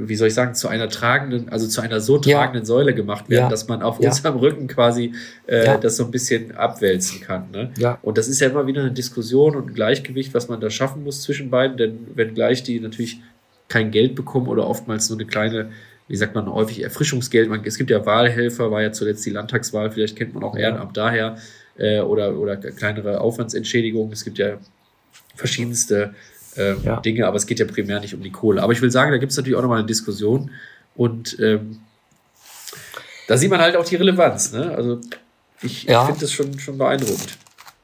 wie 0.00 0.14
soll 0.14 0.28
ich 0.28 0.34
sagen, 0.34 0.54
zu 0.54 0.68
einer 0.68 0.88
tragenden, 0.88 1.48
also 1.48 1.66
zu 1.66 1.80
einer 1.80 2.00
so 2.00 2.18
tragenden 2.18 2.62
ja. 2.62 2.66
Säule 2.66 2.94
gemacht 2.94 3.28
werden, 3.28 3.44
ja. 3.44 3.48
dass 3.48 3.66
man 3.66 3.82
auf 3.82 4.00
ja. 4.00 4.08
unserem 4.08 4.36
Rücken 4.36 4.68
quasi 4.68 5.12
äh, 5.46 5.78
das 5.80 5.96
so 5.96 6.04
ein 6.04 6.12
bisschen 6.12 6.56
abwälzen 6.56 7.20
kann. 7.20 7.50
Ne? 7.50 7.72
Ja. 7.78 7.98
Und 8.02 8.16
das 8.16 8.28
ist 8.28 8.40
ja 8.40 8.48
immer 8.48 8.66
wieder 8.66 8.82
eine 8.82 8.92
Diskussion 8.92 9.56
und 9.56 9.68
ein 9.68 9.74
Gleichgewicht, 9.74 10.34
was 10.34 10.48
man 10.48 10.60
da 10.60 10.70
schaffen 10.70 11.02
muss 11.02 11.22
zwischen 11.22 11.50
beiden, 11.50 11.76
denn 11.76 12.06
wenn 12.14 12.34
gleich 12.34 12.62
die 12.62 12.78
natürlich 12.78 13.20
kein 13.68 13.90
Geld 13.90 14.14
bekommen 14.14 14.46
oder 14.46 14.66
oftmals 14.68 15.10
nur 15.10 15.18
eine 15.18 15.26
kleine, 15.26 15.70
wie 16.08 16.16
sagt 16.16 16.34
man 16.34 16.52
häufig, 16.52 16.82
Erfrischungsgeld. 16.82 17.48
Man, 17.48 17.62
es 17.64 17.76
gibt 17.76 17.90
ja 17.90 18.04
Wahlhelfer, 18.04 18.70
war 18.70 18.82
ja 18.82 18.92
zuletzt 18.92 19.24
die 19.26 19.30
Landtagswahl, 19.30 19.90
vielleicht 19.90 20.16
kennt 20.16 20.34
man 20.34 20.42
auch 20.42 20.56
Ehrenamt 20.56 20.96
daher 20.96 21.36
äh, 21.76 22.00
oder, 22.00 22.36
oder 22.36 22.56
kleinere 22.56 23.20
Aufwandsentschädigungen. 23.20 24.12
Es 24.12 24.24
gibt 24.24 24.38
ja 24.38 24.58
verschiedenste 25.36 26.14
äh, 26.56 26.74
ja. 26.82 27.00
Dinge, 27.00 27.26
aber 27.26 27.36
es 27.36 27.46
geht 27.46 27.60
ja 27.60 27.66
primär 27.66 28.00
nicht 28.00 28.14
um 28.14 28.22
die 28.22 28.32
Kohle. 28.32 28.62
Aber 28.62 28.72
ich 28.72 28.82
will 28.82 28.90
sagen, 28.90 29.12
da 29.12 29.18
gibt 29.18 29.32
es 29.32 29.36
natürlich 29.36 29.56
auch 29.56 29.62
nochmal 29.62 29.78
eine 29.78 29.86
Diskussion 29.86 30.50
und 30.96 31.38
ähm, 31.40 31.78
da 33.28 33.36
sieht 33.36 33.50
man 33.50 33.60
halt 33.60 33.76
auch 33.76 33.84
die 33.84 33.96
Relevanz. 33.96 34.52
Ne? 34.52 34.74
Also 34.74 35.00
ich, 35.62 35.84
ja. 35.84 36.04
finde 36.06 36.20
das 36.20 36.32
schon, 36.32 36.58
schon 36.58 36.78
beeindruckend. 36.78 37.36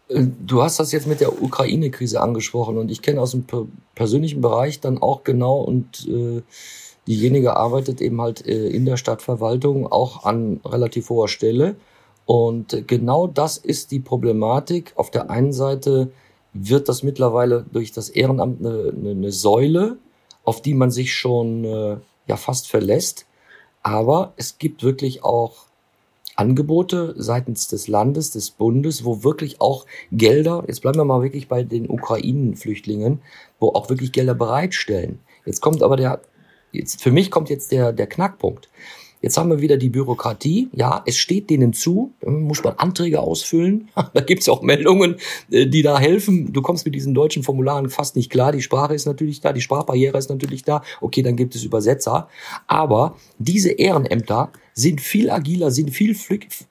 Äh, 0.09 0.25
du 0.41 0.63
hast 0.63 0.81
das 0.81 0.93
jetzt 0.93 1.07
mit 1.07 1.21
der 1.21 1.43
Ukraine-Krise 1.43 2.21
angesprochen 2.21 2.79
und 2.79 2.91
ich 2.91 3.03
kenne 3.03 3.21
aus 3.21 3.33
dem 3.33 3.45
persönlichen 3.95 4.41
Bereich 4.41 4.81
dann 4.81 4.99
auch 4.99 5.25
genau 5.25 5.61
und 5.61 6.09
äh, 6.09 6.43
diejenige 7.07 7.57
arbeitet 7.57 8.01
eben 8.01 8.21
halt 8.21 8.47
äh, 8.47 8.69
in 8.69 8.85
der 8.85 8.97
Stadtverwaltung 8.97 9.87
auch 9.91 10.25
an 10.25 10.61
relativ 10.65 11.11
hoher 11.11 11.29
Stelle. 11.29 11.77
Und 12.27 12.85
genau 12.87 13.27
das 13.27 13.59
ist 13.59 13.91
die 13.91 14.01
Problematik. 14.01 14.93
Auf 14.97 15.11
der 15.11 15.31
einen 15.31 15.53
Seite 15.53 16.11
wird 16.55 16.89
das 16.89 17.03
mittlerweile 17.03 17.67
durch 17.73 17.93
das 17.93 18.09
Ehrenamt 18.09 18.65
eine, 18.65 18.93
eine, 18.97 19.11
eine 19.11 19.33
Säule, 19.33 19.99
auf 20.45 20.63
die 20.63 20.75
man 20.75 20.91
sich 20.91 21.13
schon 21.15 21.65
äh, 21.65 21.97
ja 22.27 22.37
fast 22.37 22.69
verlässt. 22.69 23.27
Aber 23.83 24.33
es 24.37 24.59
gibt 24.59 24.83
wirklich 24.83 25.23
auch 25.23 25.67
Angebote 26.37 27.15
seitens 27.17 27.69
des 27.69 27.87
Landes, 27.87 28.31
des 28.31 28.51
Bundes, 28.51 29.05
wo 29.05 29.23
wirklich 29.23 29.61
auch 29.61 29.87
Gelder, 30.11 30.65
jetzt 30.67 30.83
bleiben 30.83 30.99
wir 30.99 31.05
mal 31.05 31.23
wirklich 31.23 31.49
bei 31.49 31.63
den 31.63 31.89
Ukrainen-Flüchtlingen, 31.89 33.21
wo 33.61 33.69
auch 33.69 33.89
wirklich 33.89 34.11
Gelder 34.11 34.35
bereitstellen. 34.35 35.21
Jetzt 35.45 35.61
kommt 35.61 35.83
aber 35.83 35.97
der 35.97 36.21
jetzt, 36.75 37.03
für 37.03 37.11
mich 37.11 37.31
kommt 37.31 37.51
jetzt 37.51 37.73
der, 37.73 37.93
der 37.93 38.07
Knackpunkt. 38.07 38.69
Jetzt 39.25 39.39
haben 39.39 39.49
wir 39.49 39.63
wieder 39.63 39.79
die 39.79 39.89
Bürokratie. 39.89 40.69
Ja, 40.75 41.03
es 41.07 41.17
steht 41.17 41.49
denen 41.49 41.73
zu, 41.73 42.13
muss 42.27 42.63
man 42.63 42.75
Anträge 42.75 43.21
ausfüllen. 43.21 43.89
Da 44.13 44.21
gibt's 44.21 44.51
auch 44.51 44.61
Meldungen, 44.61 45.17
äh, 45.51 45.67
die 45.67 45.81
da 45.81 45.99
helfen. 45.99 46.53
Du 46.53 46.61
kommst 46.61 46.85
mit 46.85 46.95
diesen 46.95 47.15
deutschen 47.15 47.43
Formularen 47.43 47.89
fast 47.89 48.17
nicht 48.17 48.31
klar. 48.31 48.53
Die 48.53 48.61
Sprache 48.61 48.95
ist 48.95 49.07
natürlich 49.07 49.41
da, 49.41 49.55
die 49.55 49.63
Sprachbarriere 49.63 50.19
ist 50.19 50.29
natürlich 50.29 50.63
da. 50.63 50.83
Okay, 51.01 51.23
dann 51.23 51.37
gibt 51.37 51.55
es 51.55 51.65
Übersetzer. 51.65 52.29
Aber 52.67 53.17
diese 53.39 53.71
Ehrenämter 53.71 54.53
sind 54.75 55.01
viel 55.01 55.31
agiler, 55.31 55.71
sind 55.71 55.91
viel 55.91 56.15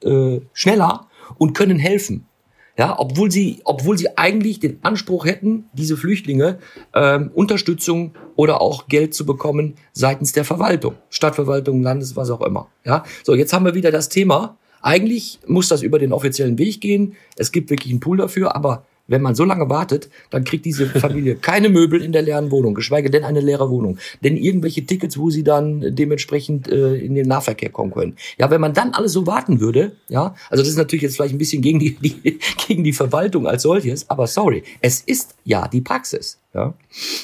äh, 0.03 0.41
schneller 0.53 1.07
und 1.39 1.53
können 1.55 1.79
helfen. 1.79 2.27
Ja, 2.75 2.95
obwohl 2.97 3.29
sie, 3.29 3.61
obwohl 3.65 3.99
sie 3.99 4.17
eigentlich 4.17 4.59
den 4.59 4.79
Anspruch 4.81 5.25
hätten, 5.25 5.65
diese 5.73 5.95
Flüchtlinge 5.95 6.57
ähm, 6.95 7.29
Unterstützung 7.33 8.13
oder 8.35 8.61
auch 8.61 8.87
Geld 8.87 9.13
zu 9.13 9.27
bekommen 9.27 9.75
seitens 9.91 10.31
der 10.31 10.43
Verwaltung, 10.43 10.95
Stadtverwaltung, 11.09 11.83
Landes, 11.83 12.15
was 12.15 12.31
auch 12.31 12.41
immer. 12.41 12.67
Ja, 12.83 13.03
so 13.23 13.35
jetzt 13.35 13.53
haben 13.53 13.65
wir 13.65 13.75
wieder 13.75 13.91
das 13.91 14.09
Thema. 14.09 14.57
Eigentlich 14.81 15.39
muss 15.45 15.67
das 15.67 15.83
über 15.83 15.99
den 15.99 16.11
offiziellen 16.11 16.57
Weg 16.57 16.81
gehen. 16.81 17.15
Es 17.37 17.51
gibt 17.51 17.69
wirklich 17.69 17.91
einen 17.91 17.99
Pool 17.99 18.17
dafür, 18.17 18.55
aber 18.55 18.85
wenn 19.13 19.21
man 19.21 19.35
so 19.35 19.45
lange 19.45 19.69
wartet, 19.69 20.09
dann 20.31 20.43
kriegt 20.43 20.65
diese 20.65 20.87
Familie 20.87 21.35
keine 21.49 21.69
Möbel 21.69 22.01
in 22.01 22.11
der 22.11 22.23
leeren 22.23 22.49
Wohnung, 22.49 22.73
geschweige 22.73 23.11
denn 23.11 23.23
eine 23.23 23.41
leere 23.41 23.69
Wohnung. 23.69 23.99
Denn 24.23 24.35
irgendwelche 24.35 24.85
Tickets, 24.87 25.19
wo 25.19 25.29
sie 25.29 25.43
dann 25.43 25.95
dementsprechend 25.95 26.67
äh, 26.67 26.95
in 26.95 27.13
den 27.13 27.27
Nahverkehr 27.27 27.69
kommen 27.69 27.91
können. 27.91 28.15
Ja, 28.39 28.49
wenn 28.49 28.59
man 28.59 28.73
dann 28.73 28.93
alles 28.93 29.13
so 29.13 29.27
warten 29.27 29.59
würde, 29.59 29.91
ja, 30.09 30.33
also 30.49 30.63
das 30.63 30.69
ist 30.69 30.77
natürlich 30.77 31.03
jetzt 31.03 31.15
vielleicht 31.15 31.35
ein 31.35 31.37
bisschen 31.37 31.61
gegen 31.61 31.77
die, 31.77 31.91
die 32.01 32.39
gegen 32.67 32.83
die 32.83 32.91
Verwaltung 32.91 33.47
als 33.47 33.61
solches, 33.61 34.09
aber 34.09 34.25
sorry, 34.25 34.63
es 34.81 35.01
ist 35.01 35.35
ja 35.45 35.67
die 35.67 35.81
Praxis. 35.81 36.39
Ja, 36.55 36.73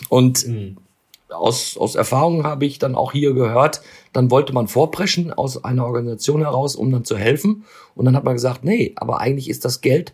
und 0.10 0.48
mhm. 0.48 0.78
aus, 1.30 1.76
aus 1.76 1.96
Erfahrung 1.96 2.44
habe 2.44 2.66
ich 2.66 2.78
dann 2.78 2.94
auch 2.94 3.14
hier 3.14 3.34
gehört, 3.34 3.82
dann 4.14 4.30
wollte 4.30 4.54
man 4.54 4.68
vorpreschen 4.68 5.34
aus 5.34 5.64
einer 5.64 5.86
Organisation 5.86 6.42
heraus, 6.42 6.76
um 6.76 6.92
dann 6.92 7.04
zu 7.04 7.18
helfen. 7.18 7.66
Und 7.96 8.06
dann 8.06 8.16
hat 8.16 8.24
man 8.24 8.36
gesagt, 8.36 8.64
nee, 8.64 8.94
aber 8.96 9.20
eigentlich 9.20 9.50
ist 9.50 9.66
das 9.66 9.82
Geld 9.82 10.14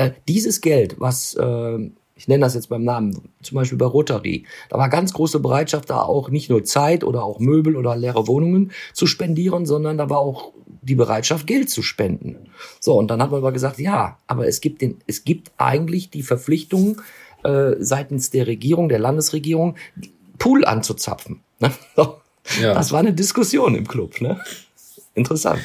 äh, 0.00 0.12
dieses 0.28 0.60
Geld, 0.60 0.96
was 0.98 1.34
äh, 1.34 1.90
ich 2.14 2.28
nenne 2.28 2.44
das 2.44 2.54
jetzt 2.54 2.68
beim 2.68 2.84
Namen, 2.84 3.30
zum 3.42 3.54
Beispiel 3.54 3.78
bei 3.78 3.86
Rotary, 3.86 4.44
da 4.68 4.76
war 4.76 4.90
ganz 4.90 5.14
große 5.14 5.40
Bereitschaft, 5.40 5.88
da 5.88 6.02
auch 6.02 6.28
nicht 6.28 6.50
nur 6.50 6.64
Zeit 6.64 7.02
oder 7.02 7.24
auch 7.24 7.38
Möbel 7.38 7.76
oder 7.76 7.96
leere 7.96 8.26
Wohnungen 8.26 8.72
zu 8.92 9.06
spendieren, 9.06 9.64
sondern 9.64 9.96
da 9.96 10.10
war 10.10 10.18
auch 10.18 10.52
die 10.82 10.94
Bereitschaft, 10.94 11.46
Geld 11.46 11.70
zu 11.70 11.82
spenden. 11.82 12.50
So, 12.78 12.98
und 12.98 13.10
dann 13.10 13.22
hat 13.22 13.30
man 13.30 13.38
aber 13.38 13.52
gesagt, 13.52 13.78
ja, 13.78 14.18
aber 14.26 14.46
es 14.46 14.60
gibt 14.60 14.82
den, 14.82 14.98
es 15.06 15.24
gibt 15.24 15.50
eigentlich 15.56 16.10
die 16.10 16.22
Verpflichtung 16.22 17.00
äh, 17.42 17.72
seitens 17.78 18.28
der 18.28 18.46
Regierung, 18.46 18.90
der 18.90 18.98
Landesregierung, 18.98 19.76
Pool 20.38 20.64
anzuzapfen. 20.64 21.40
Ne? 21.58 21.72
So. 21.96 22.16
Ja. 22.60 22.74
Das 22.74 22.90
war 22.90 23.00
eine 23.00 23.12
Diskussion 23.12 23.74
im 23.74 23.86
Club. 23.86 24.20
Ne? 24.20 24.40
Interessant. 25.14 25.60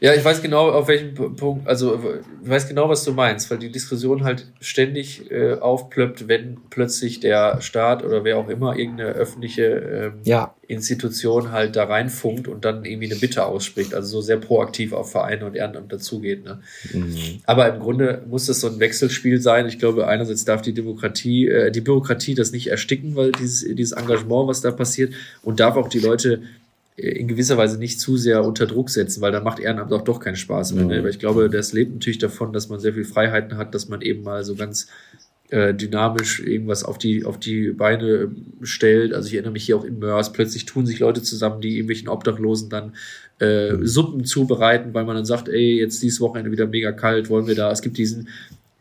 Ja, 0.00 0.14
ich 0.14 0.24
weiß 0.24 0.42
genau, 0.42 0.70
auf 0.70 0.88
welchem 0.88 1.14
Punkt, 1.14 1.66
also 1.66 1.98
ich 2.42 2.48
weiß 2.48 2.68
genau, 2.68 2.88
was 2.88 3.04
du 3.04 3.12
meinst, 3.12 3.50
weil 3.50 3.58
die 3.58 3.70
Diskussion 3.70 4.24
halt 4.24 4.46
ständig 4.60 5.30
äh, 5.30 5.54
aufplöppt, 5.54 6.28
wenn 6.28 6.58
plötzlich 6.70 7.20
der 7.20 7.60
Staat 7.60 8.04
oder 8.04 8.24
wer 8.24 8.38
auch 8.38 8.48
immer 8.48 8.76
irgendeine 8.76 9.10
öffentliche 9.10 9.64
ähm, 9.64 10.12
ja. 10.24 10.54
Institution 10.66 11.52
halt 11.52 11.76
da 11.76 11.84
reinfunkt 11.84 12.46
und 12.48 12.64
dann 12.64 12.84
irgendwie 12.84 13.10
eine 13.10 13.20
Bitte 13.20 13.46
ausspricht, 13.46 13.94
also 13.94 14.08
so 14.08 14.20
sehr 14.20 14.36
proaktiv 14.36 14.92
auf 14.92 15.10
Vereine 15.10 15.46
und 15.46 15.56
Ehrenamt 15.56 15.92
dazugeht. 15.92 16.44
Ne? 16.44 16.60
Mhm. 16.92 17.40
Aber 17.44 17.72
im 17.72 17.80
Grunde 17.80 18.22
muss 18.28 18.46
das 18.46 18.60
so 18.60 18.68
ein 18.68 18.80
Wechselspiel 18.80 19.40
sein. 19.40 19.66
Ich 19.66 19.78
glaube, 19.78 20.06
einerseits 20.06 20.44
darf 20.44 20.62
die 20.62 20.74
Demokratie, 20.74 21.48
äh, 21.48 21.70
die 21.70 21.80
Bürokratie 21.80 22.34
das 22.34 22.52
nicht 22.52 22.66
ersticken, 22.68 23.16
weil 23.16 23.32
dieses, 23.32 23.66
dieses 23.74 23.92
Engagement, 23.92 24.48
was 24.48 24.60
da 24.60 24.70
passiert, 24.70 25.14
und 25.42 25.60
darf 25.60 25.76
auch 25.76 25.88
die 25.88 26.00
Leute 26.00 26.42
in 26.96 27.28
gewisser 27.28 27.58
Weise 27.58 27.78
nicht 27.78 28.00
zu 28.00 28.16
sehr 28.16 28.44
unter 28.44 28.66
Druck 28.66 28.88
setzen, 28.88 29.20
weil 29.20 29.32
da 29.32 29.40
macht 29.40 29.58
Ehrenamt 29.58 29.92
auch 29.92 30.02
doch 30.02 30.18
keinen 30.18 30.36
Spaß 30.36 30.72
mehr. 30.72 30.86
Ne? 30.86 31.02
Weil 31.02 31.10
ich 31.10 31.18
glaube, 31.18 31.50
das 31.50 31.72
lebt 31.72 31.92
natürlich 31.92 32.18
davon, 32.18 32.52
dass 32.52 32.68
man 32.68 32.80
sehr 32.80 32.94
viel 32.94 33.04
Freiheiten 33.04 33.58
hat, 33.58 33.74
dass 33.74 33.88
man 33.88 34.00
eben 34.00 34.22
mal 34.22 34.44
so 34.44 34.54
ganz 34.54 34.86
äh, 35.50 35.74
dynamisch 35.74 36.40
irgendwas 36.40 36.84
auf 36.84 36.96
die, 36.96 37.24
auf 37.24 37.38
die 37.38 37.70
Beine 37.70 38.30
stellt. 38.62 39.12
Also 39.12 39.28
ich 39.28 39.34
erinnere 39.34 39.52
mich 39.52 39.64
hier 39.64 39.76
auch 39.76 39.84
in 39.84 39.98
Mörs, 39.98 40.32
plötzlich 40.32 40.64
tun 40.64 40.86
sich 40.86 40.98
Leute 40.98 41.22
zusammen, 41.22 41.60
die 41.60 41.74
irgendwelchen 41.74 42.08
Obdachlosen 42.08 42.70
dann 42.70 42.94
äh, 43.40 43.72
mhm. 43.72 43.86
Suppen 43.86 44.24
zubereiten, 44.24 44.94
weil 44.94 45.04
man 45.04 45.16
dann 45.16 45.26
sagt, 45.26 45.48
ey, 45.48 45.78
jetzt 45.78 46.02
dieses 46.02 46.20
Wochenende 46.20 46.50
wieder 46.50 46.66
mega 46.66 46.92
kalt, 46.92 47.28
wollen 47.28 47.46
wir 47.46 47.54
da. 47.54 47.70
Es 47.70 47.82
gibt 47.82 47.98
diesen 47.98 48.28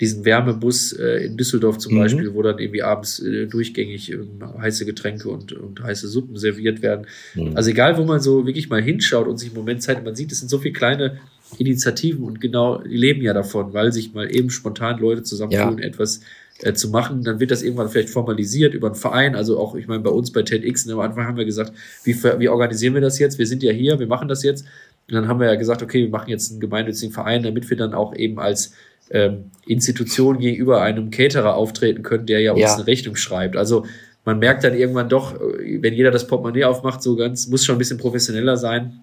diesen 0.02 0.26
Wärmebus 0.26 0.92
äh, 0.94 1.26
in 1.26 1.38
Düsseldorf 1.38 1.78
zum 1.78 1.94
mhm. 1.94 2.00
Beispiel, 2.00 2.34
wo 2.34 2.42
dann 2.42 2.60
irgendwie 2.60 2.84
abends 2.84 3.20
äh, 3.20 3.48
durchgängig 3.48 4.12
äh, 4.12 4.18
heiße 4.60 4.86
Getränke 4.86 5.30
und, 5.30 5.54
und 5.54 5.82
heiße 5.82 6.08
Suppen 6.08 6.36
serviert 6.36 6.82
werden. 6.82 7.08
Mhm. 7.34 7.56
Also 7.56 7.70
egal, 7.70 7.98
wo 7.98 8.04
man 8.04 8.20
so 8.20 8.46
wirklich 8.46 8.70
mal 8.70 8.82
hinschaut 8.82 9.28
und 9.28 9.38
sich 9.38 9.50
im 9.50 9.56
Moment 9.56 9.82
Zeit, 9.82 10.04
man 10.04 10.16
sieht, 10.16 10.32
es 10.32 10.40
sind 10.40 10.50
so 10.50 10.58
viele 10.58 10.74
kleine 10.74 11.20
Initiativen 11.58 12.26
und 12.26 12.42
genau, 12.42 12.80
die 12.80 12.98
leben 12.98 13.22
ja 13.22 13.34
davon, 13.34 13.74
weil 13.74 13.94
sich 13.94 14.14
mal 14.14 14.34
eben 14.36 14.50
spontan 14.50 15.00
Leute 15.00 15.24
zusammentun, 15.24 15.78
ja. 15.78 15.86
etwas 15.86 16.22
äh, 16.60 16.74
zu 16.74 16.90
machen, 16.90 17.24
dann 17.24 17.40
wird 17.40 17.52
das 17.52 17.64
irgendwann 17.64 17.90
vielleicht 17.90 18.10
formalisiert 18.10 18.74
über 18.74 18.88
einen 18.88 18.96
Verein. 18.96 19.36
Also 19.36 19.60
auch, 19.60 19.76
ich 19.76 19.88
meine, 19.88 20.02
bei 20.04 20.10
uns 20.10 20.32
bei 20.32 20.42
TEDx, 20.42 20.86
ne, 20.88 20.94
am 20.94 21.00
Anfang 21.00 21.26
haben 21.26 21.38
wir 21.38 21.46
gesagt, 21.46 21.72
wie, 22.04 22.16
wie 22.16 22.50
organisieren 22.50 22.94
wir 22.96 23.02
das 23.02 23.20
jetzt? 23.20 23.38
Wir 23.38 23.48
sind 23.48 23.64
ja 23.64 23.72
hier, 23.72 24.00
wir 24.00 24.08
machen 24.08 24.28
das 24.28 24.44
jetzt. 24.44 24.66
Und 25.08 25.14
dann 25.14 25.28
haben 25.28 25.40
wir 25.40 25.48
ja 25.48 25.56
gesagt, 25.56 25.84
okay, 25.84 26.04
wir 26.04 26.10
machen 26.10 26.30
jetzt 26.30 26.52
einen 26.52 26.60
gemeinnützigen 26.60 27.14
Verein, 27.14 27.44
damit 27.44 27.70
wir 27.70 27.78
dann 27.78 27.94
auch 27.94 28.16
eben 28.16 28.40
als 28.40 28.74
ähm, 29.12 29.52
Institution 29.68 30.40
gegenüber 30.40 30.82
einem 30.82 31.12
Caterer 31.12 31.56
auftreten 31.56 32.04
können, 32.04 32.26
der 32.26 32.40
ja 32.42 32.52
uns 32.52 32.62
ja. 32.62 32.76
eine 32.76 32.88
Rechnung 32.88 33.16
schreibt. 33.16 33.56
Also 33.56 33.86
man 34.24 34.40
merkt 34.40 34.64
dann 34.64 34.76
irgendwann 34.76 35.10
doch, 35.10 35.40
wenn 35.40 35.94
jeder 35.94 36.12
das 36.12 36.28
Portemonnaie 36.28 36.66
aufmacht, 36.66 37.04
so 37.04 37.16
ganz, 37.16 37.48
muss 37.48 37.64
schon 37.64 37.76
ein 37.76 37.80
bisschen 37.80 38.00
professioneller 38.00 38.58
sein. 38.58 39.02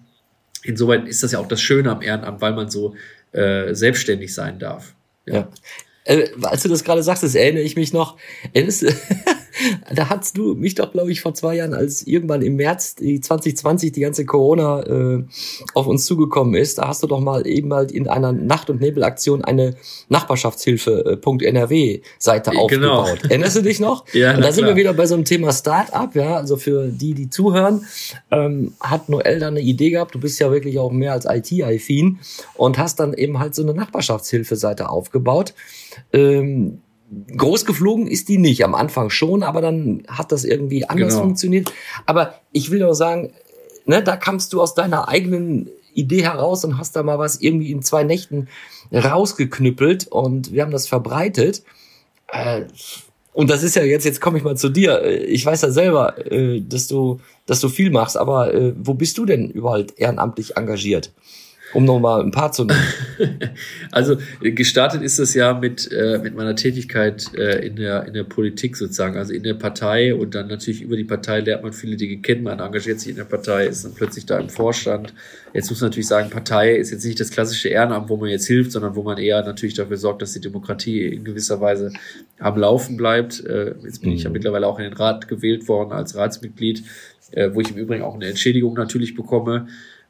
Insoweit 0.63 1.07
ist 1.07 1.23
das 1.23 1.31
ja 1.31 1.39
auch 1.39 1.47
das 1.47 1.61
Schöne 1.61 1.91
am 1.91 2.01
Ehrenamt, 2.01 2.41
weil 2.41 2.53
man 2.53 2.69
so 2.69 2.95
äh, 3.31 3.73
selbstständig 3.73 4.33
sein 4.33 4.59
darf. 4.59 4.93
Ja. 5.25 5.33
ja. 5.33 5.49
Äh, 6.05 6.29
als 6.41 6.63
du 6.63 6.69
das 6.69 6.83
gerade 6.83 7.03
sagst, 7.03 7.23
das 7.23 7.35
erinnere 7.35 7.63
ich 7.63 7.75
mich 7.75 7.93
noch. 7.93 8.17
Erinnerst, 8.53 8.83
da 9.93 10.09
hast 10.09 10.37
du 10.37 10.55
mich 10.55 10.75
doch, 10.75 10.91
glaube 10.91 11.11
ich, 11.11 11.21
vor 11.21 11.33
zwei 11.33 11.55
Jahren, 11.55 11.73
als 11.73 12.05
irgendwann 12.05 12.41
im 12.41 12.55
März 12.55 12.95
2020 12.95 13.91
die 13.91 14.01
ganze 14.01 14.25
Corona 14.25 14.83
äh, 14.83 15.23
auf 15.73 15.87
uns 15.87 16.05
zugekommen 16.05 16.53
ist, 16.55 16.77
da 16.77 16.87
hast 16.87 17.03
du 17.03 17.07
doch 17.07 17.19
mal 17.19 17.45
eben 17.47 17.73
halt 17.73 17.91
in 17.91 18.07
einer 18.07 18.31
Nacht- 18.31 18.69
und 18.69 18.79
Nebelaktion 18.81 19.43
eine 19.43 19.75
Nachbarschaftshilfe.nrw-Seite 20.09 22.51
genau. 22.51 22.63
aufgebaut. 22.63 23.19
Erinnerst 23.29 23.55
du 23.57 23.61
dich 23.61 23.79
noch? 23.79 24.05
ja, 24.13 24.35
und 24.35 24.43
da 24.43 24.51
sind 24.51 24.65
wir 24.65 24.75
wieder 24.75 24.93
bei 24.93 25.05
so 25.05 25.13
einem 25.15 25.25
Thema 25.25 25.51
Start-up, 25.51 26.15
ja, 26.15 26.37
also 26.37 26.57
für 26.57 26.87
die, 26.87 27.13
die 27.13 27.29
zuhören, 27.29 27.85
ähm, 28.31 28.73
hat 28.79 29.09
Noel 29.09 29.39
da 29.39 29.47
eine 29.47 29.61
Idee 29.61 29.91
gehabt, 29.91 30.15
du 30.15 30.19
bist 30.19 30.39
ja 30.39 30.51
wirklich 30.51 30.79
auch 30.79 30.91
mehr 30.91 31.13
als 31.13 31.25
IT-affin 31.25 32.19
und 32.55 32.77
hast 32.77 32.99
dann 32.99 33.13
eben 33.13 33.39
halt 33.39 33.55
so 33.55 33.63
eine 33.63 33.73
Nachbarschaftshilfe-Seite 33.73 34.89
aufgebaut. 34.89 35.53
Ähm, 36.11 36.81
groß 37.37 37.65
geflogen 37.65 38.07
ist 38.07 38.29
die 38.29 38.37
nicht. 38.37 38.63
Am 38.63 38.75
Anfang 38.75 39.09
schon, 39.09 39.43
aber 39.43 39.61
dann 39.61 40.03
hat 40.07 40.31
das 40.31 40.43
irgendwie 40.43 40.85
anders 40.85 41.13
genau. 41.13 41.25
funktioniert. 41.25 41.71
Aber 42.05 42.35
ich 42.51 42.71
will 42.71 42.79
nur 42.79 42.95
sagen, 42.95 43.33
ne, 43.85 44.03
da 44.03 44.15
kamst 44.15 44.53
du 44.53 44.61
aus 44.61 44.75
deiner 44.75 45.07
eigenen 45.07 45.69
Idee 45.93 46.23
heraus 46.23 46.65
und 46.65 46.77
hast 46.77 46.95
da 46.95 47.03
mal 47.03 47.19
was 47.19 47.41
irgendwie 47.41 47.71
in 47.71 47.81
zwei 47.81 48.03
Nächten 48.03 48.47
rausgeknüppelt 48.91 50.07
und 50.07 50.51
wir 50.51 50.63
haben 50.63 50.71
das 50.71 50.87
verbreitet. 50.87 51.63
Äh, 52.27 52.63
und 53.33 53.49
das 53.49 53.63
ist 53.63 53.75
ja 53.75 53.83
jetzt, 53.83 54.05
jetzt 54.05 54.21
komme 54.21 54.37
ich 54.37 54.43
mal 54.43 54.57
zu 54.57 54.69
dir. 54.69 55.03
Ich 55.03 55.45
weiß 55.45 55.61
ja 55.61 55.71
selber, 55.71 56.31
äh, 56.31 56.61
dass 56.61 56.87
du, 56.87 57.19
dass 57.45 57.59
du 57.59 57.69
viel 57.69 57.89
machst, 57.89 58.15
aber 58.15 58.53
äh, 58.53 58.73
wo 58.77 58.93
bist 58.93 59.17
du 59.17 59.25
denn 59.25 59.49
überall 59.49 59.87
ehrenamtlich 59.97 60.55
engagiert? 60.55 61.11
Um 61.73 61.85
nochmal 61.85 62.21
ein 62.21 62.31
paar 62.31 62.51
zu 62.51 62.65
nennen. 62.65 62.79
also 63.91 64.17
gestartet 64.41 65.01
ist 65.01 65.19
das 65.19 65.33
ja 65.33 65.53
mit, 65.53 65.91
äh, 65.91 66.19
mit 66.21 66.35
meiner 66.35 66.55
Tätigkeit 66.55 67.33
äh, 67.35 67.65
in, 67.65 67.75
der, 67.75 68.05
in 68.05 68.13
der 68.13 68.23
Politik 68.23 68.77
sozusagen, 68.77 69.17
also 69.17 69.33
in 69.33 69.43
der 69.43 69.55
Partei 69.55 70.13
und 70.13 70.35
dann 70.35 70.47
natürlich 70.47 70.81
über 70.81 70.95
die 70.95 71.03
Partei 71.03 71.39
lernt 71.39 71.63
man 71.63 71.73
viele 71.73 71.95
Dinge 71.95 72.17
kennen, 72.17 72.43
man 72.43 72.59
engagiert 72.59 72.99
sich 72.99 73.09
in 73.09 73.15
der 73.15 73.23
Partei, 73.23 73.67
ist 73.67 73.85
dann 73.85 73.93
plötzlich 73.93 74.25
da 74.25 74.39
im 74.39 74.49
Vorstand. 74.49 75.13
Jetzt 75.53 75.69
muss 75.69 75.81
man 75.81 75.89
natürlich 75.89 76.07
sagen, 76.07 76.29
Partei 76.29 76.75
ist 76.75 76.91
jetzt 76.91 77.05
nicht 77.05 77.19
das 77.19 77.29
klassische 77.29 77.69
Ehrenamt, 77.69 78.09
wo 78.09 78.17
man 78.17 78.29
jetzt 78.29 78.47
hilft, 78.47 78.71
sondern 78.71 78.95
wo 78.95 79.03
man 79.03 79.17
eher 79.17 79.43
natürlich 79.43 79.75
dafür 79.75 79.97
sorgt, 79.97 80.21
dass 80.21 80.33
die 80.33 80.41
Demokratie 80.41 81.05
in 81.07 81.23
gewisser 81.23 81.61
Weise 81.61 81.91
am 82.39 82.57
Laufen 82.57 82.97
bleibt. 82.97 83.43
Äh, 83.45 83.75
jetzt 83.83 84.01
bin 84.01 84.11
mhm. 84.11 84.15
ich 84.15 84.23
ja 84.23 84.29
mhm. 84.29 84.33
mittlerweile 84.33 84.67
auch 84.67 84.79
in 84.79 84.85
den 84.85 84.93
Rat 84.93 85.27
gewählt 85.27 85.67
worden 85.67 85.91
als 85.91 86.15
Ratsmitglied, 86.15 86.83
äh, 87.31 87.49
wo 87.53 87.61
ich 87.61 87.71
im 87.71 87.77
Übrigen 87.77 88.03
auch 88.03 88.15
eine 88.15 88.27
Entschädigung 88.27 88.73
natürlich 88.73 89.15
bekomme. 89.15 89.67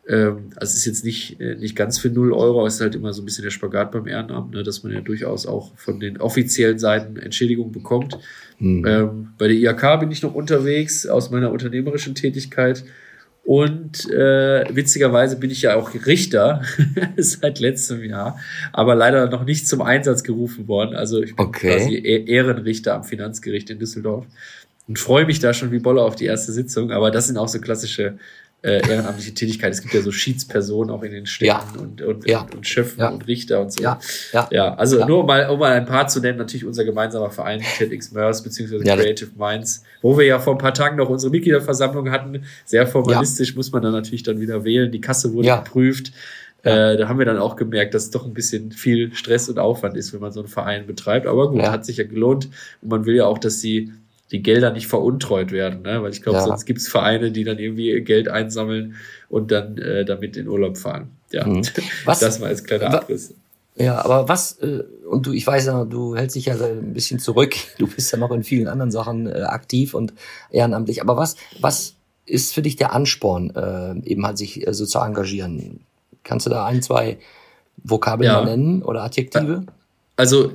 Ähm, 0.07 0.49
also 0.55 0.71
es 0.71 0.75
ist 0.77 0.85
jetzt 0.85 1.05
nicht, 1.05 1.39
äh, 1.39 1.55
nicht 1.55 1.75
ganz 1.75 1.97
für 1.97 2.09
null 2.09 2.33
Euro, 2.33 2.65
es 2.67 2.75
ist 2.75 2.81
halt 2.81 2.95
immer 2.95 3.13
so 3.13 3.21
ein 3.21 3.25
bisschen 3.25 3.43
der 3.43 3.51
Spagat 3.51 3.91
beim 3.91 4.07
Ehrenamt, 4.07 4.53
ne, 4.53 4.63
dass 4.63 4.83
man 4.83 4.91
ja 4.91 5.01
durchaus 5.01 5.45
auch 5.45 5.71
von 5.77 5.99
den 5.99 6.19
offiziellen 6.19 6.77
Seiten 6.77 7.15
Entschädigung 7.15 7.71
bekommt. 7.71 8.17
Mhm. 8.59 8.85
Ähm, 8.85 9.29
bei 9.37 9.47
der 9.47 9.55
IHK 9.55 10.01
bin 10.01 10.11
ich 10.11 10.21
noch 10.21 10.35
unterwegs 10.35 11.07
aus 11.07 11.31
meiner 11.31 11.51
unternehmerischen 11.51 12.15
Tätigkeit. 12.15 12.83
Und 13.45 14.09
äh, 14.09 14.63
witzigerweise 14.73 15.37
bin 15.37 15.51
ich 15.51 15.61
ja 15.63 15.75
auch 15.75 15.93
Richter 16.05 16.61
seit 17.17 17.59
letztem 17.59 18.01
Jahr, 18.03 18.39
aber 18.71 18.95
leider 18.95 19.29
noch 19.29 19.43
nicht 19.43 19.67
zum 19.67 19.81
Einsatz 19.81 20.23
gerufen 20.23 20.69
worden. 20.69 20.95
Also 20.95 21.21
ich 21.21 21.35
bin 21.35 21.45
okay. 21.45 21.77
quasi 21.77 21.95
e-, 21.95 22.23
Ehrenrichter 22.25 22.95
am 22.95 23.03
Finanzgericht 23.03 23.69
in 23.69 23.79
Düsseldorf. 23.79 24.25
und 24.87 24.97
freue 24.97 25.25
mich 25.25 25.39
da 25.39 25.53
schon 25.53 25.73
wie 25.73 25.79
Bolle 25.79 26.01
auf 26.01 26.15
die 26.15 26.25
erste 26.25 26.53
Sitzung. 26.53 26.91
Aber 26.91 27.11
das 27.11 27.27
sind 27.27 27.37
auch 27.37 27.49
so 27.49 27.59
klassische 27.59 28.17
äh, 28.63 28.79
ehrenamtliche 28.89 29.33
Tätigkeiten. 29.33 29.73
Es 29.73 29.81
gibt 29.81 29.93
ja 29.93 30.01
so 30.01 30.11
Schiedspersonen 30.11 30.89
auch 30.89 31.03
in 31.03 31.11
den 31.11 31.25
Städten 31.25 31.47
Ja. 31.47 31.81
und, 31.81 32.01
und, 32.01 32.27
Ja. 32.27 32.41
und, 32.41 32.55
und 32.55 32.67
Schöffen 32.67 33.01
Ja. 33.01 33.09
und 33.09 33.27
Richter 33.27 33.59
und 33.61 33.71
so. 33.73 33.83
Ja, 33.83 33.99
ja. 34.31 34.47
Ja, 34.51 34.73
also 34.75 35.05
nur 35.05 35.19
um 35.19 35.25
mal, 35.25 35.49
um 35.49 35.59
mal 35.59 35.73
ein 35.73 35.85
paar 35.85 36.07
zu 36.07 36.19
nennen, 36.21 36.37
natürlich 36.37 36.65
unser 36.65 36.85
gemeinsamer 36.85 37.29
Verein 37.29 37.61
TEDx 37.77 38.11
Mörs 38.13 38.41
das- 38.41 38.55
Creative 38.57 39.31
Minds, 39.37 39.83
wo 40.01 40.17
wir 40.17 40.25
ja 40.25 40.39
vor 40.39 40.53
ein 40.55 40.59
paar 40.59 40.73
Tagen 40.73 40.95
noch 40.97 41.09
unsere 41.09 41.29
Mitgliederversammlung 41.31 42.09
hatten. 42.09 42.43
Sehr 42.65 42.87
formalistisch 42.87 43.55
muss 43.55 43.71
man 43.71 43.83
dann 43.83 43.91
natürlich 43.91 44.23
dann 44.23 44.39
wieder 44.39 44.63
wählen. 44.63 44.91
Die 44.91 45.01
Kasse 45.01 45.33
wurde 45.33 45.49
geprüft. 45.49 46.13
Äh, 46.65 46.95
da 46.95 47.09
haben 47.09 47.19
wir 47.19 47.25
dann 47.25 47.39
auch 47.39 47.57
gemerkt, 47.57 47.93
dass 47.93 48.03
es 48.05 48.11
doch 48.11 48.25
ein 48.25 48.33
bisschen 48.33 48.71
viel 48.71 49.13
Stress 49.13 49.49
und 49.49 49.59
Aufwand 49.59 49.97
ist, 49.97 50.13
wenn 50.13 50.21
man 50.21 50.31
so 50.31 50.39
einen 50.39 50.47
Verein 50.47 50.87
betreibt. 50.87 51.27
Aber 51.27 51.51
gut, 51.51 51.61
hat 51.63 51.85
sich 51.85 51.97
ja 51.97 52.05
gelohnt. 52.05 52.47
Und 52.81 52.87
man 52.89 53.05
will 53.05 53.15
ja 53.15 53.25
auch, 53.25 53.37
dass 53.37 53.59
die, 53.59 53.91
die 54.33 54.43
Gelder 54.43 54.71
nicht 54.71 54.87
veruntreut 54.87 55.51
werden, 55.53 55.83
ne? 55.83 56.03
weil 56.03 56.11
ich 56.11 56.21
glaube, 56.21 56.39
Ja. 56.39 56.43
sonst 56.45 56.65
gibt 56.65 56.79
es 56.79 56.89
Vereine, 56.89 57.31
die 57.31 57.43
dann 57.45 57.59
irgendwie 57.59 58.01
Geld 58.01 58.27
einsammeln 58.27 58.95
und 59.29 59.51
dann 59.51 59.77
äh, 59.77 60.03
damit 60.03 60.35
in 60.35 60.47
Urlaub 60.49 60.77
fahren. 60.77 61.11
Ja, 61.31 61.47
Mhm. 61.47 61.61
Was- 62.05 62.19
das 62.19 62.39
mal 62.39 62.47
als 62.47 62.63
kleiner 62.65 62.93
Abriss. 62.93 63.33
Ja, 63.75 64.05
aber 64.05 64.27
was, 64.29 64.59
äh, 64.59 64.83
und 65.09 65.25
du, 65.25 65.31
ich 65.33 65.47
weiß 65.47 65.65
ja, 65.65 65.83
du 65.85 66.15
hältst 66.15 66.35
dich 66.35 66.45
ja 66.45 66.53
ein 66.55 66.93
bisschen 66.93 67.17
zurück. 67.19 67.55
Du 67.79 67.87
bist 67.87 68.11
ja 68.11 68.19
noch 68.19 68.29
in 68.31 68.43
vielen 68.43 68.67
anderen 68.67 68.91
Sachen 68.91 69.25
äh, 69.27 69.41
aktiv 69.43 69.93
und 69.95 70.13
ehrenamtlich. 70.51 71.01
Aber 71.01 71.17
was, 71.17 71.37
was 71.59 71.95
ist 72.27 72.53
für 72.53 72.61
dich 72.61 72.75
der 72.75 72.93
Ansporn, 72.93 73.49
äh, 73.55 73.95
eben 74.07 74.25
halt 74.27 74.37
sich 74.37 74.67
äh, 74.67 74.73
so 74.75 74.85
zu 74.85 74.99
engagieren? 74.99 75.79
Kannst 76.23 76.45
du 76.45 76.51
da 76.51 76.65
ein, 76.65 76.83
zwei 76.83 77.17
Vokabeln 77.83 78.29
Ja. 78.31 78.45
nennen 78.45 78.83
oder 78.83 79.01
Adjektive? 79.03 79.63
Also 80.17 80.51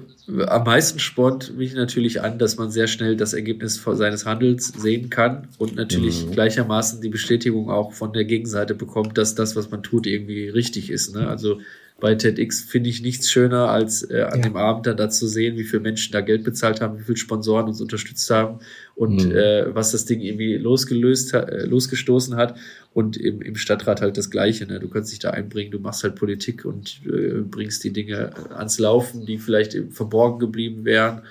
am 0.47 0.65
meisten 0.65 0.99
spornt 0.99 1.57
mich 1.57 1.75
natürlich 1.75 2.21
an, 2.23 2.39
dass 2.39 2.57
man 2.59 2.71
sehr 2.71 2.87
schnell 2.87 3.17
das 3.17 3.33
Ergebnis 3.33 3.83
seines 3.83 4.27
Handels 4.27 4.69
sehen 4.77 5.09
kann 5.09 5.49
und 5.59 5.77
natürlich 5.77 6.27
Mhm. 6.27 6.33
gleichermaßen 6.33 7.01
die 7.01 7.09
Bestätigung 7.09 7.71
auch 7.71 7.93
von 7.93 8.13
der 8.13 8.25
Gegenseite 8.25 8.75
bekommt, 8.75 9.17
dass 9.17 9.35
das, 9.35 9.57
was 9.57 9.71
man 9.71 9.83
tut, 9.83 10.07
irgendwie 10.07 10.49
richtig 10.49 10.91
ist. 10.91 11.15
Ne? 11.15 11.27
Also 11.27 11.61
bei 12.01 12.15
TEDx 12.15 12.61
finde 12.61 12.91
ich 12.91 13.03
nichts 13.03 13.29
schöner, 13.31 13.69
als 13.71 14.09
äh, 14.09 14.23
an 14.23 14.39
Ja. 14.39 14.43
dem 14.49 14.57
Abend 14.57 14.87
dann 14.87 14.97
da 14.97 15.11
zu 15.11 15.27
sehen, 15.27 15.57
wie 15.57 15.65
viele 15.65 15.83
Menschen 15.83 16.13
da 16.13 16.21
Geld 16.21 16.45
bezahlt 16.45 16.81
haben, 16.81 16.99
wie 16.99 17.03
viele 17.03 17.17
Sponsoren 17.17 17.67
uns 17.67 17.81
unterstützt 17.81 18.31
haben 18.31 18.61
und 18.95 19.25
Mhm. 19.27 19.33
äh, 19.37 19.75
was 19.75 19.91
das 19.91 20.05
Ding 20.05 20.21
irgendwie 20.21 20.57
losgelöst, 20.57 21.35
äh, 21.35 21.65
losgestoßen 21.67 22.37
hat. 22.37 22.57
Und 22.95 23.17
im, 23.17 23.43
im 23.43 23.55
Stadtrat 23.57 24.01
halt 24.01 24.17
das 24.17 24.31
Gleiche. 24.31 24.67
Ne? 24.67 24.81
Du 24.81 24.89
kannst 24.89 25.13
dich 25.13 25.19
da 25.19 25.31
einbringen, 25.31 25.71
du 25.73 25.79
machst 25.79 26.03
halt 26.05 26.15
Politik 26.17 26.65
und 26.65 27.01
äh, 27.07 27.41
bringst 27.43 27.83
die 27.85 27.93
Dinge 27.93 28.31
ans 28.57 28.79
Laufen, 28.79 29.27
die 29.27 29.39
vielleicht 29.39 29.77
verborgen 29.91 30.39
geblieben 30.39 30.85
wären. 30.85 31.23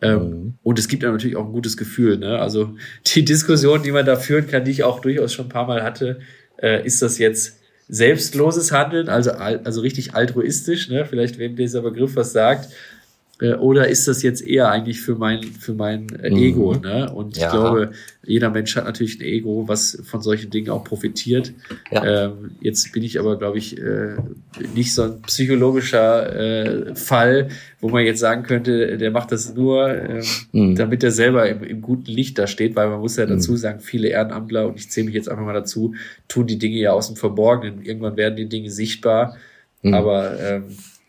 Ähm, 0.00 0.18
Mhm. 0.20 0.54
Und 0.62 0.78
es 0.78 0.88
gibt 0.88 1.02
ja 1.02 1.10
natürlich 1.10 1.36
auch 1.36 1.46
ein 1.46 1.52
gutes 1.52 1.76
Gefühl. 1.76 2.18
Ne? 2.18 2.38
Also 2.38 2.76
die 3.14 3.24
Diskussion, 3.24 3.82
die 3.82 3.90
man 3.92 4.06
da 4.06 4.16
führen 4.16 4.46
kann, 4.46 4.64
die 4.64 4.70
ich 4.70 4.84
auch 4.84 5.00
durchaus 5.00 5.32
schon 5.32 5.46
ein 5.46 5.50
paar 5.50 5.66
Mal 5.66 5.82
hatte, 5.82 6.20
äh, 6.62 6.84
ist 6.86 7.02
das 7.02 7.18
jetzt 7.18 7.57
selbstloses 7.88 8.70
Handeln, 8.72 9.08
also, 9.08 9.32
al- 9.32 9.60
also 9.64 9.80
richtig 9.80 10.14
altruistisch, 10.14 10.88
ne? 10.88 11.06
vielleicht 11.06 11.38
wem 11.38 11.56
dieser 11.56 11.82
Begriff 11.82 12.16
was 12.16 12.32
sagt, 12.32 12.68
oder 13.40 13.86
ist 13.86 14.08
das 14.08 14.22
jetzt 14.24 14.44
eher 14.44 14.68
eigentlich 14.68 15.00
für 15.00 15.14
mein, 15.14 15.42
für 15.44 15.72
mein 15.72 16.08
äh, 16.22 16.30
Mhm. 16.30 16.36
Ego? 16.36 16.74
Ne? 16.74 17.08
Und 17.12 17.36
ich 17.36 17.42
Ja. 17.44 17.50
glaube, 17.52 17.92
jeder 18.26 18.50
Mensch 18.50 18.74
hat 18.74 18.84
natürlich 18.84 19.20
ein 19.20 19.24
Ego, 19.24 19.64
was 19.68 20.02
von 20.04 20.20
solchen 20.22 20.50
Dingen 20.50 20.70
auch 20.70 20.82
profitiert. 20.82 21.52
Ja. 21.92 22.04
Ähm, 22.26 22.50
jetzt 22.60 22.92
bin 22.92 23.04
ich 23.04 23.18
aber, 23.20 23.38
glaube 23.38 23.58
ich, 23.58 23.78
äh, 23.78 24.16
nicht 24.74 24.92
so 24.92 25.02
ein 25.04 25.22
psychologischer 25.22 26.88
äh, 26.90 26.94
Fall, 26.96 27.48
wo 27.80 27.88
man 27.88 28.04
jetzt 28.04 28.18
sagen 28.18 28.42
könnte, 28.42 28.98
der 28.98 29.10
macht 29.12 29.30
das 29.30 29.54
nur, 29.54 29.88
ähm, 29.88 30.24
Mhm. 30.50 30.74
damit 30.74 31.04
er 31.04 31.12
selber 31.12 31.48
im, 31.48 31.62
im 31.62 31.80
guten 31.80 32.10
Licht 32.10 32.38
da 32.38 32.48
steht, 32.48 32.74
weil 32.74 32.88
man 32.88 32.98
muss 33.00 33.16
ja 33.16 33.26
dazu 33.26 33.52
Mhm. 33.52 33.56
sagen, 33.56 33.80
viele 33.80 34.08
Ehrenamtler, 34.08 34.66
und 34.66 34.78
ich 34.80 34.90
zähle 34.90 35.06
mich 35.06 35.14
jetzt 35.14 35.28
einfach 35.28 35.44
mal 35.44 35.52
dazu, 35.52 35.94
tun 36.26 36.48
die 36.48 36.58
Dinge 36.58 36.78
ja 36.78 36.90
aus 36.92 37.06
dem 37.06 37.14
Verborgenen. 37.16 37.82
Irgendwann 37.82 38.16
werden 38.16 38.34
die 38.34 38.48
Dinge 38.48 38.70
sichtbar, 38.70 39.36
Mhm. 39.82 39.94
aber 39.94 40.40
ähm, 40.40 40.64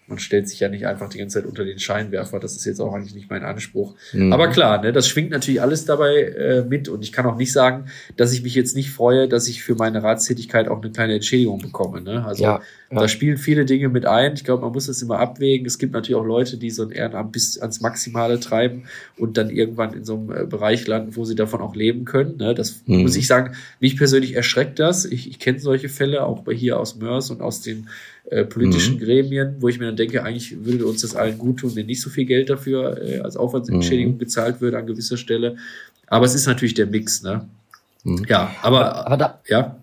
man 0.09 0.19
stellt 0.19 0.49
sich 0.49 0.59
ja 0.59 0.67
nicht 0.69 0.85
einfach 0.87 1.07
die 1.09 1.17
ganze 1.19 1.39
Zeit 1.39 1.45
unter 1.49 1.63
den 1.63 1.79
Scheinwerfer. 1.79 2.39
Das 2.39 2.55
ist 2.55 2.65
jetzt 2.65 2.79
auch 2.81 2.93
eigentlich 2.93 3.15
nicht 3.15 3.29
mein 3.29 3.43
Anspruch. 3.43 3.95
Mhm. 4.13 4.33
Aber 4.33 4.47
klar, 4.49 4.81
ne, 4.81 4.91
das 4.91 5.07
schwingt 5.07 5.29
natürlich 5.31 5.61
alles 5.61 5.85
dabei 5.85 6.23
äh, 6.23 6.63
mit 6.63 6.89
und 6.89 7.03
ich 7.03 7.11
kann 7.11 7.25
auch 7.25 7.37
nicht 7.37 7.51
sagen, 7.53 7.85
dass 8.17 8.33
ich 8.33 8.43
mich 8.43 8.55
jetzt 8.55 8.75
nicht 8.75 8.91
freue, 8.91 9.27
dass 9.27 9.47
ich 9.47 9.63
für 9.63 9.75
meine 9.75 10.03
Ratstätigkeit 10.03 10.67
auch 10.67 10.81
eine 10.81 10.91
kleine 10.91 11.13
Entschädigung 11.15 11.59
bekomme. 11.61 12.01
Ne? 12.01 12.25
Also 12.25 12.43
Ja, 12.43 12.61
ja. 12.91 12.99
da 12.99 13.07
spielen 13.07 13.37
viele 13.37 13.65
Dinge 13.65 13.89
mit 13.89 14.05
ein. 14.05 14.33
Ich 14.33 14.43
glaube, 14.43 14.63
man 14.63 14.71
muss 14.73 14.87
das 14.87 15.01
immer 15.01 15.19
abwägen. 15.19 15.65
Es 15.67 15.77
gibt 15.77 15.93
natürlich 15.93 16.19
auch 16.19 16.25
Leute, 16.25 16.57
die 16.57 16.71
so 16.71 16.83
ein 16.83 16.91
Ehrenamt 16.91 17.31
bis 17.31 17.59
ans 17.59 17.81
Maximale 17.81 18.39
treiben 18.39 18.83
und 19.17 19.37
dann 19.37 19.49
irgendwann 19.49 19.93
in 19.93 20.03
so 20.05 20.15
einem 20.15 20.31
äh, 20.31 20.45
Bereich 20.45 20.85
landen, 20.87 21.15
wo 21.15 21.25
sie 21.25 21.35
davon 21.35 21.61
auch 21.61 21.75
leben 21.75 22.05
können. 22.05 22.37
Ne? 22.37 22.55
Das 22.55 22.81
Mhm. 22.85 23.01
muss 23.03 23.15
ich 23.15 23.27
sagen, 23.27 23.55
mich 23.79 23.97
persönlich 23.97 24.35
erschreckt 24.35 24.79
das. 24.79 25.05
Ich, 25.05 25.29
ich 25.29 25.39
kenne 25.39 25.59
solche 25.59 25.89
Fälle, 25.89 26.25
auch 26.25 26.41
bei 26.43 26.53
hier 26.53 26.79
aus 26.79 26.95
Mörs 26.95 27.29
und 27.29 27.41
aus 27.41 27.61
den 27.61 27.87
äh, 28.31 28.43
politischen 28.45 28.95
Mhm. 28.95 28.99
Gremien, 28.99 29.55
wo 29.59 29.69
ich 29.69 29.79
mir 29.79 29.85
dann 29.87 29.95
denke, 29.99 30.23
eigentlich 30.23 30.65
würde 30.65 30.85
uns 30.85 31.01
das 31.01 31.15
allen 31.15 31.37
gut 31.37 31.57
tun, 31.59 31.75
wenn 31.75 31.85
nicht 31.85 32.01
so 32.01 32.09
viel 32.09 32.25
Geld 32.25 32.49
dafür 32.49 32.97
äh, 33.01 33.19
als 33.19 33.35
Aufwandsentschädigung 33.37 34.13
Mhm. 34.15 34.19
gezahlt 34.19 34.61
würde 34.61 34.77
an 34.77 34.87
gewisser 34.87 35.17
Stelle. 35.17 35.57
Aber 36.07 36.25
es 36.25 36.33
ist 36.33 36.47
natürlich 36.47 36.73
der 36.73 36.87
Mix, 36.87 37.21
ne? 37.21 37.47
Mhm. 38.03 38.25
Ja, 38.27 38.55
aber, 38.63 39.05
Aber 39.05 39.17
da, 39.17 39.41
ja. 39.47 39.77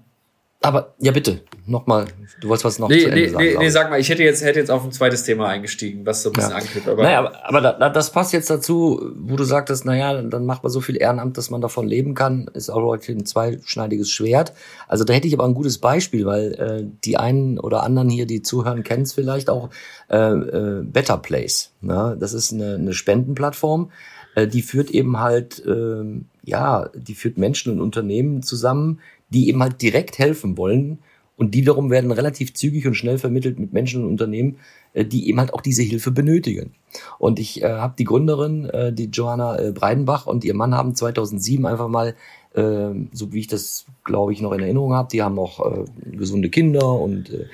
aber, 0.62 0.94
ja 0.98 1.12
bitte, 1.12 1.40
nochmal, 1.66 2.06
du 2.40 2.48
wolltest 2.48 2.64
was 2.64 2.78
noch 2.78 2.88
Nee, 2.88 3.00
zu 3.00 3.06
Ende 3.10 3.20
nee, 3.20 3.28
sagen. 3.28 3.44
nee, 3.44 3.56
nee, 3.58 3.68
sag 3.68 3.90
mal, 3.90 3.98
ich 4.00 4.08
hätte 4.08 4.22
jetzt, 4.22 4.44
hätte 4.44 4.58
jetzt 4.60 4.70
auf 4.70 4.84
ein 4.84 4.92
zweites 4.92 5.24
Thema 5.24 5.48
eingestiegen, 5.48 6.06
was 6.06 6.22
so 6.22 6.30
ein 6.30 6.32
bisschen 6.34 6.50
Ja. 6.50 6.56
anknüpft. 6.56 6.88
Aber 6.88 7.02
naja, 7.02 7.18
aber, 7.18 7.46
aber 7.48 7.60
da, 7.60 7.72
da, 7.72 7.88
das 7.90 8.12
passt 8.12 8.32
jetzt 8.32 8.48
dazu, 8.50 9.12
wo 9.16 9.36
du 9.36 9.44
sagtest, 9.44 9.84
naja, 9.84 10.22
dann, 10.22 10.46
macht 10.46 10.62
man 10.62 10.70
so 10.72 10.80
viel 10.80 10.96
Ehrenamt, 10.96 11.36
dass 11.38 11.50
man 11.50 11.60
davon 11.60 11.86
leben 11.86 12.14
kann, 12.14 12.48
ist 12.54 12.70
auch 12.70 12.82
heute 12.82 13.12
ein 13.12 13.26
zweischneidiges 13.26 14.10
Schwert. 14.10 14.52
Also 14.88 15.04
da 15.04 15.12
hätte 15.12 15.28
ich 15.28 15.34
aber 15.34 15.44
ein 15.44 15.54
gutes 15.54 15.78
Beispiel, 15.78 16.26
weil 16.26 16.52
äh, 16.54 16.84
die 17.04 17.16
einen 17.16 17.58
oder 17.58 17.82
anderen 17.82 18.08
hier, 18.08 18.26
die 18.26 18.42
zuhören, 18.42 18.82
kennen 18.82 19.02
es 19.02 19.12
vielleicht 19.12 19.50
auch, 19.50 19.70
äh, 20.08 20.16
äh, 20.16 20.82
Better 20.82 21.18
Place. 21.18 21.72
Ne? 21.80 22.16
Das 22.18 22.32
ist 22.32 22.52
eine, 22.52 22.74
eine 22.74 22.92
Spendenplattform, 22.92 23.90
äh, 24.34 24.46
die 24.46 24.62
führt 24.62 24.90
eben 24.90 25.18
halt, 25.18 25.62
ähm, 25.66 26.26
ja, 26.44 26.88
die 26.94 27.14
führt 27.14 27.38
Menschen 27.38 27.72
und 27.72 27.80
Unternehmen 27.80 28.42
zusammen, 28.42 29.00
die 29.30 29.48
eben 29.48 29.60
halt 29.62 29.82
direkt 29.82 30.18
helfen 30.20 30.56
wollen. 30.56 30.98
Und 31.36 31.54
die 31.54 31.60
wiederum 31.60 31.90
werden 31.90 32.10
relativ 32.12 32.54
zügig 32.54 32.86
und 32.86 32.94
schnell 32.94 33.18
vermittelt 33.18 33.58
mit 33.58 33.72
Menschen 33.72 34.02
und 34.02 34.10
Unternehmen, 34.10 34.56
äh, 34.94 35.04
die 35.04 35.28
eben 35.28 35.38
halt 35.38 35.52
auch 35.52 35.60
diese 35.60 35.82
Hilfe 35.82 36.10
benötigen. 36.10 36.72
Und 37.18 37.38
ich 37.38 37.62
äh, 37.62 37.68
habe 37.68 37.94
die 37.98 38.04
Gründerin, 38.04 38.64
äh, 38.70 38.92
die 38.92 39.10
Johanna 39.12 39.58
äh, 39.58 39.72
Breidenbach 39.72 40.26
und 40.26 40.44
ihr 40.44 40.54
Mann 40.54 40.74
haben 40.74 40.94
2007 40.94 41.66
einfach 41.66 41.88
mal, 41.88 42.14
äh, 42.54 42.88
so 43.12 43.32
wie 43.32 43.40
ich 43.40 43.48
das 43.48 43.84
glaube 44.04 44.32
ich 44.32 44.40
noch 44.40 44.52
in 44.52 44.60
Erinnerung 44.60 44.94
habe, 44.94 45.08
die 45.12 45.22
haben 45.22 45.38
auch 45.38 45.60
äh, 45.60 45.84
gesunde 46.10 46.48
Kinder 46.48 46.98
und 46.98 47.28
äh, 47.30 47.46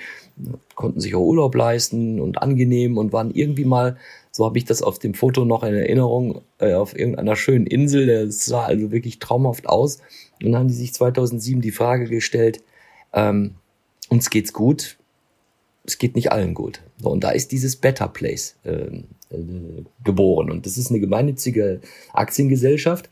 konnten 0.76 1.00
sich 1.00 1.14
auch 1.14 1.20
Urlaub 1.20 1.54
leisten 1.54 2.20
und 2.20 2.40
angenehm 2.40 2.98
und 2.98 3.12
waren 3.12 3.32
irgendwie 3.32 3.64
mal, 3.64 3.96
so 4.30 4.46
habe 4.46 4.58
ich 4.58 4.64
das 4.64 4.82
auf 4.82 4.98
dem 4.98 5.14
Foto 5.14 5.44
noch 5.44 5.62
in 5.62 5.74
Erinnerung, 5.74 6.42
äh, 6.58 6.74
auf 6.74 6.96
irgendeiner 6.96 7.36
schönen 7.36 7.66
Insel. 7.66 8.06
Das 8.06 8.44
sah 8.46 8.64
also 8.64 8.92
wirklich 8.92 9.18
traumhaft 9.18 9.68
aus. 9.68 9.98
Und 10.40 10.52
dann 10.52 10.56
haben 10.56 10.68
die 10.68 10.74
sich 10.74 10.94
2007 10.94 11.60
die 11.60 11.70
Frage 11.70 12.06
gestellt, 12.06 12.62
ähm, 13.12 13.56
uns 14.12 14.28
geht's 14.28 14.52
gut, 14.52 14.98
es 15.84 15.96
geht 15.96 16.16
nicht 16.16 16.30
allen 16.32 16.52
gut. 16.52 16.82
Und 17.02 17.24
da 17.24 17.30
ist 17.30 17.50
dieses 17.50 17.76
Better 17.76 18.08
Place 18.08 18.56
ähm, 18.64 19.04
äh, 19.30 19.84
geboren. 20.04 20.50
Und 20.50 20.66
das 20.66 20.76
ist 20.76 20.90
eine 20.90 21.00
gemeinnützige 21.00 21.80
Aktiengesellschaft. 22.12 23.08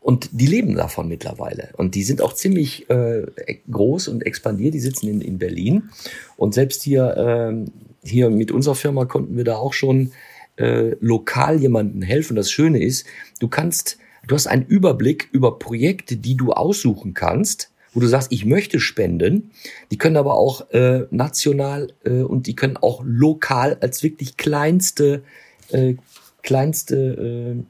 Und 0.00 0.30
die 0.32 0.46
leben 0.46 0.76
davon 0.76 1.08
mittlerweile. 1.08 1.68
Und 1.76 1.94
die 1.94 2.02
sind 2.02 2.22
auch 2.22 2.32
ziemlich 2.32 2.88
äh, 2.88 3.26
groß 3.70 4.08
und 4.08 4.24
expandiert. 4.24 4.72
Die 4.72 4.80
sitzen 4.80 5.08
in, 5.08 5.20
in 5.20 5.38
Berlin. 5.38 5.90
Und 6.38 6.54
selbst 6.54 6.82
hier, 6.82 7.14
ähm, 7.18 7.66
hier 8.02 8.30
mit 8.30 8.50
unserer 8.50 8.76
Firma 8.76 9.04
konnten 9.04 9.36
wir 9.36 9.44
da 9.44 9.56
auch 9.56 9.74
schon 9.74 10.12
äh, 10.56 10.96
lokal 11.00 11.60
jemandem 11.60 12.00
helfen. 12.00 12.34
Das 12.34 12.50
Schöne 12.50 12.82
ist, 12.82 13.06
du 13.40 13.48
kannst, 13.48 13.98
du 14.26 14.34
hast 14.34 14.46
einen 14.46 14.64
Überblick 14.64 15.28
über 15.32 15.58
Projekte, 15.58 16.16
die 16.16 16.34
du 16.34 16.52
aussuchen 16.52 17.12
kannst, 17.12 17.70
wo 17.92 18.00
du 18.00 18.06
sagst, 18.06 18.32
ich 18.32 18.44
möchte 18.44 18.80
spenden. 18.80 19.50
Die 19.90 19.98
können 19.98 20.16
aber 20.16 20.34
auch 20.34 20.70
äh, 20.70 21.06
national 21.10 21.92
äh, 22.04 22.22
und 22.22 22.46
die 22.46 22.54
können 22.54 22.76
auch 22.76 23.02
lokal 23.04 23.76
als 23.80 24.02
wirklich 24.02 24.36
kleinste, 24.36 25.22
äh, 25.70 25.94
kleinste 26.42 27.64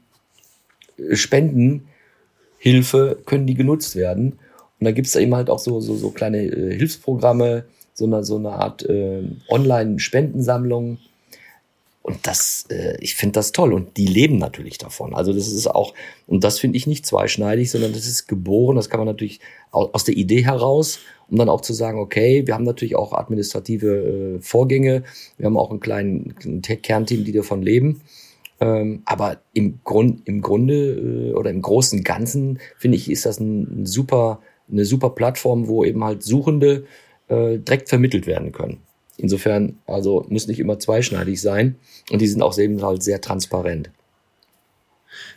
äh, 0.97 1.15
Spendenhilfe 1.15 3.17
können 3.25 3.47
die 3.47 3.55
genutzt 3.55 3.95
werden. 3.95 4.33
Und 4.79 4.85
da 4.85 4.91
gibt's 4.91 5.11
da 5.11 5.19
eben 5.19 5.35
halt 5.35 5.49
auch 5.49 5.59
so, 5.59 5.79
so, 5.79 5.95
so 5.95 6.11
kleine 6.11 6.43
äh, 6.43 6.75
Hilfsprogramme, 6.75 7.65
so 7.93 8.05
eine, 8.05 8.23
so 8.23 8.37
eine 8.37 8.49
Art 8.49 8.83
äh, 8.83 9.23
Online-Spendensammlung. 9.49 10.97
Und 12.03 12.25
das, 12.25 12.65
äh, 12.69 12.97
ich 12.99 13.15
finde 13.15 13.33
das 13.33 13.51
toll. 13.51 13.73
Und 13.73 13.97
die 13.97 14.07
leben 14.07 14.37
natürlich 14.37 14.79
davon. 14.79 15.13
Also 15.13 15.33
das 15.33 15.47
ist 15.47 15.67
auch, 15.67 15.93
und 16.25 16.43
das 16.43 16.57
finde 16.59 16.77
ich 16.77 16.87
nicht 16.87 17.05
zweischneidig, 17.05 17.69
sondern 17.69 17.93
das 17.93 18.07
ist 18.07 18.27
geboren. 18.27 18.75
Das 18.75 18.89
kann 18.89 18.99
man 18.99 19.07
natürlich 19.07 19.39
au- 19.71 19.89
aus 19.93 20.03
der 20.03 20.17
Idee 20.17 20.43
heraus, 20.43 20.99
um 21.29 21.37
dann 21.37 21.47
auch 21.49 21.61
zu 21.61 21.73
sagen, 21.73 21.99
okay, 21.99 22.47
wir 22.47 22.55
haben 22.55 22.63
natürlich 22.63 22.95
auch 22.95 23.13
administrative 23.13 24.37
äh, 24.37 24.41
Vorgänge. 24.41 25.03
Wir 25.37 25.45
haben 25.45 25.57
auch 25.57 25.69
einen 25.69 25.79
kleinen, 25.79 26.35
Tech- 26.63 26.81
Kernteam, 26.81 27.23
die 27.23 27.33
davon 27.33 27.61
leben. 27.61 28.01
Ähm, 28.59 29.03
aber 29.05 29.41
im, 29.53 29.79
Grund, 29.83 30.27
im 30.27 30.41
Grunde 30.41 31.29
äh, 31.29 31.33
oder 31.33 31.51
im 31.51 31.61
Großen 31.61 32.03
Ganzen 32.03 32.59
finde 32.77 32.97
ich, 32.97 33.11
ist 33.11 33.27
das 33.27 33.39
ein, 33.39 33.81
ein 33.81 33.85
super, 33.85 34.39
eine 34.71 34.85
super 34.85 35.11
Plattform, 35.11 35.67
wo 35.67 35.85
eben 35.85 36.03
halt 36.03 36.23
Suchende 36.23 36.85
äh, 37.27 37.59
direkt 37.59 37.89
vermittelt 37.89 38.25
werden 38.25 38.51
können. 38.51 38.79
Insofern, 39.17 39.77
also 39.85 40.25
muss 40.29 40.47
nicht 40.47 40.59
immer 40.59 40.79
zweischneidig 40.79 41.41
sein 41.41 41.75
und 42.11 42.21
die 42.21 42.27
sind 42.27 42.41
auch 42.41 42.57
eben 42.57 42.81
halt 42.81 43.03
sehr 43.03 43.21
transparent. 43.21 43.89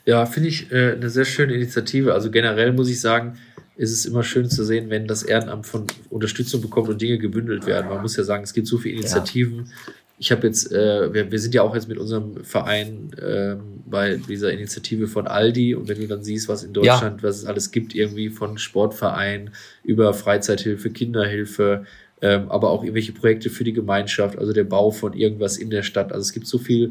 Ja, 0.07 0.27
finde 0.27 0.49
ich 0.49 0.71
äh, 0.71 0.93
eine 0.93 1.11
sehr 1.11 1.25
schöne 1.25 1.55
Initiative. 1.55 2.15
Also 2.15 2.31
generell 2.31 2.73
muss 2.73 2.89
ich 2.89 3.01
sagen, 3.01 3.39
ist 3.77 3.93
es 3.93 4.07
immer 4.07 4.23
schön 4.23 4.49
zu 4.49 4.65
sehen, 4.65 4.91
wenn 4.91 5.07
das 5.07 5.23
Ehrenamt 5.23 5.67
von 5.67 5.87
Unterstützung 6.11 6.61
bekommt 6.61 6.89
und 6.89 7.01
Dinge 7.01 7.19
gebündelt 7.19 7.67
werden. 7.67 7.89
Man 7.89 8.03
muss 8.03 8.17
ja 8.17 8.23
sagen, 8.23 8.45
es 8.45 8.53
gibt 8.53 8.67
so 8.67 8.79
viele 8.79 8.99
Initiativen. 8.99 9.67
Ja. 9.67 9.93
Ich 10.17 10.31
habe 10.31 10.47
jetzt, 10.47 10.71
äh, 10.71 11.13
wir, 11.13 11.33
wir 11.33 11.39
sind 11.41 11.55
ja 11.55 11.63
auch 11.63 11.75
jetzt 11.75 11.89
mit 11.89 11.99
unserem 11.99 12.45
Verein 12.45 13.11
äh, 13.21 13.57
bei 13.85 14.17
dieser 14.17 14.53
Initiative 14.53 15.09
von 15.09 15.27
Aldi 15.27 15.75
und 15.75 15.89
wenn 15.89 15.99
du 15.99 16.07
dann 16.07 16.23
siehst, 16.23 16.49
was 16.49 16.63
in 16.63 16.73
Deutschland, 16.73 17.21
ja. 17.21 17.29
was 17.29 17.39
es 17.39 17.47
alles 17.47 17.73
gibt, 17.73 17.97
irgendwie 17.97 18.31
von 18.31 18.59
Sportverein 18.59 19.51
über 19.83 20.15
Freizeithilfe, 20.15 20.91
Kinderhilfe, 20.91 21.85
ähm, 22.25 22.51
aber 22.51 22.71
auch 22.71 22.83
irgendwelche 22.83 23.13
Projekte 23.13 23.51
für 23.51 23.65
die 23.65 23.73
Gemeinschaft, 23.73 24.39
also 24.39 24.53
der 24.53 24.65
Bau 24.65 24.91
von 24.91 25.13
irgendwas 25.13 25.59
in 25.59 25.71
der 25.71 25.83
Stadt. 25.83 26.11
Also 26.11 26.23
es 26.23 26.33
gibt 26.33 26.47
so 26.47 26.59
viel 26.59 26.91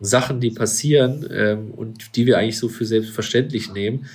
Sachen, 0.00 0.40
die 0.40 0.50
passieren 0.50 1.26
ähm, 1.32 1.70
und 1.70 2.16
die 2.16 2.26
wir 2.26 2.38
eigentlich 2.38 2.58
so 2.58 2.68
für 2.68 2.84
selbstverständlich 2.84 3.72
nehmen 3.72 4.06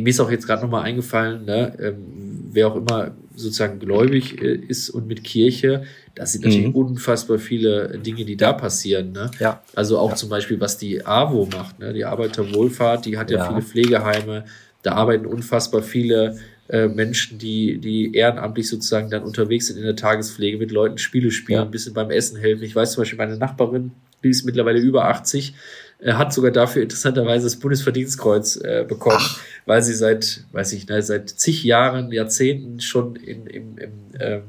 mir 0.00 0.08
ist 0.08 0.20
auch 0.20 0.30
jetzt 0.30 0.46
gerade 0.46 0.62
nochmal 0.62 0.84
eingefallen, 0.84 1.44
ne, 1.44 1.76
ähm, 1.78 2.48
wer 2.52 2.68
auch 2.68 2.76
immer 2.76 3.12
sozusagen 3.34 3.78
gläubig 3.78 4.40
äh, 4.40 4.54
ist 4.54 4.90
und 4.90 5.06
mit 5.06 5.24
Kirche, 5.24 5.84
das 6.14 6.32
sind 6.32 6.44
natürlich 6.44 6.68
mhm. 6.68 6.74
unfassbar 6.74 7.38
viele 7.38 7.98
Dinge, 7.98 8.24
die 8.24 8.36
da 8.36 8.52
passieren. 8.52 9.12
Ne? 9.12 9.30
Ja. 9.38 9.62
Also 9.74 9.98
auch 9.98 10.10
ja. 10.10 10.16
zum 10.16 10.28
Beispiel, 10.28 10.60
was 10.60 10.78
die 10.78 11.04
AWO 11.04 11.48
macht, 11.52 11.78
ne? 11.78 11.92
die 11.92 12.04
Arbeiterwohlfahrt, 12.04 13.06
die 13.06 13.18
hat 13.18 13.30
ja, 13.30 13.38
ja 13.38 13.48
viele 13.48 13.62
Pflegeheime, 13.62 14.44
da 14.82 14.92
arbeiten 14.92 15.26
unfassbar 15.26 15.82
viele 15.82 16.38
äh, 16.72 16.88
Menschen, 16.88 17.38
die, 17.38 17.78
die 17.78 18.14
ehrenamtlich 18.14 18.66
sozusagen 18.66 19.10
dann 19.10 19.24
unterwegs 19.24 19.66
sind 19.66 19.76
in 19.76 19.84
der 19.84 19.94
Tagespflege, 19.94 20.56
mit 20.56 20.70
Leuten 20.70 20.96
Spiele 20.96 21.30
spielen, 21.30 21.58
ja. 21.58 21.64
ein 21.64 21.70
bisschen 21.70 21.92
beim 21.92 22.10
Essen 22.10 22.38
helfen. 22.38 22.64
Ich 22.64 22.74
weiß 22.74 22.92
zum 22.92 23.02
Beispiel, 23.02 23.18
meine 23.18 23.36
Nachbarin, 23.36 23.92
die 24.24 24.30
ist 24.30 24.44
mittlerweile 24.44 24.78
über 24.78 25.04
80, 25.04 25.54
er 25.98 26.16
hat 26.16 26.32
sogar 26.32 26.50
dafür 26.50 26.82
interessanterweise 26.82 27.44
das 27.44 27.56
Bundesverdienstkreuz 27.56 28.56
äh, 28.56 28.86
bekommen, 28.88 29.18
Ach. 29.20 29.38
weil 29.66 29.82
sie 29.82 29.92
seit, 29.92 30.44
weiß 30.52 30.72
ich, 30.72 30.88
ne, 30.88 31.02
seit 31.02 31.28
zig 31.28 31.62
Jahren, 31.62 32.10
Jahrzehnten 32.10 32.80
schon 32.80 33.16
in, 33.16 33.46
im, 33.46 33.76
im, 33.76 33.92
ähm, 34.18 34.42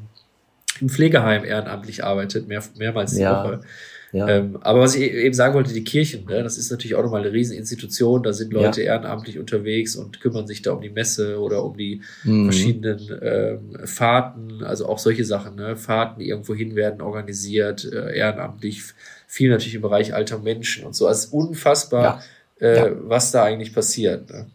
im 0.79 0.87
Pflegeheim 0.87 1.43
ehrenamtlich 1.43 2.05
arbeitet, 2.05 2.47
mehr, 2.47 2.63
mehrmals 2.77 3.15
die 3.15 3.21
ja. 3.21 3.43
Woche. 3.43 3.61
Ja. 4.13 4.27
Ähm, 4.29 4.59
aber 4.61 4.81
was 4.81 4.95
ich 4.95 5.01
e-, 5.01 5.25
eben 5.25 5.33
sagen 5.33 5.55
wollte, 5.55 5.73
die 5.73 5.83
Kirchen, 5.83 6.25
ne, 6.25 6.43
das 6.43 6.59
ist 6.59 6.69
natürlich 6.69 6.93
auch 6.93 7.01
nochmal 7.01 7.21
eine 7.21 7.33
Rieseninstitution, 7.33 8.21
da 8.21 8.31
sind 8.31 8.53
Leute 8.53 8.83
ja. 8.83 8.93
ehrenamtlich 8.93 9.39
unterwegs 9.39 9.95
und 9.95 10.21
kümmern 10.21 10.45
sich 10.45 10.61
da 10.61 10.71
um 10.73 10.81
die 10.81 10.91
Messe 10.91 11.39
oder 11.39 11.63
um 11.63 11.75
die 11.75 12.01
mhm. 12.23 12.45
verschiedenen 12.45 12.99
ähm, 13.21 13.87
Fahrten, 13.87 14.63
also 14.63 14.87
auch 14.87 14.99
solche 14.99 15.25
Sachen, 15.25 15.55
ne, 15.55 15.75
Fahrten, 15.75 16.19
die 16.19 16.29
irgendwo 16.29 16.53
hin 16.53 16.75
werden 16.75 17.01
organisiert, 17.01 17.91
äh, 17.91 18.15
ehrenamtlich 18.15 18.83
viel 19.27 19.49
natürlich 19.49 19.75
im 19.75 19.81
Bereich 19.81 20.13
alter 20.13 20.37
Menschen 20.37 20.85
und 20.85 20.95
so. 20.95 21.07
Also 21.07 21.35
unfassbar, 21.35 22.23
ja. 22.61 22.85
Äh, 22.85 22.91
was 23.01 23.31
da 23.31 23.43
eigentlich 23.43 23.73
passiert. 23.73 24.29
Ne? 24.29 24.45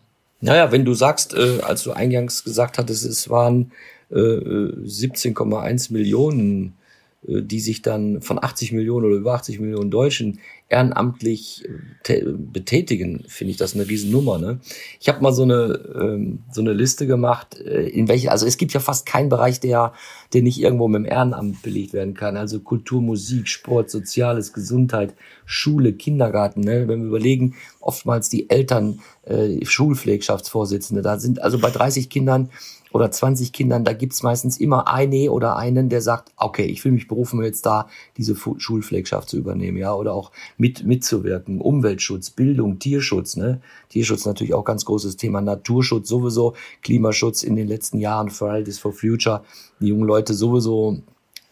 Naja, 0.40 0.70
wenn 0.70 0.84
du 0.84 0.94
sagst, 0.94 1.34
äh, 1.34 1.58
als 1.62 1.82
du 1.82 1.90
eingangs 1.90 2.44
gesagt 2.44 2.78
hattest, 2.78 3.04
es 3.04 3.28
waren 3.28 3.72
äh, 4.10 4.14
17,1 4.14 5.92
Millionen 5.92 6.66
äh, 6.68 6.77
die 7.22 7.60
sich 7.60 7.82
dann 7.82 8.22
von 8.22 8.42
80 8.42 8.72
Millionen 8.72 9.06
oder 9.06 9.16
über 9.16 9.34
80 9.34 9.60
Millionen 9.60 9.90
Deutschen 9.90 10.38
ehrenamtlich 10.68 11.64
äh, 12.06 12.22
betätigen, 12.24 13.24
finde 13.26 13.52
ich 13.52 13.56
das 13.56 13.74
eine 13.74 13.88
Riesennummer. 13.88 14.38
Ne? 14.38 14.60
Ich 15.00 15.08
habe 15.08 15.22
mal 15.22 15.32
so 15.32 15.42
eine 15.42 15.80
ähm, 15.98 16.40
so 16.52 16.60
eine 16.60 16.74
Liste 16.74 17.06
gemacht, 17.06 17.58
äh, 17.60 17.88
in 17.88 18.08
welche 18.08 18.30
also 18.30 18.46
es 18.46 18.58
gibt 18.58 18.74
ja 18.74 18.80
fast 18.80 19.06
keinen 19.06 19.30
Bereich, 19.30 19.60
der 19.60 19.94
der 20.34 20.42
nicht 20.42 20.60
irgendwo 20.60 20.88
mit 20.88 21.00
dem 21.00 21.10
Ehrenamt 21.10 21.62
belegt 21.62 21.94
werden 21.94 22.12
kann. 22.12 22.36
Also 22.36 22.60
Kultur, 22.60 23.00
Musik, 23.00 23.48
Sport, 23.48 23.90
Soziales, 23.90 24.52
Gesundheit, 24.52 25.14
Schule, 25.46 25.94
Kindergarten. 25.94 26.60
Ne? 26.60 26.86
Wenn 26.86 27.00
wir 27.00 27.08
überlegen, 27.08 27.54
oftmals 27.80 28.28
die 28.28 28.50
Eltern 28.50 29.00
äh, 29.24 29.64
Schulpflegschaftsvorsitzende, 29.64 31.00
da 31.00 31.18
sind 31.18 31.40
also 31.40 31.58
bei 31.58 31.70
30 31.70 32.10
Kindern 32.10 32.50
oder 32.92 33.10
20 33.10 33.52
Kindern, 33.52 33.84
da 33.84 33.92
gibt's 33.92 34.22
meistens 34.22 34.58
immer 34.58 34.88
eine 34.88 35.30
oder 35.30 35.56
einen, 35.56 35.88
der 35.88 36.00
sagt, 36.00 36.32
okay, 36.36 36.64
ich 36.64 36.82
fühle 36.82 36.94
mich 36.94 37.08
berufen, 37.08 37.42
jetzt 37.42 37.66
da 37.66 37.88
diese 38.16 38.34
Schulpflegschaft 38.34 39.28
zu 39.28 39.36
übernehmen, 39.36 39.76
ja, 39.76 39.94
oder 39.94 40.14
auch 40.14 40.32
mit 40.58 40.84
mitzuwirken. 40.84 41.60
Umweltschutz, 41.60 42.30
Bildung, 42.30 42.78
Tierschutz, 42.78 43.36
ne? 43.36 43.60
Tierschutz 43.88 44.26
natürlich 44.26 44.54
auch 44.54 44.64
ganz 44.64 44.84
großes 44.84 45.16
Thema, 45.16 45.40
Naturschutz 45.40 46.08
sowieso, 46.08 46.54
Klimaschutz 46.82 47.42
in 47.42 47.56
den 47.56 47.68
letzten 47.68 47.98
Jahren, 47.98 48.28
Fridays 48.28 48.78
for 48.78 48.92
Future, 48.92 49.44
die 49.80 49.86
jungen 49.86 50.06
Leute 50.06 50.34
sowieso 50.34 50.98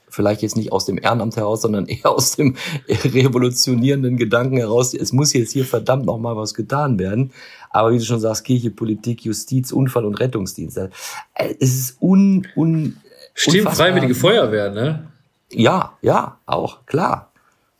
vielleicht 0.08 0.42
jetzt 0.42 0.56
nicht 0.56 0.72
aus 0.72 0.86
dem 0.86 0.98
Ehrenamt 0.98 1.36
heraus, 1.36 1.62
sondern 1.62 1.86
eher 1.86 2.10
aus 2.10 2.36
dem 2.36 2.56
revolutionierenden 2.88 4.16
Gedanken 4.16 4.56
heraus, 4.56 4.94
es 4.94 5.12
muss 5.12 5.32
jetzt 5.32 5.52
hier 5.52 5.64
verdammt 5.64 6.06
noch 6.06 6.18
mal 6.18 6.36
was 6.36 6.54
getan 6.54 6.98
werden. 6.98 7.32
Aber 7.70 7.92
wie 7.92 7.98
du 7.98 8.04
schon 8.04 8.20
sagst, 8.20 8.44
Kirche, 8.44 8.70
Politik, 8.70 9.24
Justiz, 9.24 9.70
Unfall- 9.70 10.06
und 10.06 10.18
Rettungsdienst. 10.18 10.78
Äh, 10.78 10.88
es 11.60 11.74
ist 11.74 11.96
un, 12.00 12.46
un 12.56 12.96
Stimmt, 13.34 13.70
freiwillige 13.70 14.14
Feuerwehr, 14.14 14.70
ne? 14.70 15.08
Ja, 15.52 15.92
ja, 16.00 16.38
auch, 16.46 16.86
klar. 16.86 17.32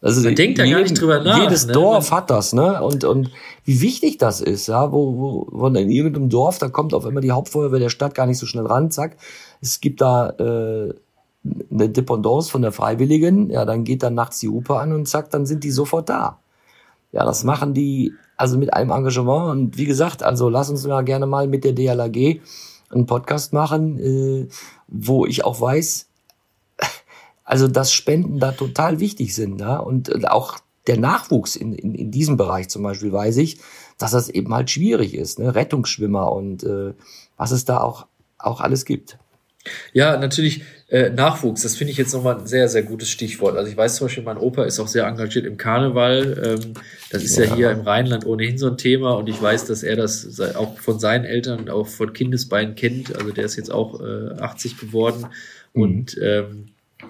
Also 0.02 0.22
Man 0.22 0.34
denkt 0.34 0.58
da 0.58 0.68
gar 0.68 0.82
nicht 0.82 1.00
drüber 1.00 1.22
nach. 1.22 1.42
Jedes 1.42 1.66
ne? 1.66 1.72
Dorf 1.72 2.12
hat 2.12 2.30
das, 2.30 2.52
ne? 2.52 2.82
Und, 2.82 3.04
und 3.04 3.30
wie 3.64 3.80
wichtig 3.80 4.18
das 4.18 4.40
ist, 4.40 4.66
ja, 4.66 4.92
wo, 4.92 5.16
wo, 5.16 5.46
wo 5.50 5.66
in 5.68 5.90
irgendeinem 5.90 6.28
Dorf, 6.28 6.58
da 6.58 6.68
kommt 6.68 6.92
auf 6.92 7.06
einmal 7.06 7.22
die 7.22 7.32
Hauptfeuerwehr 7.32 7.80
der 7.80 7.88
Stadt 7.88 8.14
gar 8.14 8.26
nicht 8.26 8.38
so 8.38 8.46
schnell 8.46 8.66
ran, 8.66 8.90
zack. 8.90 9.16
Es 9.62 9.80
gibt 9.80 10.02
da 10.02 10.30
äh, 10.30 10.94
eine 11.70 11.88
Dependance 11.88 12.50
von 12.50 12.62
der 12.62 12.72
Freiwilligen, 12.72 13.50
ja, 13.50 13.64
dann 13.64 13.84
geht 13.84 14.02
dann 14.02 14.14
nachts 14.14 14.38
die 14.40 14.48
Hupe 14.48 14.78
an 14.78 14.92
und 14.92 15.08
zack, 15.08 15.30
dann 15.30 15.46
sind 15.46 15.64
die 15.64 15.70
sofort 15.70 16.08
da. 16.08 16.38
Ja, 17.12 17.24
das 17.24 17.44
machen 17.44 17.72
die 17.72 18.12
also 18.36 18.58
mit 18.58 18.74
einem 18.74 18.90
Engagement. 18.90 19.50
Und 19.50 19.78
wie 19.78 19.86
gesagt, 19.86 20.22
also 20.22 20.48
lass 20.48 20.70
uns 20.70 20.86
mal 20.86 21.04
gerne 21.04 21.26
mal 21.26 21.48
mit 21.48 21.64
der 21.64 21.72
DLAG 21.72 22.40
einen 22.90 23.06
Podcast 23.06 23.52
machen, 23.52 23.98
äh, 23.98 24.48
wo 24.88 25.26
ich 25.26 25.44
auch 25.44 25.60
weiß, 25.60 26.05
also 27.46 27.68
dass 27.68 27.92
Spenden 27.92 28.38
da 28.38 28.52
total 28.52 29.00
wichtig 29.00 29.34
sind. 29.34 29.60
Ja? 29.60 29.78
Und 29.78 30.28
auch 30.28 30.58
der 30.86 30.98
Nachwuchs 30.98 31.56
in, 31.56 31.72
in, 31.72 31.94
in 31.94 32.10
diesem 32.10 32.36
Bereich 32.36 32.68
zum 32.68 32.82
Beispiel 32.82 33.12
weiß 33.12 33.38
ich, 33.38 33.58
dass 33.98 34.10
das 34.10 34.28
eben 34.28 34.52
halt 34.52 34.70
schwierig 34.70 35.14
ist. 35.14 35.38
Ne? 35.38 35.54
Rettungsschwimmer 35.54 36.30
und 36.32 36.64
äh, 36.64 36.92
was 37.36 37.52
es 37.52 37.64
da 37.64 37.80
auch, 37.80 38.06
auch 38.38 38.60
alles 38.60 38.84
gibt. 38.84 39.18
Ja, 39.92 40.16
natürlich 40.16 40.62
äh, 40.88 41.10
Nachwuchs, 41.10 41.62
das 41.62 41.74
finde 41.74 41.90
ich 41.90 41.98
jetzt 41.98 42.12
nochmal 42.14 42.38
ein 42.38 42.46
sehr, 42.46 42.68
sehr 42.68 42.84
gutes 42.84 43.10
Stichwort. 43.10 43.56
Also 43.56 43.70
ich 43.70 43.76
weiß 43.76 43.96
zum 43.96 44.06
Beispiel, 44.06 44.22
mein 44.22 44.38
Opa 44.38 44.64
ist 44.64 44.78
auch 44.78 44.86
sehr 44.86 45.06
engagiert 45.06 45.44
im 45.44 45.56
Karneval. 45.56 46.58
Ähm, 46.62 46.74
das 47.10 47.24
ist 47.24 47.36
ja. 47.36 47.44
ja. 47.44 47.54
hier 47.54 47.70
im 47.72 47.80
Rheinland 47.80 48.26
ohnehin 48.26 48.58
so 48.58 48.68
ein 48.68 48.76
Thema 48.76 49.14
und 49.14 49.28
ich 49.28 49.40
weiß, 49.40 49.64
dass 49.64 49.82
er 49.82 49.96
das 49.96 50.40
auch 50.54 50.78
von 50.78 51.00
seinen 51.00 51.24
Eltern, 51.24 51.68
auch 51.68 51.88
von 51.88 52.12
Kindesbeinen 52.12 52.76
kennt. 52.76 53.16
Also 53.16 53.32
der 53.32 53.44
ist 53.44 53.56
jetzt 53.56 53.72
auch 53.72 54.00
äh, 54.00 54.40
80 54.40 54.78
geworden 54.78 55.26
mhm. 55.74 55.82
und 55.82 56.18
ähm, 56.22 56.68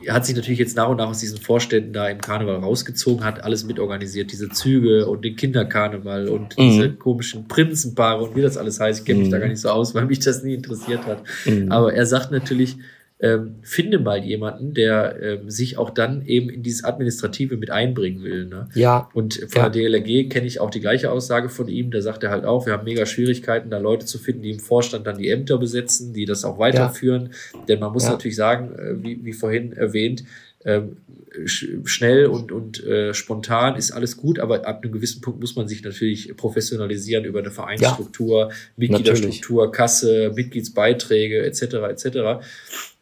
hat 0.09 0.27
sich 0.27 0.35
natürlich 0.35 0.59
jetzt 0.59 0.77
nach 0.77 0.88
und 0.88 0.96
nach 0.96 1.09
aus 1.09 1.20
diesen 1.20 1.38
Vorständen 1.38 1.92
da 1.92 2.09
im 2.09 2.20
Karneval 2.20 2.57
rausgezogen, 2.57 3.25
hat 3.25 3.44
alles 3.44 3.64
mitorganisiert, 3.64 4.33
diese 4.33 4.49
Züge 4.49 5.07
und 5.07 5.25
den 5.25 5.37
Kinderkarneval 5.37 6.29
und 6.29 6.59
mhm. 6.59 6.62
diese 6.62 6.92
komischen 6.92 7.46
Prinzenpaare 7.46 8.25
und 8.25 8.37
wie 8.37 8.42
das 8.42 8.57
alles 8.57 8.81
heißt. 8.81 9.01
Ich 9.01 9.05
kenne 9.05 9.20
mich 9.20 9.29
mhm. 9.29 9.33
da 9.33 9.38
gar 9.38 9.49
nicht 9.49 9.61
so 9.61 9.70
aus, 9.70 9.94
weil 9.94 10.07
mich 10.07 10.18
das 10.18 10.42
nie 10.42 10.55
interessiert 10.55 11.07
hat. 11.07 11.22
Mhm. 11.44 11.70
Aber 11.70 11.94
er 11.94 12.05
sagt 12.05 12.33
natürlich, 12.33 12.77
ähm, 13.18 13.57
finde 13.62 13.98
mal 13.98 14.22
jemanden, 14.24 14.74
der 14.74 15.16
ähm, 15.22 15.50
sich 15.50 15.79
auch 15.79 15.88
dann 15.88 16.26
eben 16.26 16.50
in 16.50 16.62
dieses 16.62 16.85
Administrative 16.85 17.57
mit 17.57 17.70
einbringen 17.70 18.22
will. 18.22 18.44
Ne? 18.46 18.68
Ja. 18.74 19.09
Und 19.14 19.35
von 19.48 19.62
ja. 19.62 19.68
der 19.70 19.88
DLRG 19.88 20.29
kenne 20.29 20.46
ich 20.46 20.61
auch 20.61 20.68
die 20.70 20.81
gleiche 20.81 21.11
Aussage 21.11 21.48
von 21.48 21.68
ihm. 21.68 21.90
Da 21.90 22.02
sagt 22.02 22.24
er 22.24 22.31
halt 22.31 22.44
auch, 22.44 22.66
wir 22.66 22.74
haben 22.74 22.85
mega 22.85 23.07
Schwierigkeiten, 23.07 23.70
da 23.70 23.79
Leute 23.79 24.05
zu 24.05 24.18
finden, 24.18 24.42
die 24.42 24.50
im 24.50 24.59
Vorstand 24.59 25.07
dann 25.07 25.16
die 25.16 25.31
Ämter 25.31 25.57
besetzen, 25.57 26.12
die 26.12 26.26
das 26.26 26.45
auch 26.45 26.59
weiterführen. 26.59 27.30
Ja. 27.55 27.61
Denn 27.68 27.80
man 27.80 27.93
muss 27.93 28.05
ja. 28.05 28.11
natürlich 28.11 28.36
sagen, 28.36 28.74
äh, 28.74 29.03
wie, 29.03 29.24
wie 29.24 29.32
vorhin 29.32 29.72
erwähnt, 29.72 30.24
ähm, 30.66 30.99
sch 31.47 31.68
schnell 31.84 32.26
und, 32.26 32.53
und 32.53 32.84
äh, 32.84 33.14
spontan 33.14 33.76
ist 33.76 33.93
alles 33.93 34.16
gut, 34.16 34.38
aber 34.38 34.66
ab 34.66 34.82
einem 34.82 34.93
gewissen 34.93 35.20
Punkt 35.20 35.40
muss 35.40 35.57
man 35.57 35.68
sich 35.68 35.82
natürlich 35.82 36.36
professionalisieren 36.36 37.24
über 37.24 37.38
eine 37.38 37.51
Vereinsstruktur, 37.51 38.51
Mitgliederstruktur, 38.76 39.66
natürlich. 39.66 39.76
Kasse, 39.76 40.32
Mitgliedsbeiträge 40.34 41.45
etc. 41.47 41.62
etc. 41.88 42.45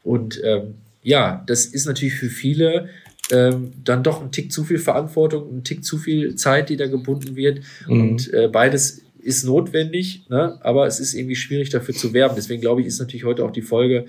Und 0.04 0.40
ähm, 0.44 0.74
ja, 1.02 1.42
das 1.46 1.66
ist 1.66 1.86
natürlich 1.86 2.14
für 2.14 2.28
viele 2.28 2.88
ähm, 3.32 3.72
dann 3.82 4.02
doch 4.02 4.22
ein 4.22 4.30
Tick 4.30 4.52
zu 4.52 4.64
viel 4.64 4.78
Verantwortung, 4.78 5.58
ein 5.58 5.64
Tick 5.64 5.84
zu 5.84 5.98
viel 5.98 6.34
Zeit, 6.36 6.68
die 6.68 6.76
da 6.76 6.86
gebunden 6.86 7.36
wird. 7.36 7.60
Mhm. 7.88 8.00
Und 8.00 8.32
äh, 8.32 8.48
beides 8.48 9.02
ist 9.18 9.44
notwendig, 9.44 10.26
ne? 10.28 10.58
aber 10.60 10.86
es 10.86 11.00
ist 11.00 11.14
irgendwie 11.14 11.36
schwierig 11.36 11.70
dafür 11.70 11.94
zu 11.94 12.12
werben. 12.12 12.34
Deswegen 12.36 12.60
glaube 12.60 12.82
ich, 12.82 12.86
ist 12.86 13.00
natürlich 13.00 13.24
heute 13.24 13.44
auch 13.44 13.50
die 13.50 13.62
Folge 13.62 14.04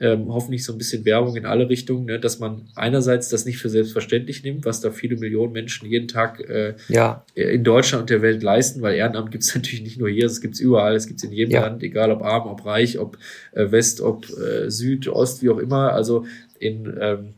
ähm, 0.00 0.26
hoffentlich 0.28 0.64
so 0.64 0.72
ein 0.72 0.78
bisschen 0.78 1.04
Werbung 1.04 1.36
in 1.36 1.46
alle 1.46 1.68
Richtungen, 1.68 2.04
ne, 2.04 2.18
dass 2.18 2.38
man 2.38 2.68
einerseits 2.74 3.28
das 3.28 3.44
nicht 3.46 3.58
für 3.58 3.68
selbstverständlich 3.70 4.42
nimmt, 4.42 4.64
was 4.64 4.80
da 4.80 4.90
viele 4.90 5.16
Millionen 5.16 5.52
Menschen 5.52 5.88
jeden 5.88 6.08
Tag 6.08 6.40
äh, 6.40 6.74
ja. 6.88 7.24
in 7.34 7.64
Deutschland 7.64 8.02
und 8.02 8.10
der 8.10 8.22
Welt 8.22 8.42
leisten, 8.42 8.82
weil 8.82 8.96
Ehrenamt 8.96 9.30
gibt 9.30 9.44
es 9.44 9.54
natürlich 9.54 9.82
nicht 9.82 9.98
nur 9.98 10.08
hier, 10.08 10.26
es 10.26 10.40
gibt 10.40 10.54
es 10.54 10.60
überall, 10.60 10.94
es 10.94 11.06
gibt 11.06 11.20
es 11.20 11.24
in 11.24 11.32
jedem 11.32 11.52
ja. 11.52 11.62
Land, 11.62 11.82
egal 11.82 12.10
ob 12.10 12.22
arm, 12.22 12.46
ob 12.46 12.64
reich, 12.66 12.98
ob 12.98 13.18
äh, 13.52 13.70
West, 13.70 14.00
ob 14.00 14.26
äh, 14.30 14.70
Süd, 14.70 15.08
Ost, 15.08 15.42
wie 15.42 15.50
auch 15.50 15.58
immer. 15.58 15.92
Also 15.92 16.26
in 16.58 16.96
ähm, 17.00 17.34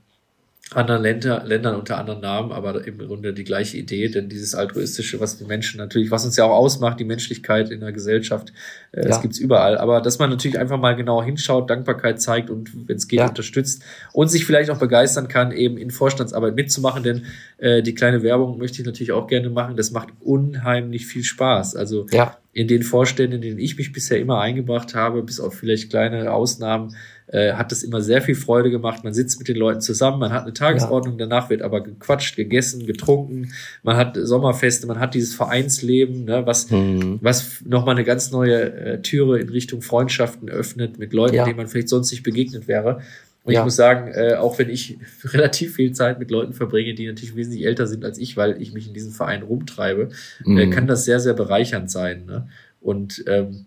anderen 0.74 1.02
Länder, 1.02 1.44
Ländern 1.46 1.76
unter 1.76 1.96
anderen 1.96 2.20
Namen, 2.20 2.52
aber 2.52 2.86
im 2.86 2.98
Grunde 2.98 3.32
die 3.32 3.44
gleiche 3.44 3.78
Idee, 3.78 4.08
denn 4.08 4.28
dieses 4.28 4.54
altruistische, 4.54 5.18
was 5.18 5.38
die 5.38 5.44
Menschen 5.44 5.78
natürlich, 5.78 6.10
was 6.10 6.26
uns 6.26 6.36
ja 6.36 6.44
auch 6.44 6.56
ausmacht, 6.56 7.00
die 7.00 7.04
Menschlichkeit 7.04 7.70
in 7.70 7.80
der 7.80 7.92
Gesellschaft, 7.92 8.52
äh, 8.92 9.00
ja. 9.00 9.08
das 9.08 9.22
gibt's 9.22 9.38
überall. 9.38 9.78
Aber 9.78 10.02
dass 10.02 10.18
man 10.18 10.28
natürlich 10.28 10.58
einfach 10.58 10.78
mal 10.78 10.94
genau 10.94 11.22
hinschaut, 11.22 11.70
Dankbarkeit 11.70 12.20
zeigt 12.20 12.50
und 12.50 12.70
wenn 12.86 12.96
es 12.96 13.08
geht, 13.08 13.20
ja. 13.20 13.28
unterstützt 13.28 13.82
und 14.12 14.28
sich 14.28 14.44
vielleicht 14.44 14.68
auch 14.70 14.78
begeistern 14.78 15.28
kann, 15.28 15.52
eben 15.52 15.78
in 15.78 15.90
Vorstandsarbeit 15.90 16.54
mitzumachen, 16.54 17.02
denn 17.02 17.26
äh, 17.56 17.82
die 17.82 17.94
kleine 17.94 18.22
Werbung 18.22 18.58
möchte 18.58 18.82
ich 18.82 18.86
natürlich 18.86 19.12
auch 19.12 19.26
gerne 19.26 19.48
machen. 19.48 19.76
Das 19.76 19.90
macht 19.90 20.08
unheimlich 20.20 21.06
viel 21.06 21.24
Spaß. 21.24 21.76
Also 21.76 22.06
ja. 22.10 22.36
in 22.52 22.68
den 22.68 22.82
Vorständen, 22.82 23.36
in 23.36 23.42
denen 23.42 23.58
ich 23.58 23.78
mich 23.78 23.92
bisher 23.92 24.20
immer 24.20 24.40
eingebracht 24.40 24.94
habe, 24.94 25.22
bis 25.22 25.40
auf 25.40 25.54
vielleicht 25.54 25.88
kleine 25.88 26.30
Ausnahmen, 26.30 26.94
äh, 27.28 27.52
hat 27.52 27.72
das 27.72 27.82
immer 27.82 28.00
sehr 28.00 28.22
viel 28.22 28.34
Freude 28.34 28.70
gemacht. 28.70 29.04
Man 29.04 29.12
sitzt 29.12 29.38
mit 29.38 29.48
den 29.48 29.56
Leuten 29.56 29.80
zusammen, 29.80 30.18
man 30.18 30.32
hat 30.32 30.44
eine 30.44 30.52
Tagesordnung, 30.54 31.18
danach 31.18 31.50
wird 31.50 31.62
aber 31.62 31.82
gequatscht, 31.82 32.36
gegessen, 32.36 32.86
getrunken, 32.86 33.52
man 33.82 33.96
hat 33.96 34.18
Sommerfeste, 34.20 34.86
man 34.86 34.98
hat 34.98 35.14
dieses 35.14 35.34
Vereinsleben, 35.34 36.24
ne, 36.24 36.46
was, 36.46 36.70
mhm. 36.70 37.18
was 37.20 37.62
nochmal 37.64 37.96
eine 37.96 38.04
ganz 38.04 38.30
neue 38.30 38.72
äh, 38.72 39.02
Türe 39.02 39.38
in 39.40 39.48
Richtung 39.50 39.82
Freundschaften 39.82 40.48
öffnet 40.48 40.98
mit 40.98 41.12
Leuten, 41.12 41.34
ja. 41.34 41.44
denen 41.44 41.56
man 41.56 41.68
vielleicht 41.68 41.90
sonst 41.90 42.10
nicht 42.10 42.22
begegnet 42.22 42.66
wäre. 42.66 43.02
Und 43.44 43.54
ja. 43.54 43.60
ich 43.60 43.64
muss 43.64 43.76
sagen, 43.76 44.12
äh, 44.12 44.34
auch 44.34 44.58
wenn 44.58 44.68
ich 44.68 44.98
relativ 45.24 45.76
viel 45.76 45.92
Zeit 45.92 46.18
mit 46.18 46.30
Leuten 46.30 46.52
verbringe, 46.52 46.94
die 46.94 47.06
natürlich 47.06 47.36
wesentlich 47.36 47.64
älter 47.64 47.86
sind 47.86 48.04
als 48.04 48.18
ich, 48.18 48.36
weil 48.36 48.60
ich 48.60 48.72
mich 48.72 48.88
in 48.88 48.94
diesem 48.94 49.12
Verein 49.12 49.42
rumtreibe, 49.42 50.10
äh, 50.44 50.48
mhm. 50.48 50.58
äh, 50.58 50.66
kann 50.68 50.86
das 50.86 51.04
sehr, 51.04 51.20
sehr 51.20 51.34
bereichernd 51.34 51.90
sein. 51.90 52.26
Ne? 52.26 52.48
Und 52.80 53.24
ähm, 53.26 53.66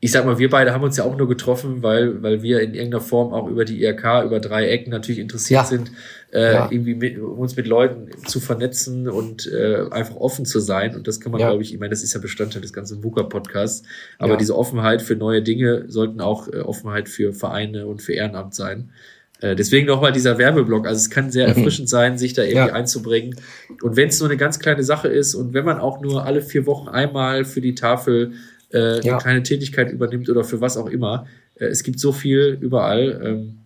ich 0.00 0.12
sag 0.12 0.26
mal, 0.26 0.38
wir 0.38 0.50
beide 0.50 0.72
haben 0.72 0.84
uns 0.84 0.98
ja 0.98 1.04
auch 1.04 1.16
nur 1.16 1.26
getroffen, 1.26 1.82
weil, 1.82 2.22
weil 2.22 2.42
wir 2.42 2.60
in 2.60 2.74
irgendeiner 2.74 3.00
Form 3.00 3.32
auch 3.32 3.48
über 3.48 3.64
die 3.64 3.82
IRK, 3.82 4.24
über 4.24 4.40
drei 4.40 4.68
Ecken 4.68 4.90
natürlich 4.90 5.18
interessiert 5.18 5.62
ja. 5.62 5.64
sind, 5.64 5.90
äh, 6.32 6.54
ja. 6.54 6.68
irgendwie 6.70 6.94
mit, 6.94 7.18
uns 7.18 7.56
mit 7.56 7.66
Leuten 7.66 8.10
zu 8.26 8.38
vernetzen 8.38 9.08
und 9.08 9.50
äh, 9.50 9.86
einfach 9.90 10.16
offen 10.16 10.44
zu 10.44 10.60
sein. 10.60 10.94
Und 10.94 11.08
das 11.08 11.18
kann 11.18 11.32
man, 11.32 11.40
ja. 11.40 11.48
glaube 11.48 11.62
ich, 11.62 11.72
ich 11.72 11.80
meine, 11.80 11.90
das 11.90 12.02
ist 12.02 12.12
ja 12.12 12.20
Bestandteil 12.20 12.60
des 12.60 12.74
ganzen 12.74 13.02
VUCA-Podcasts. 13.02 13.86
Aber 14.18 14.32
ja. 14.32 14.36
diese 14.36 14.54
Offenheit 14.54 15.00
für 15.00 15.16
neue 15.16 15.42
Dinge 15.42 15.86
sollten 15.88 16.20
auch 16.20 16.48
äh, 16.48 16.58
Offenheit 16.58 17.08
für 17.08 17.32
Vereine 17.32 17.86
und 17.86 18.02
für 18.02 18.12
Ehrenamt 18.12 18.54
sein. 18.54 18.90
Äh, 19.40 19.56
deswegen 19.56 19.86
nochmal 19.86 20.12
dieser 20.12 20.38
Werbeblock. 20.38 20.86
Also 20.86 20.98
es 20.98 21.10
kann 21.10 21.30
sehr 21.30 21.48
mhm. 21.48 21.56
erfrischend 21.56 21.88
sein, 21.88 22.18
sich 22.18 22.34
da 22.34 22.42
irgendwie 22.42 22.68
ja. 22.68 22.72
einzubringen. 22.72 23.36
Und 23.82 23.96
wenn 23.96 24.08
es 24.08 24.20
nur 24.20 24.28
eine 24.28 24.36
ganz 24.36 24.58
kleine 24.58 24.82
Sache 24.82 25.08
ist 25.08 25.34
und 25.34 25.54
wenn 25.54 25.64
man 25.64 25.78
auch 25.78 26.00
nur 26.00 26.24
alle 26.24 26.42
vier 26.42 26.66
Wochen 26.66 26.88
einmal 26.88 27.44
für 27.44 27.60
die 27.60 27.74
Tafel 27.74 28.32
äh, 28.72 29.00
ja. 29.00 29.12
eine 29.12 29.22
kleine 29.22 29.42
Tätigkeit 29.42 29.90
übernimmt 29.90 30.28
oder 30.28 30.44
für 30.44 30.60
was 30.60 30.76
auch 30.76 30.88
immer. 30.88 31.26
Äh, 31.54 31.66
es 31.66 31.82
gibt 31.82 32.00
so 32.00 32.12
viel 32.12 32.58
überall. 32.60 33.20
Ähm, 33.24 33.58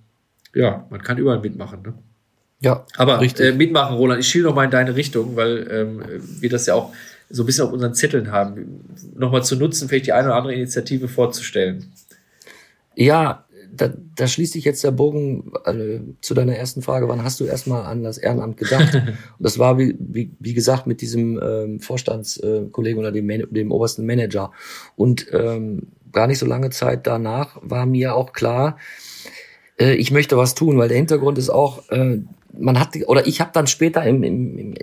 ja, 0.54 0.86
man 0.90 1.02
kann 1.02 1.18
überall 1.18 1.40
mitmachen. 1.40 1.82
Ne? 1.82 1.94
Ja, 2.60 2.84
aber 2.96 3.22
äh, 3.22 3.52
mitmachen, 3.52 3.96
Roland. 3.96 4.20
Ich 4.20 4.28
schiele 4.28 4.44
noch 4.44 4.54
mal 4.54 4.64
in 4.64 4.70
deine 4.70 4.94
Richtung, 4.94 5.36
weil 5.36 5.66
ähm, 5.70 6.02
wir 6.40 6.50
das 6.50 6.66
ja 6.66 6.74
auch 6.74 6.92
so 7.30 7.42
ein 7.44 7.46
bisschen 7.46 7.64
auf 7.64 7.72
unseren 7.72 7.94
Zetteln 7.94 8.32
haben, 8.32 8.84
nochmal 9.14 9.44
zu 9.44 9.56
nutzen, 9.56 9.88
vielleicht 9.88 10.06
die 10.06 10.12
eine 10.12 10.28
oder 10.28 10.36
andere 10.36 10.54
Initiative 10.54 11.08
vorzustellen. 11.08 11.92
Ja, 12.96 13.44
da, 13.72 13.92
da 14.16 14.26
schließt 14.26 14.52
sich 14.52 14.64
jetzt 14.64 14.84
der 14.84 14.90
Bogen 14.90 15.52
äh, 15.64 16.00
zu 16.20 16.34
deiner 16.34 16.56
ersten 16.56 16.82
Frage. 16.82 17.08
Wann 17.08 17.24
hast 17.24 17.40
du 17.40 17.44
erstmal 17.44 17.84
an 17.84 18.02
das 18.02 18.18
Ehrenamt 18.18 18.56
gedacht? 18.56 18.94
Und 18.94 19.14
das 19.38 19.58
war, 19.58 19.78
wie, 19.78 19.96
wie, 19.98 20.30
wie 20.38 20.54
gesagt, 20.54 20.86
mit 20.86 21.00
diesem 21.00 21.40
ähm, 21.42 21.80
Vorstandskollegen 21.80 22.98
oder 22.98 23.12
dem, 23.12 23.28
dem 23.28 23.72
obersten 23.72 24.06
Manager. 24.06 24.52
Und 24.96 25.26
ähm, 25.32 25.88
gar 26.12 26.26
nicht 26.26 26.38
so 26.38 26.46
lange 26.46 26.70
Zeit 26.70 27.06
danach 27.06 27.58
war 27.62 27.86
mir 27.86 28.14
auch 28.14 28.32
klar, 28.32 28.76
äh, 29.78 29.94
ich 29.94 30.10
möchte 30.10 30.36
was 30.36 30.54
tun, 30.54 30.78
weil 30.78 30.88
der 30.88 30.98
Hintergrund 30.98 31.38
ist 31.38 31.50
auch, 31.50 31.88
äh, 31.90 32.18
man 32.58 32.78
hat, 32.78 32.96
oder 33.06 33.26
ich 33.26 33.40
habe 33.40 33.50
dann 33.52 33.66
später 33.66 34.04
im, 34.04 34.22
im, 34.22 34.58
im, 34.58 34.74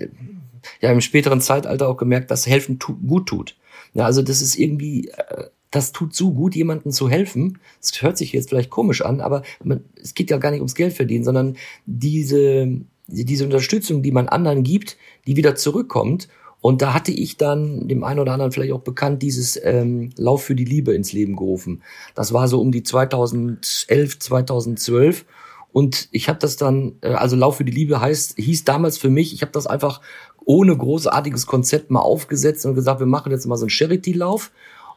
ja, 0.80 0.90
im 0.90 1.00
späteren 1.00 1.40
Zeitalter 1.40 1.88
auch 1.88 1.96
gemerkt, 1.96 2.30
dass 2.30 2.46
Helfen 2.46 2.78
tu 2.78 2.96
gut 2.96 3.28
tut. 3.28 3.56
Ja, 3.94 4.04
also 4.04 4.22
das 4.22 4.42
ist 4.42 4.58
irgendwie 4.58 5.08
äh, 5.08 5.44
das 5.70 5.92
tut 5.92 6.14
so 6.14 6.32
gut, 6.32 6.54
jemandem 6.54 6.92
zu 6.92 7.08
helfen. 7.08 7.58
Es 7.80 8.02
hört 8.02 8.16
sich 8.16 8.32
jetzt 8.32 8.48
vielleicht 8.48 8.70
komisch 8.70 9.02
an, 9.02 9.20
aber 9.20 9.42
man, 9.62 9.84
es 10.00 10.14
geht 10.14 10.30
ja 10.30 10.38
gar 10.38 10.50
nicht 10.50 10.60
ums 10.60 10.74
Geld 10.74 10.94
verdienen, 10.94 11.24
sondern 11.24 11.56
diese, 11.86 12.68
diese 13.06 13.44
Unterstützung, 13.44 14.02
die 14.02 14.12
man 14.12 14.28
anderen 14.28 14.62
gibt, 14.62 14.96
die 15.26 15.36
wieder 15.36 15.54
zurückkommt. 15.56 16.28
Und 16.60 16.82
da 16.82 16.92
hatte 16.92 17.12
ich 17.12 17.36
dann 17.36 17.86
dem 17.86 18.02
einen 18.02 18.18
oder 18.18 18.32
anderen 18.32 18.50
vielleicht 18.50 18.72
auch 18.72 18.80
bekannt 18.80 19.22
dieses 19.22 19.60
ähm, 19.62 20.10
Lauf 20.16 20.42
für 20.42 20.56
die 20.56 20.64
Liebe 20.64 20.92
ins 20.92 21.12
Leben 21.12 21.36
gerufen. 21.36 21.82
Das 22.14 22.32
war 22.32 22.48
so 22.48 22.60
um 22.60 22.72
die 22.72 22.82
2011, 22.82 24.18
2012. 24.18 25.24
Und 25.70 26.08
ich 26.10 26.28
habe 26.28 26.38
das 26.40 26.56
dann, 26.56 26.96
äh, 27.02 27.12
also 27.12 27.36
Lauf 27.36 27.58
für 27.58 27.64
die 27.64 27.72
Liebe 27.72 28.00
heißt, 28.00 28.36
hieß 28.38 28.64
damals 28.64 28.98
für 28.98 29.10
mich, 29.10 29.32
ich 29.32 29.42
habe 29.42 29.52
das 29.52 29.66
einfach 29.66 30.00
ohne 30.44 30.76
großartiges 30.76 31.46
Konzept 31.46 31.90
mal 31.90 32.00
aufgesetzt 32.00 32.64
und 32.64 32.74
gesagt, 32.74 33.00
wir 33.00 33.06
machen 33.06 33.30
jetzt 33.30 33.46
mal 33.46 33.56
so 33.56 33.66
einen 33.66 33.70
Charity-Lauf 33.70 34.50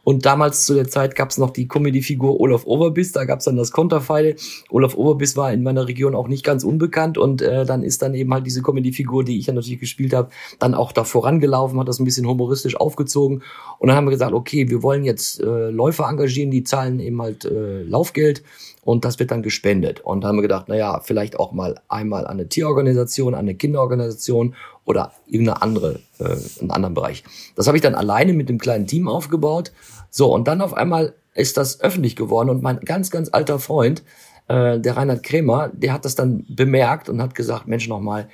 und 0.03 0.25
damals 0.25 0.65
zu 0.65 0.73
der 0.73 0.87
Zeit 0.87 1.15
gab 1.15 1.29
es 1.29 1.37
noch 1.37 1.51
die 1.51 1.67
Comedy-Figur 1.67 2.39
Olaf 2.39 2.65
Overbiss, 2.65 3.11
da 3.11 3.25
gab 3.25 3.39
es 3.39 3.45
dann 3.45 3.55
das 3.55 3.71
Konterfeil. 3.71 4.35
Olaf 4.69 4.95
Overbiss 4.95 5.37
war 5.37 5.53
in 5.53 5.63
meiner 5.63 5.87
Region 5.87 6.15
auch 6.15 6.27
nicht 6.27 6.43
ganz 6.43 6.63
unbekannt 6.63 7.17
und 7.17 7.41
äh, 7.41 7.65
dann 7.65 7.83
ist 7.83 8.01
dann 8.01 8.13
eben 8.13 8.33
halt 8.33 8.45
diese 8.45 8.61
Comedy-Figur, 8.61 9.23
die 9.23 9.37
ich 9.37 9.47
ja 9.47 9.53
natürlich 9.53 9.79
gespielt 9.79 10.13
habe, 10.13 10.29
dann 10.59 10.73
auch 10.73 10.91
da 10.91 11.03
vorangelaufen, 11.03 11.79
hat 11.79 11.87
das 11.87 11.99
ein 11.99 12.05
bisschen 12.05 12.27
humoristisch 12.27 12.75
aufgezogen 12.75 13.43
und 13.79 13.87
dann 13.87 13.95
haben 13.95 14.05
wir 14.05 14.11
gesagt, 14.11 14.33
okay, 14.33 14.69
wir 14.69 14.83
wollen 14.83 15.03
jetzt 15.03 15.39
äh, 15.41 15.69
Läufer 15.69 16.07
engagieren, 16.09 16.51
die 16.51 16.63
zahlen 16.63 16.99
eben 16.99 17.21
halt 17.21 17.45
äh, 17.45 17.83
Laufgeld 17.83 18.43
und 18.83 19.05
das 19.05 19.19
wird 19.19 19.31
dann 19.31 19.43
gespendet. 19.43 19.99
Und 20.01 20.21
da 20.21 20.29
haben 20.29 20.37
wir 20.37 20.41
gedacht, 20.41 20.65
na 20.67 20.75
ja, 20.75 20.99
vielleicht 21.01 21.39
auch 21.39 21.51
mal 21.51 21.79
einmal 21.87 22.25
an 22.25 22.33
eine 22.33 22.49
Tierorganisation, 22.49 23.33
an 23.35 23.41
eine 23.41 23.55
Kinderorganisation 23.55 24.55
oder 24.91 25.13
irgendeine 25.25 25.61
andere, 25.61 25.99
äh, 26.19 26.35
einen 26.59 26.71
anderen 26.71 26.93
Bereich. 26.93 27.23
Das 27.55 27.67
habe 27.67 27.77
ich 27.77 27.81
dann 27.81 27.95
alleine 27.95 28.33
mit 28.33 28.49
dem 28.49 28.59
kleinen 28.59 28.85
Team 28.85 29.07
aufgebaut. 29.07 29.71
So, 30.09 30.31
und 30.33 30.47
dann 30.47 30.61
auf 30.61 30.73
einmal 30.73 31.15
ist 31.33 31.57
das 31.57 31.79
öffentlich 31.81 32.15
geworden 32.15 32.49
und 32.49 32.61
mein 32.61 32.81
ganz, 32.81 33.09
ganz 33.09 33.29
alter 33.31 33.57
Freund, 33.57 34.03
äh, 34.47 34.79
der 34.79 34.97
Reinhard 34.97 35.23
Krämer, 35.23 35.69
der 35.69 35.93
hat 35.93 36.05
das 36.05 36.15
dann 36.15 36.45
bemerkt 36.49 37.09
und 37.09 37.21
hat 37.21 37.35
gesagt, 37.35 37.67
Mensch, 37.67 37.87
nochmal, 37.87 38.27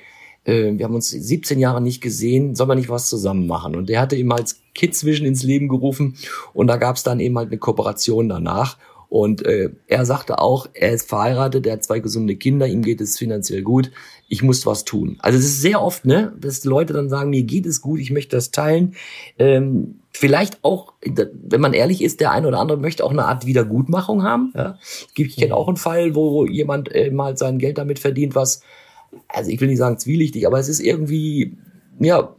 äh, 0.44 0.72
wir 0.76 0.84
haben 0.84 0.96
uns 0.96 1.10
17 1.10 1.60
Jahre 1.60 1.80
nicht 1.80 2.00
gesehen, 2.00 2.56
soll 2.56 2.66
man 2.66 2.78
nicht 2.78 2.90
was 2.90 3.08
zusammen 3.08 3.46
machen? 3.46 3.76
Und 3.76 3.88
der 3.88 4.00
hatte 4.00 4.16
ihm 4.16 4.32
als 4.32 4.60
Kids 4.74 5.04
Vision 5.04 5.26
ins 5.26 5.44
Leben 5.44 5.68
gerufen 5.68 6.16
und 6.52 6.66
da 6.66 6.76
gab 6.76 6.96
es 6.96 7.04
dann 7.04 7.20
eben 7.20 7.38
halt 7.38 7.48
eine 7.48 7.58
Kooperation 7.58 8.28
danach. 8.28 8.76
Und 9.08 9.44
äh, 9.46 9.70
er 9.86 10.04
sagte 10.04 10.38
auch, 10.38 10.68
er 10.74 10.92
ist 10.92 11.08
verheiratet, 11.08 11.66
er 11.66 11.74
hat 11.74 11.84
zwei 11.84 11.98
gesunde 11.98 12.36
Kinder, 12.36 12.66
ihm 12.66 12.82
geht 12.82 13.00
es 13.00 13.16
finanziell 13.16 13.62
gut, 13.62 13.90
ich 14.28 14.42
muss 14.42 14.66
was 14.66 14.84
tun. 14.84 15.16
Also 15.20 15.38
es 15.38 15.46
ist 15.46 15.62
sehr 15.62 15.80
oft, 15.80 16.04
ne, 16.04 16.34
dass 16.38 16.60
die 16.60 16.68
Leute 16.68 16.92
dann 16.92 17.08
sagen, 17.08 17.30
mir 17.30 17.42
geht 17.42 17.64
es 17.64 17.80
gut, 17.80 18.00
ich 18.00 18.10
möchte 18.10 18.36
das 18.36 18.50
teilen. 18.50 18.96
Ähm, 19.38 20.00
vielleicht 20.10 20.62
auch, 20.62 20.92
wenn 21.02 21.60
man 21.60 21.72
ehrlich 21.72 22.02
ist, 22.02 22.20
der 22.20 22.32
eine 22.32 22.48
oder 22.48 22.58
andere 22.58 22.78
möchte 22.78 23.02
auch 23.02 23.10
eine 23.10 23.24
Art 23.24 23.46
Wiedergutmachung 23.46 24.24
haben. 24.24 24.52
Ja? 24.54 24.78
Ich 25.16 25.36
kenne 25.36 25.54
auch 25.54 25.68
einen 25.68 25.78
Fall, 25.78 26.14
wo 26.14 26.44
jemand 26.44 26.94
äh, 26.94 27.10
mal 27.10 27.38
sein 27.38 27.58
Geld 27.58 27.78
damit 27.78 27.98
verdient, 27.98 28.34
was, 28.34 28.62
also 29.28 29.50
ich 29.50 29.58
will 29.60 29.68
nicht 29.68 29.78
sagen 29.78 29.98
zwielichtig, 29.98 30.46
aber 30.46 30.58
es 30.58 30.68
ist 30.68 30.80
irgendwie, 30.80 31.56
ja, 31.98 32.34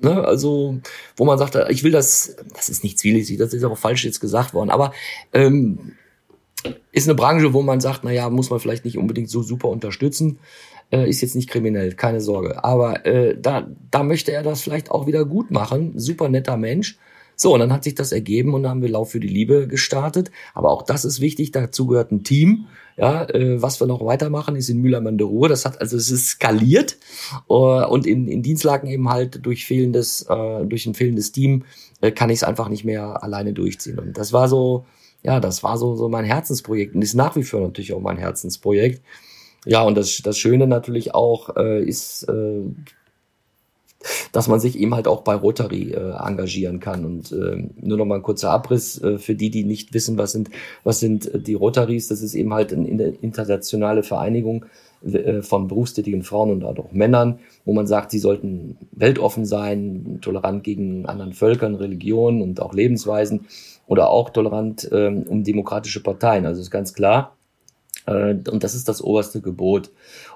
Ne, 0.00 0.22
also, 0.24 0.78
wo 1.16 1.24
man 1.24 1.38
sagt, 1.38 1.56
ich 1.70 1.82
will 1.82 1.92
das, 1.92 2.36
das 2.54 2.68
ist 2.68 2.84
nicht 2.84 2.98
zwielichtig, 2.98 3.38
das 3.38 3.54
ist 3.54 3.64
auch 3.64 3.78
falsch 3.78 4.04
jetzt 4.04 4.20
gesagt 4.20 4.52
worden, 4.52 4.70
aber 4.70 4.92
ähm, 5.32 5.92
ist 6.92 7.08
eine 7.08 7.14
Branche, 7.14 7.52
wo 7.52 7.62
man 7.62 7.80
sagt, 7.80 8.04
naja, 8.04 8.28
muss 8.30 8.50
man 8.50 8.60
vielleicht 8.60 8.84
nicht 8.84 8.98
unbedingt 8.98 9.30
so 9.30 9.42
super 9.42 9.68
unterstützen, 9.68 10.38
äh, 10.90 11.08
ist 11.08 11.20
jetzt 11.20 11.36
nicht 11.36 11.50
kriminell, 11.50 11.94
keine 11.94 12.20
Sorge. 12.20 12.64
Aber 12.64 13.06
äh, 13.06 13.36
da, 13.40 13.66
da 13.90 14.02
möchte 14.02 14.32
er 14.32 14.42
das 14.42 14.62
vielleicht 14.62 14.90
auch 14.90 15.06
wieder 15.06 15.24
gut 15.24 15.50
machen, 15.50 15.92
super 15.96 16.28
netter 16.28 16.56
Mensch. 16.56 16.98
So, 17.36 17.54
und 17.54 17.60
dann 17.60 17.72
hat 17.72 17.84
sich 17.84 17.94
das 17.94 18.12
ergeben 18.12 18.54
und 18.54 18.62
dann 18.62 18.70
haben 18.70 18.82
wir 18.82 18.88
Lauf 18.88 19.10
für 19.10 19.20
die 19.20 19.28
Liebe 19.28 19.66
gestartet. 19.66 20.30
Aber 20.54 20.70
auch 20.70 20.82
das 20.82 21.04
ist 21.04 21.20
wichtig, 21.20 21.52
dazu 21.52 21.86
gehört 21.86 22.12
ein 22.12 22.24
Team. 22.24 22.66
Ja, 22.96 23.28
äh, 23.28 23.60
was 23.60 23.80
wir 23.80 23.88
noch 23.88 24.04
weitermachen, 24.04 24.54
ist 24.54 24.68
in 24.68 24.80
Mülheim 24.80 25.06
an 25.08 25.18
der 25.18 25.26
Ruhr. 25.26 25.48
Das 25.48 25.64
hat, 25.64 25.80
also 25.80 25.96
es 25.96 26.10
ist 26.12 26.28
skaliert 26.28 26.96
uh, 27.48 27.84
und 27.88 28.06
in, 28.06 28.28
in 28.28 28.42
Dienstlagen 28.42 28.88
eben 28.88 29.08
halt 29.08 29.44
durch 29.44 29.66
fehlendes, 29.66 30.26
uh, 30.30 30.64
durch 30.64 30.86
ein 30.86 30.94
fehlendes 30.94 31.32
Team 31.32 31.64
uh, 32.04 32.12
kann 32.12 32.30
ich 32.30 32.36
es 32.36 32.44
einfach 32.44 32.68
nicht 32.68 32.84
mehr 32.84 33.24
alleine 33.24 33.52
durchziehen. 33.52 33.98
Und 33.98 34.16
das 34.16 34.32
war 34.32 34.48
so, 34.48 34.84
ja, 35.24 35.40
das 35.40 35.64
war 35.64 35.76
so, 35.76 35.96
so 35.96 36.08
mein 36.08 36.24
Herzensprojekt 36.24 36.94
und 36.94 37.02
ist 37.02 37.14
nach 37.14 37.34
wie 37.34 37.42
vor 37.42 37.60
natürlich 37.60 37.92
auch 37.94 38.00
mein 38.00 38.18
Herzensprojekt. 38.18 39.02
Ja, 39.66 39.82
und 39.82 39.96
das, 39.96 40.20
das 40.22 40.38
Schöne 40.38 40.66
natürlich 40.66 41.14
auch 41.14 41.56
äh, 41.56 41.82
ist, 41.82 42.28
äh, 42.28 42.62
dass 44.32 44.48
man 44.48 44.60
sich 44.60 44.78
eben 44.78 44.94
halt 44.94 45.08
auch 45.08 45.22
bei 45.22 45.34
Rotary 45.34 45.92
äh, 45.92 46.12
engagieren 46.12 46.80
kann. 46.80 47.04
Und 47.04 47.32
äh, 47.32 47.68
nur 47.80 47.98
noch 47.98 48.04
mal 48.04 48.16
ein 48.16 48.22
kurzer 48.22 48.50
Abriss 48.50 49.00
äh, 49.02 49.18
für 49.18 49.34
die, 49.34 49.50
die 49.50 49.64
nicht 49.64 49.94
wissen, 49.94 50.18
was 50.18 50.32
sind, 50.32 50.50
was 50.82 51.00
sind 51.00 51.32
äh, 51.32 51.40
die 51.40 51.54
Rotaries. 51.54 52.08
Das 52.08 52.22
ist 52.22 52.34
eben 52.34 52.52
halt 52.52 52.72
eine 52.72 53.08
internationale 53.20 54.02
Vereinigung 54.02 54.66
äh, 55.04 55.42
von 55.42 55.68
berufstätigen 55.68 56.22
Frauen 56.22 56.50
und 56.50 56.64
auch 56.64 56.92
Männern, 56.92 57.40
wo 57.64 57.72
man 57.72 57.86
sagt, 57.86 58.10
sie 58.10 58.18
sollten 58.18 58.78
weltoffen 58.92 59.44
sein, 59.44 60.18
tolerant 60.22 60.64
gegen 60.64 61.06
anderen 61.06 61.32
Völkern, 61.32 61.74
Religionen 61.74 62.42
und 62.42 62.60
auch 62.60 62.72
Lebensweisen 62.72 63.46
oder 63.86 64.08
auch 64.08 64.30
tolerant 64.30 64.88
ähm, 64.92 65.24
um 65.28 65.44
demokratische 65.44 66.02
Parteien. 66.02 66.46
Also 66.46 66.60
ist 66.60 66.70
ganz 66.70 66.94
klar. 66.94 67.36
Äh, 68.06 68.34
und 68.50 68.64
das 68.64 68.74
ist 68.74 68.88
das 68.88 69.02
oberste 69.02 69.40
Gebot. 69.40 69.90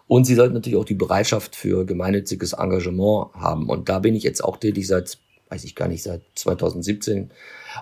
Und 0.09 0.25
sie 0.25 0.35
sollten 0.35 0.55
natürlich 0.55 0.79
auch 0.79 0.87
die 0.87 0.95
Bereitschaft 0.95 1.55
für 1.55 1.85
gemeinnütziges 1.85 2.55
Engagement 2.55 3.35
haben. 3.35 3.69
Und 3.69 3.89
da 3.91 3.99
bin 3.99 4.17
ich 4.17 4.23
jetzt 4.25 4.43
auch 4.43 4.57
tätig 4.57 4.87
seit, 4.87 5.19
weiß 5.51 5.65
ich 5.65 5.77
gar 5.77 5.87
nicht, 5.87 6.03
seit 6.03 6.23
2017. 6.35 7.31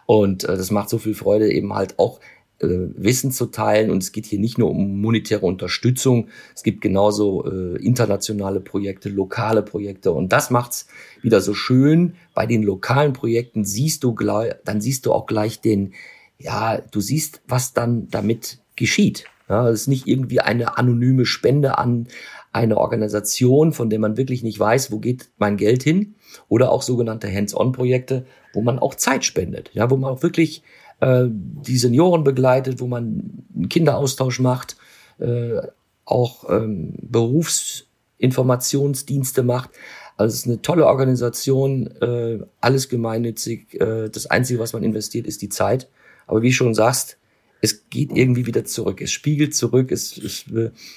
Und 0.06 0.44
äh, 0.44 0.56
das 0.56 0.72
macht 0.72 0.90
so 0.90 0.98
viel 0.98 1.14
Freude, 1.14 1.50
eben 1.50 1.72
halt 1.72 1.98
auch 2.00 2.18
äh, 2.58 2.66
Wissen 2.66 3.30
zu 3.30 3.46
teilen. 3.46 3.90
Und 3.90 4.02
es 4.02 4.10
geht 4.10 4.26
hier 4.26 4.40
nicht 4.40 4.58
nur 4.58 4.70
um 4.70 5.00
monetäre 5.00 5.46
Unterstützung, 5.46 6.28
es 6.54 6.64
gibt 6.64 6.80
genauso 6.80 7.46
äh, 7.46 7.76
internationale 7.76 8.60
Projekte, 8.60 9.08
lokale 9.08 9.62
Projekte. 9.62 10.10
Und 10.10 10.32
das 10.32 10.50
macht's 10.50 10.88
wieder 11.22 11.40
so 11.40 11.54
schön. 11.54 12.16
Bei 12.34 12.46
den 12.46 12.64
lokalen 12.64 13.12
Projekten 13.12 13.64
siehst 13.64 14.02
du 14.02 14.14
gleich, 14.14 14.54
dann 14.64 14.80
siehst 14.80 15.06
du 15.06 15.12
auch 15.12 15.26
gleich 15.26 15.60
den, 15.60 15.94
ja, 16.38 16.78
du 16.78 17.00
siehst, 17.00 17.40
was 17.46 17.72
dann 17.72 18.08
damit 18.08 18.58
geschieht. 18.74 19.26
Ja, 19.48 19.68
es 19.68 19.82
ist 19.82 19.88
nicht 19.88 20.06
irgendwie 20.06 20.40
eine 20.40 20.76
anonyme 20.76 21.24
Spende 21.24 21.78
an 21.78 22.08
eine 22.52 22.78
Organisation, 22.78 23.72
von 23.72 23.90
der 23.90 23.98
man 23.98 24.16
wirklich 24.16 24.42
nicht 24.42 24.58
weiß, 24.58 24.90
wo 24.90 24.98
geht 24.98 25.28
mein 25.38 25.56
Geld 25.56 25.82
hin. 25.82 26.14
Oder 26.48 26.72
auch 26.72 26.82
sogenannte 26.82 27.32
Hands-on-Projekte, 27.32 28.26
wo 28.52 28.62
man 28.62 28.78
auch 28.78 28.94
Zeit 28.94 29.24
spendet, 29.24 29.70
ja, 29.74 29.90
wo 29.90 29.96
man 29.96 30.10
auch 30.10 30.22
wirklich 30.22 30.62
äh, 31.00 31.24
die 31.28 31.76
Senioren 31.76 32.24
begleitet, 32.24 32.80
wo 32.80 32.86
man 32.86 33.44
einen 33.54 33.68
Kinderaustausch 33.68 34.40
macht, 34.40 34.78
äh, 35.18 35.60
auch 36.04 36.48
ähm, 36.48 36.94
Berufsinformationsdienste 37.02 39.42
macht. 39.42 39.70
Also 40.16 40.32
es 40.32 40.40
ist 40.40 40.46
eine 40.46 40.62
tolle 40.62 40.86
Organisation, 40.86 41.88
äh, 42.00 42.38
alles 42.60 42.88
gemeinnützig. 42.88 43.78
Äh, 43.80 44.08
das 44.08 44.26
Einzige, 44.26 44.58
was 44.58 44.72
man 44.72 44.82
investiert, 44.82 45.26
ist 45.26 45.42
die 45.42 45.50
Zeit. 45.50 45.88
Aber 46.26 46.42
wie 46.42 46.52
schon 46.52 46.74
sagst, 46.74 47.18
es 47.60 47.88
geht 47.88 48.14
irgendwie 48.14 48.46
wieder 48.46 48.64
zurück. 48.64 49.00
Es 49.00 49.10
spiegelt 49.10 49.54
zurück, 49.54 49.90
es, 49.90 50.16
es 50.18 50.44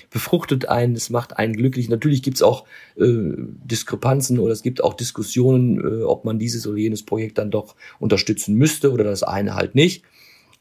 befruchtet 0.10 0.68
einen, 0.68 0.96
es 0.96 1.10
macht 1.10 1.38
einen 1.38 1.54
glücklich. 1.54 1.90
Natürlich 1.90 2.22
gibt 2.22 2.38
es 2.38 2.44
auch 2.44 2.66
äh, 2.98 3.06
Diskrepanzen 3.06 4.40
oder 4.40 4.52
es 4.52 4.62
gibt 4.62 4.84
auch 4.84 4.94
Diskussionen, 4.94 5.80
äh, 5.80 6.04
ob 6.04 6.26
man 6.26 6.38
dieses 6.40 6.68
oder 6.68 6.78
jenes 6.78 7.04
Projekt 7.06 7.38
dann 7.38 7.52
doch 7.52 7.76
unterstützen 8.00 8.56
müsste 8.56 8.92
oder 8.92 9.04
das 9.04 9.24
eine 9.24 9.56
halt 9.56 9.76
nicht. 9.76 10.04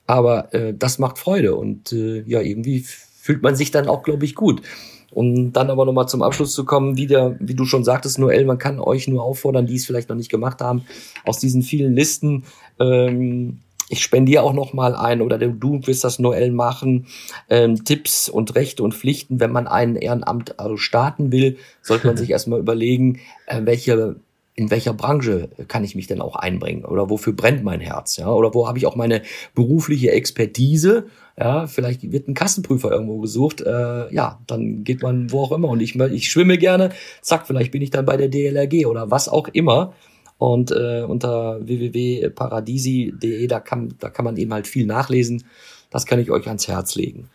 Aber 0.06 0.54
äh, 0.54 0.72
das 0.76 0.98
macht 0.98 1.18
Freude 1.18 1.56
und 1.56 1.92
äh, 1.92 2.22
ja, 2.22 2.40
irgendwie 2.40 2.80
fühlt 2.80 3.42
man 3.42 3.56
sich 3.56 3.70
dann 3.70 3.88
auch, 3.88 4.02
glaube 4.02 4.24
ich, 4.24 4.34
gut. 4.34 4.62
Und 5.10 5.52
dann 5.52 5.70
aber 5.70 5.84
nochmal 5.84 6.08
zum 6.08 6.22
Abschluss 6.22 6.52
zu 6.52 6.64
kommen, 6.64 6.96
wie, 6.96 7.06
der, 7.06 7.36
wie 7.40 7.54
du 7.54 7.64
schon 7.64 7.82
sagtest, 7.82 8.18
Noel, 8.18 8.44
man 8.44 8.58
kann 8.58 8.78
euch 8.78 9.08
nur 9.08 9.22
auffordern, 9.22 9.66
die 9.66 9.76
es 9.76 9.86
vielleicht 9.86 10.10
noch 10.10 10.16
nicht 10.16 10.30
gemacht 10.30 10.60
haben, 10.60 10.84
aus 11.24 11.38
diesen 11.38 11.62
vielen 11.62 11.94
Listen 11.94 12.44
ähm, 12.78 13.60
ich 13.88 14.02
spendiere 14.02 14.42
auch 14.42 14.52
noch 14.52 14.72
mal 14.72 14.94
ein 14.94 15.22
oder 15.22 15.38
du 15.38 15.86
wirst 15.86 16.04
das 16.04 16.18
Noel 16.18 16.50
machen. 16.50 17.06
Ähm, 17.48 17.84
Tipps 17.84 18.28
und 18.28 18.54
Rechte 18.54 18.82
und 18.82 18.94
Pflichten, 18.94 19.40
wenn 19.40 19.52
man 19.52 19.66
ein 19.66 19.96
Ehrenamt 19.96 20.58
also 20.60 20.76
starten 20.76 21.32
will, 21.32 21.56
sollte 21.82 22.06
man 22.06 22.16
sich 22.18 22.30
erstmal 22.30 22.60
überlegen, 22.60 23.20
äh, 23.46 23.60
welche 23.64 24.16
in 24.54 24.72
welcher 24.72 24.92
Branche 24.92 25.50
kann 25.68 25.84
ich 25.84 25.94
mich 25.94 26.08
denn 26.08 26.20
auch 26.20 26.34
einbringen 26.34 26.84
oder 26.84 27.08
wofür 27.08 27.32
brennt 27.32 27.62
mein 27.62 27.80
Herz, 27.80 28.16
ja, 28.16 28.28
oder 28.28 28.52
wo 28.54 28.66
habe 28.66 28.76
ich 28.76 28.86
auch 28.86 28.96
meine 28.96 29.22
berufliche 29.54 30.10
Expertise, 30.10 31.06
ja, 31.38 31.68
vielleicht 31.68 32.10
wird 32.10 32.26
ein 32.26 32.34
Kassenprüfer 32.34 32.90
irgendwo 32.90 33.18
gesucht, 33.20 33.60
äh, 33.60 34.12
ja, 34.12 34.40
dann 34.48 34.82
geht 34.82 35.00
man 35.00 35.30
wo 35.30 35.42
auch 35.42 35.52
immer. 35.52 35.68
Und 35.68 35.80
ich, 35.80 35.94
ich 35.94 36.28
schwimme 36.28 36.58
gerne, 36.58 36.90
zack, 37.22 37.46
vielleicht 37.46 37.70
bin 37.70 37.82
ich 37.82 37.90
dann 37.90 38.04
bei 38.04 38.16
der 38.16 38.28
DLRG 38.28 38.86
oder 38.86 39.12
was 39.12 39.28
auch 39.28 39.46
immer 39.46 39.94
und 40.38 40.70
äh, 40.70 41.02
unter 41.02 41.58
www.paradisi.de, 41.66 43.46
da 43.46 43.60
kann, 43.60 43.94
da 43.98 44.08
kann 44.08 44.24
man 44.24 44.36
eben 44.36 44.52
halt 44.52 44.66
viel 44.66 44.86
nachlesen. 44.86 45.44
Das 45.90 46.06
kann 46.06 46.20
ich 46.20 46.30
euch 46.30 46.46
ans 46.46 46.68
Herz 46.68 46.94
legen. 46.94 47.28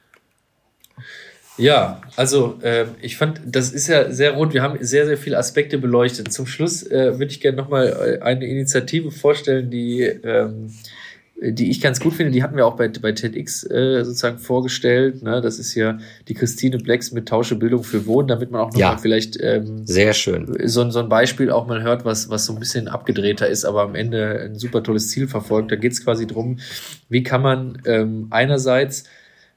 Ja, 1.58 2.02
also 2.16 2.60
äh, 2.64 2.86
ich 3.02 3.18
fand, 3.18 3.42
das 3.46 3.72
ist 3.72 3.88
ja 3.88 4.12
sehr 4.12 4.32
rund. 4.32 4.54
Wir 4.54 4.64
haben 4.64 4.78
sehr, 4.82 5.06
sehr 5.06 5.18
viele 5.18 5.38
Aspekte 5.38 5.78
beleuchtet. 5.78 6.34
Zum 6.34 6.48
Schluss 6.48 6.82
äh, 6.84 7.20
würde 7.20 7.32
ich 7.32 7.42
gerne 7.42 7.58
nochmal 7.58 8.20
äh, 8.22 8.24
eine 8.24 8.46
Initiative 8.46 9.12
vorstellen, 9.12 9.70
die 9.70 10.02
ähm, 10.02 10.74
die 11.52 11.70
ich 11.70 11.82
ganz 11.82 12.00
gut 12.00 12.14
finde, 12.14 12.32
die 12.32 12.42
hatten 12.42 12.56
wir 12.56 12.66
auch 12.66 12.78
bei, 12.78 12.88
bei 12.88 13.12
TEDx 13.12 13.70
äh, 13.70 14.04
sozusagen 14.04 14.38
vorgestellt. 14.38 15.24
Ne? 15.24 15.42
Das 15.42 15.60
ist 15.60 15.76
ja 15.76 15.98
die 16.28 16.34
Christine 16.34 16.78
Blacks 16.78 17.12
mit 17.12 17.28
Tauschebildung 17.28 17.84
für 17.84 18.06
Wohnen, 18.06 18.30
damit 18.30 18.52
man 18.52 18.62
auch 18.62 18.72
noch 18.72 18.80
ja, 18.80 18.92
mal 18.92 18.98
vielleicht 18.98 19.38
ähm, 19.42 19.86
sehr 19.86 20.14
schön 20.14 20.56
so, 20.64 20.90
so 20.90 21.00
ein 21.00 21.10
Beispiel 21.10 21.52
auch 21.52 21.68
mal 21.68 21.84
hört, 21.84 22.06
was, 22.06 22.30
was 22.30 22.46
so 22.46 22.54
ein 22.54 22.60
bisschen 22.60 22.88
abgedrehter 22.88 23.48
ist, 23.48 23.66
aber 23.66 23.82
am 23.82 23.96
Ende 23.96 24.40
ein 24.40 24.56
super 24.56 24.84
tolles 24.84 25.10
Ziel 25.10 25.28
verfolgt. 25.28 25.72
Da 25.72 25.76
geht 25.76 25.92
es 25.92 26.04
quasi 26.04 26.28
drum, 26.28 26.60
wie 27.10 27.24
kann 27.24 27.42
man 27.42 27.82
ähm, 27.86 28.28
einerseits 28.30 29.04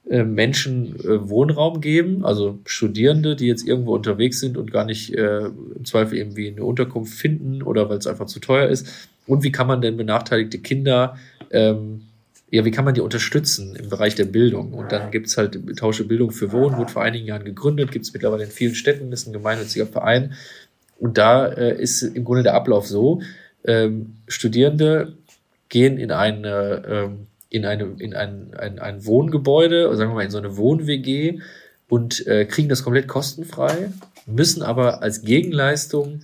äh, 0.09 0.24
Menschen 0.24 1.01
äh, 1.01 1.28
Wohnraum 1.28 1.80
geben, 1.80 2.24
also 2.24 2.61
Studierende, 2.64 3.37
die 3.37 3.47
jetzt 3.47 3.66
irgendwo 3.66 3.95
unterwegs 3.95 4.41
sind 4.41 4.57
und 4.57 4.72
gar 4.72 4.84
nicht 4.84 5.14
äh, 5.14 5.47
im 5.47 5.84
Zweifel 5.84 6.18
irgendwie 6.18 6.49
eine 6.49 6.64
Unterkunft 6.64 7.14
finden 7.14 7.62
oder 7.62 7.89
weil 7.89 7.99
es 7.99 8.07
einfach 8.07 8.26
zu 8.26 8.41
teuer 8.41 8.68
ist. 8.68 8.89
Und 9.26 9.43
wie 9.43 9.51
kann 9.51 9.66
man 9.66 9.80
denn 9.80 9.97
benachteiligte 9.97 10.59
Kinder 10.59 11.16
ähm, 11.51 12.03
ja, 12.51 12.64
wie 12.64 12.70
kann 12.70 12.84
man 12.84 12.94
die 12.94 13.01
unterstützen 13.01 13.74
im 13.76 13.88
Bereich 13.88 14.14
der 14.14 14.24
Bildung? 14.24 14.72
Und 14.72 14.92
dann 14.92 15.11
gibt's 15.11 15.36
halt 15.36 15.59
Tausche 15.76 16.05
Bildung 16.05 16.30
für 16.30 16.53
Wohnen, 16.53 16.76
wurde 16.76 16.92
vor 16.92 17.03
einigen 17.03 17.26
Jahren 17.26 17.44
gegründet, 17.44 17.90
gibt's 17.90 18.12
mittlerweile 18.12 18.44
in 18.44 18.51
vielen 18.51 18.74
Städten, 18.74 19.12
ist 19.12 19.26
ein 19.26 19.32
gemeinnütziger 19.32 19.86
Verein. 19.86 20.34
Und 20.99 21.18
da 21.18 21.47
äh, 21.47 21.80
ist 21.80 22.03
im 22.03 22.24
Grunde 22.24 22.44
der 22.44 22.55
Ablauf 22.55 22.86
so, 22.86 23.20
ähm, 23.64 24.16
Studierende 24.28 25.14
gehen 25.68 25.99
in 25.99 26.12
eine, 26.12 26.82
ähm, 26.88 27.26
in 27.51 27.64
eine, 27.66 27.97
in 27.99 28.14
ein, 28.14 28.55
ein, 28.57 28.78
ein 28.78 29.05
Wohngebäude, 29.05 29.94
sagen 29.97 30.11
wir 30.11 30.14
mal 30.14 30.24
in 30.24 30.30
so 30.30 30.38
eine 30.38 30.57
Wohn-WG 30.57 31.40
und 31.88 32.26
äh, 32.26 32.44
kriegen 32.44 32.68
das 32.68 32.84
komplett 32.84 33.09
kostenfrei, 33.09 33.90
müssen 34.26 34.62
aber 34.62 35.03
als 35.03 35.22
Gegenleistung 35.22 36.22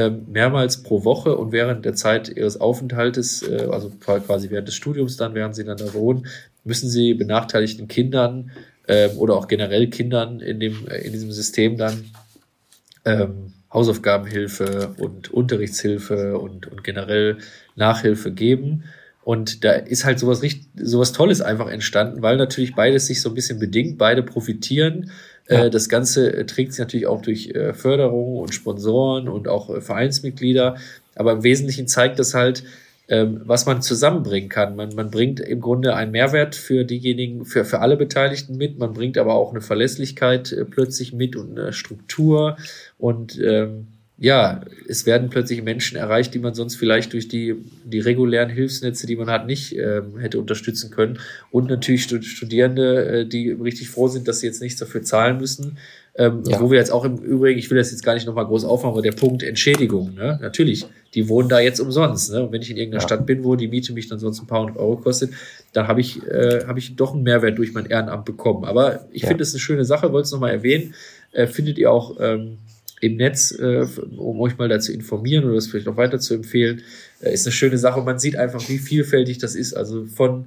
mehrmals 0.00 0.82
pro 0.82 1.04
Woche 1.04 1.36
und 1.36 1.52
während 1.52 1.84
der 1.84 1.94
Zeit 1.94 2.30
ihres 2.30 2.58
Aufenthaltes, 2.60 3.42
äh, 3.42 3.68
also 3.70 3.90
quasi 4.00 4.50
während 4.50 4.66
des 4.66 4.74
Studiums 4.74 5.18
dann, 5.18 5.34
während 5.34 5.54
sie 5.54 5.64
dann 5.64 5.76
da 5.76 5.92
wohnen, 5.92 6.26
müssen 6.64 6.88
sie 6.88 7.12
benachteiligten 7.12 7.88
Kindern 7.88 8.52
ähm, 8.88 9.10
oder 9.18 9.34
auch 9.34 9.48
generell 9.48 9.88
Kindern 9.88 10.40
in, 10.40 10.60
dem, 10.60 10.88
äh, 10.88 10.98
in 11.02 11.12
diesem 11.12 11.30
System 11.30 11.76
dann 11.76 12.04
ähm, 13.04 13.52
Hausaufgabenhilfe 13.72 14.94
und 14.96 15.30
Unterrichtshilfe 15.30 16.38
und, 16.38 16.66
und 16.66 16.84
generell 16.84 17.38
Nachhilfe 17.76 18.32
geben. 18.32 18.84
Und 19.24 19.62
da 19.62 19.72
ist 19.72 20.04
halt 20.04 20.18
sowas 20.18 20.42
richtig, 20.42 20.68
sowas 20.74 21.12
Tolles 21.12 21.42
einfach 21.42 21.68
entstanden, 21.68 22.22
weil 22.22 22.36
natürlich 22.36 22.74
beides 22.74 23.06
sich 23.06 23.20
so 23.20 23.28
ein 23.28 23.34
bisschen 23.34 23.58
bedingt, 23.58 23.98
beide 23.98 24.22
profitieren 24.22 25.10
Äh, 25.46 25.70
das 25.70 25.88
Ganze 25.88 26.32
äh, 26.32 26.46
trägt 26.46 26.72
sich 26.72 26.80
natürlich 26.80 27.06
auch 27.06 27.22
durch 27.22 27.50
äh, 27.50 27.74
Förderung 27.74 28.36
und 28.36 28.54
Sponsoren 28.54 29.28
und 29.28 29.48
auch 29.48 29.82
Vereinsmitglieder. 29.82 30.76
Aber 31.14 31.32
im 31.32 31.42
Wesentlichen 31.42 31.88
zeigt 31.88 32.18
das 32.18 32.34
halt, 32.34 32.64
ähm, 33.08 33.42
was 33.44 33.66
man 33.66 33.82
zusammenbringen 33.82 34.48
kann. 34.48 34.76
Man, 34.76 34.94
man 34.94 35.10
bringt 35.10 35.40
im 35.40 35.60
Grunde 35.60 35.94
einen 35.94 36.12
Mehrwert 36.12 36.54
für 36.54 36.84
diejenigen, 36.84 37.44
für, 37.44 37.64
für 37.64 37.80
alle 37.80 37.96
Beteiligten 37.96 38.56
mit. 38.56 38.78
Man 38.78 38.94
bringt 38.94 39.18
aber 39.18 39.34
auch 39.34 39.50
eine 39.50 39.60
Verlässlichkeit 39.60 40.54
plötzlich 40.70 41.12
mit 41.12 41.36
und 41.36 41.58
eine 41.58 41.72
Struktur 41.72 42.56
und 42.98 43.38
ähm, 43.40 43.88
ja, 44.18 44.60
es 44.88 45.06
werden 45.06 45.30
plötzlich 45.30 45.62
Menschen 45.62 45.96
erreicht, 45.96 46.32
die 46.34 46.38
man 46.38 46.54
sonst 46.54 46.76
vielleicht 46.76 47.12
durch 47.12 47.28
die, 47.28 47.56
die 47.84 47.98
regulären 47.98 48.50
Hilfsnetze, 48.50 49.06
die 49.06 49.16
man 49.16 49.28
hat, 49.28 49.46
nicht 49.46 49.76
ähm, 49.76 50.18
hätte 50.18 50.38
unterstützen 50.38 50.90
können. 50.90 51.18
Und 51.50 51.68
natürlich 51.68 52.04
Studierende, 52.04 53.04
äh, 53.04 53.26
die 53.26 53.50
richtig 53.50 53.88
froh 53.88 54.08
sind, 54.08 54.28
dass 54.28 54.40
sie 54.40 54.46
jetzt 54.46 54.62
nichts 54.62 54.78
dafür 54.78 55.02
zahlen 55.02 55.38
müssen. 55.38 55.78
Ähm, 56.14 56.42
ja. 56.46 56.60
Wo 56.60 56.70
wir 56.70 56.78
jetzt 56.78 56.92
auch 56.92 57.06
im 57.06 57.16
Übrigen, 57.16 57.58
ich 57.58 57.70
will 57.70 57.78
das 57.78 57.90
jetzt 57.90 58.04
gar 58.04 58.12
nicht 58.12 58.26
nochmal 58.26 58.44
groß 58.44 58.64
aufmachen, 58.64 58.92
aber 58.92 59.02
der 59.02 59.12
Punkt 59.12 59.42
Entschädigung, 59.42 60.14
ne? 60.14 60.38
natürlich, 60.42 60.84
die 61.14 61.28
wohnen 61.28 61.48
da 61.48 61.58
jetzt 61.58 61.80
umsonst. 61.80 62.30
Ne? 62.32 62.44
Und 62.44 62.52
wenn 62.52 62.60
ich 62.60 62.70
in 62.70 62.76
irgendeiner 62.76 63.02
ja. 63.02 63.08
Stadt 63.08 63.24
bin, 63.24 63.42
wo 63.44 63.56
die 63.56 63.68
Miete 63.68 63.94
mich 63.94 64.08
dann 64.08 64.18
sonst 64.18 64.40
ein 64.40 64.46
paar 64.46 64.60
hundert 64.60 64.76
Euro 64.76 64.96
kostet, 64.96 65.32
dann 65.72 65.88
habe 65.88 66.02
ich, 66.02 66.22
äh, 66.28 66.64
hab 66.66 66.76
ich 66.76 66.96
doch 66.96 67.14
einen 67.14 67.22
Mehrwert 67.22 67.56
durch 67.56 67.72
mein 67.72 67.86
Ehrenamt 67.86 68.26
bekommen. 68.26 68.66
Aber 68.66 69.06
ich 69.10 69.22
ja. 69.22 69.28
finde 69.28 69.42
es 69.42 69.54
eine 69.54 69.60
schöne 69.60 69.86
Sache, 69.86 70.12
wollte 70.12 70.26
es 70.26 70.32
nochmal 70.32 70.50
erwähnen. 70.50 70.94
Äh, 71.32 71.46
findet 71.46 71.78
ihr 71.78 71.90
auch 71.90 72.18
ähm, 72.20 72.58
im 73.02 73.16
Netz, 73.16 73.50
äh, 73.50 73.84
um 74.16 74.40
euch 74.40 74.58
mal 74.58 74.68
dazu 74.68 74.92
informieren 74.92 75.44
oder 75.44 75.56
das 75.56 75.66
vielleicht 75.66 75.88
auch 75.88 75.96
weiter 75.96 76.20
zu 76.20 76.34
empfehlen, 76.34 76.82
äh, 77.20 77.34
ist 77.34 77.44
eine 77.44 77.52
schöne 77.52 77.76
Sache. 77.76 78.00
Man 78.00 78.20
sieht 78.20 78.36
einfach, 78.36 78.68
wie 78.68 78.78
vielfältig 78.78 79.38
das 79.38 79.56
ist. 79.56 79.74
Also 79.74 80.06
von 80.06 80.46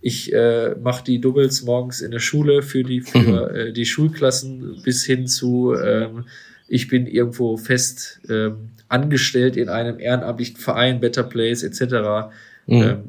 ich 0.00 0.32
äh, 0.32 0.74
mache 0.82 1.04
die 1.04 1.20
Doubles 1.20 1.62
morgens 1.62 2.00
in 2.00 2.10
der 2.10 2.18
Schule 2.18 2.62
für 2.62 2.84
die 2.84 3.02
für 3.02 3.50
mhm. 3.50 3.56
äh, 3.56 3.72
die 3.72 3.84
Schulklassen 3.84 4.80
bis 4.82 5.04
hin 5.04 5.26
zu 5.26 5.74
ähm, 5.74 6.24
ich 6.68 6.88
bin 6.88 7.06
irgendwo 7.06 7.58
fest 7.58 8.20
ähm, 8.30 8.70
angestellt 8.88 9.58
in 9.58 9.68
einem 9.68 10.00
ehrenamtlichen 10.00 10.56
Verein, 10.56 11.00
Better 11.00 11.24
Place 11.24 11.62
etc. 11.62 12.32
Mhm. 12.66 12.82
Ähm, 12.82 13.02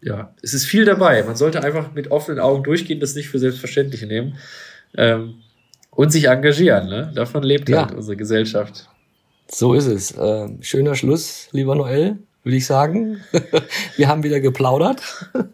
ja, 0.00 0.34
es 0.40 0.54
ist 0.54 0.64
viel 0.64 0.86
dabei. 0.86 1.22
Man 1.22 1.36
sollte 1.36 1.62
einfach 1.62 1.92
mit 1.92 2.10
offenen 2.10 2.40
Augen 2.40 2.64
durchgehen, 2.64 2.98
das 2.98 3.14
nicht 3.14 3.28
für 3.28 3.38
selbstverständlich 3.38 4.00
nehmen 4.06 4.36
ähm, 4.96 5.34
und 5.98 6.12
sich 6.12 6.28
engagieren. 6.28 6.88
Ne? 6.88 7.10
Davon 7.12 7.42
lebt 7.42 7.68
ja. 7.68 7.86
halt 7.86 7.96
unsere 7.96 8.16
Gesellschaft. 8.16 8.88
So 9.50 9.74
ist 9.74 9.86
es. 9.86 10.12
Äh, 10.12 10.48
schöner 10.60 10.94
Schluss, 10.94 11.48
lieber 11.50 11.74
Noel 11.74 12.18
würde 12.44 12.56
ich 12.56 12.66
sagen. 12.66 13.20
Wir 13.96 14.08
haben 14.08 14.22
wieder 14.22 14.40
geplaudert. 14.40 15.02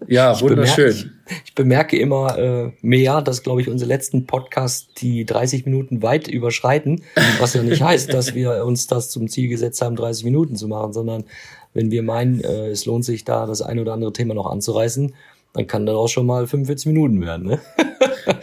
Ja, 0.07 0.33
ich 0.33 0.43
wunderschön. 0.43 0.93
Bemerke, 0.93 1.11
ich, 1.27 1.37
ich, 1.47 1.55
bemerke 1.55 1.99
immer 1.99 2.39
äh, 2.39 2.73
mehr, 2.83 3.23
dass, 3.23 3.43
glaube 3.43 3.63
ich, 3.63 3.69
unsere 3.69 3.89
letzten 3.89 4.27
Podcasts 4.27 4.93
die 4.99 5.25
30 5.25 5.65
Minuten 5.65 6.03
weit 6.03 6.29
überschreiten, 6.29 7.03
was 7.41 7.55
ja 7.55 7.63
nicht 7.63 7.83
heißt, 7.83 8.13
dass 8.13 8.35
wir 8.35 8.65
uns 8.65 8.87
das 8.87 9.11
zum 9.11 9.29
Ziel 9.29 9.49
gesetzt 9.49 9.81
haben, 9.81 9.97
30 9.97 10.25
Minuten 10.25 10.57
zu 10.57 10.69
machen, 10.69 10.93
sondern 10.93 11.25
wenn 11.73 11.91
wir 11.91 12.03
meinen, 12.03 12.41
äh, 12.43 12.69
es 12.69 12.85
lohnt 12.85 13.05
sich 13.05 13.25
da 13.25 13.47
das 13.47 13.63
ein 13.63 13.79
oder 13.79 13.95
andere 13.95 14.13
Thema 14.13 14.35
noch 14.35 14.47
anzureißen, 14.47 15.15
dann 15.55 15.67
kann 15.67 15.87
das 15.87 15.95
auch 15.95 16.09
schon 16.09 16.27
mal 16.27 16.47
45 16.47 16.87
Minuten 16.87 17.21
werden. 17.21 17.47
Ne? 17.47 17.61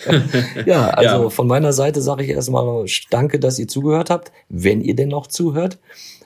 ja, 0.65 0.89
also 0.89 1.23
ja. 1.23 1.29
von 1.29 1.45
meiner 1.45 1.73
Seite 1.73 2.01
sage 2.01 2.23
ich 2.23 2.29
erstmal 2.29 2.85
danke, 3.09 3.37
dass 3.37 3.59
ihr 3.59 3.67
zugehört 3.67 4.09
habt, 4.09 4.31
wenn 4.49 4.81
ihr 4.81 4.95
denn 4.95 5.09
noch 5.09 5.27
zuhört. 5.27 5.77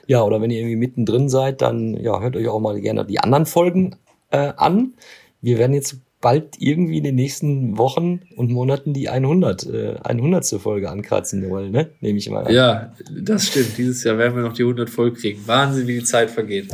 Ja, 0.06 0.22
oder 0.22 0.40
wenn 0.40 0.50
ihr 0.50 0.60
irgendwie 0.60 0.76
mittendrin 0.76 1.28
seid, 1.28 1.60
dann 1.60 1.94
ja, 1.94 2.20
hört 2.20 2.36
euch 2.36 2.46
auch 2.46 2.60
mal 2.60 2.80
gerne 2.80 3.04
die 3.04 3.18
anderen 3.18 3.46
Folgen 3.46 3.96
äh, 4.30 4.52
an. 4.56 4.94
Wir 5.42 5.58
werden 5.58 5.74
jetzt 5.74 5.96
bald 6.20 6.54
irgendwie 6.58 6.98
in 6.98 7.04
den 7.04 7.16
nächsten 7.16 7.76
Wochen 7.76 8.20
und 8.36 8.52
Monaten 8.52 8.92
die 8.92 9.08
100, 9.08 9.66
äh, 9.66 9.96
100. 10.02 10.46
Folge 10.60 10.88
ankratzen 10.88 11.50
wollen, 11.50 11.72
ne? 11.72 11.90
Nehme 12.00 12.18
ich 12.18 12.30
mal 12.30 12.46
an. 12.46 12.54
Ja, 12.54 12.92
das 13.10 13.48
stimmt. 13.48 13.76
Dieses 13.76 14.04
Jahr 14.04 14.18
werden 14.18 14.36
wir 14.36 14.42
noch 14.42 14.52
die 14.52 14.62
100 14.62 14.88
voll 14.88 15.12
kriegen. 15.12 15.42
Wahnsinn, 15.46 15.88
wie 15.88 15.98
die 15.98 16.04
Zeit 16.04 16.30
vergeht. 16.30 16.68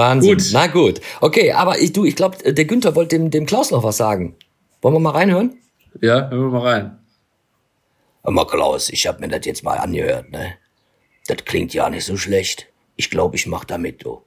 Wahnsinn. 0.00 0.38
Gut. 0.38 0.50
Na 0.52 0.66
gut. 0.66 1.00
Okay, 1.20 1.52
aber 1.52 1.78
ich, 1.78 1.92
du, 1.92 2.04
ich 2.04 2.16
glaube, 2.16 2.52
der 2.52 2.64
Günther 2.64 2.94
wollte 2.94 3.18
dem, 3.18 3.30
dem 3.30 3.46
Klaus 3.46 3.70
noch 3.70 3.82
was 3.84 3.98
sagen. 3.98 4.34
Wollen 4.80 4.94
wir 4.94 5.00
mal 5.00 5.10
reinhören? 5.10 5.58
Ja, 6.00 6.30
hören 6.30 6.52
wir 6.52 6.58
mal 6.58 6.68
rein. 6.68 6.98
Hör 8.24 8.32
mal, 8.32 8.46
Klaus, 8.46 8.88
ich 8.90 9.06
habe 9.06 9.20
mir 9.20 9.28
das 9.28 9.44
jetzt 9.44 9.62
mal 9.62 9.76
angehört, 9.76 10.30
ne? 10.30 10.54
Das 11.26 11.44
klingt 11.44 11.74
ja 11.74 11.88
nicht 11.90 12.04
so 12.04 12.16
schlecht. 12.16 12.66
Ich 12.96 13.10
glaube, 13.10 13.36
ich 13.36 13.46
mach 13.46 13.64
da 13.64 13.78
mit, 13.78 14.04
du. 14.04 14.22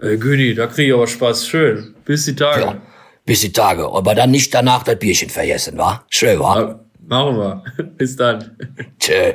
Äh, 0.00 0.16
Güni, 0.16 0.54
da 0.54 0.66
krieg 0.66 0.88
ich 0.88 0.94
aber 0.94 1.06
Spaß. 1.06 1.48
Schön. 1.48 1.94
Bis 2.04 2.24
die 2.24 2.36
Tage. 2.36 2.60
Ja, 2.60 2.82
bis 3.24 3.40
die 3.40 3.52
Tage. 3.52 3.88
Aber 3.88 4.14
dann 4.14 4.30
nicht 4.30 4.52
danach 4.54 4.82
das 4.82 4.98
Bierchen 4.98 5.30
vergessen, 5.30 5.78
wa? 5.78 6.04
Schön, 6.10 6.38
wa? 6.38 6.60
Ja, 6.60 6.80
machen 7.06 7.36
wir. 7.36 7.64
Bis 7.96 8.16
dann. 8.16 8.56
Tschö. 8.98 9.34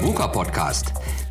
VUCA 0.00 0.28
Podcast. 0.28 0.99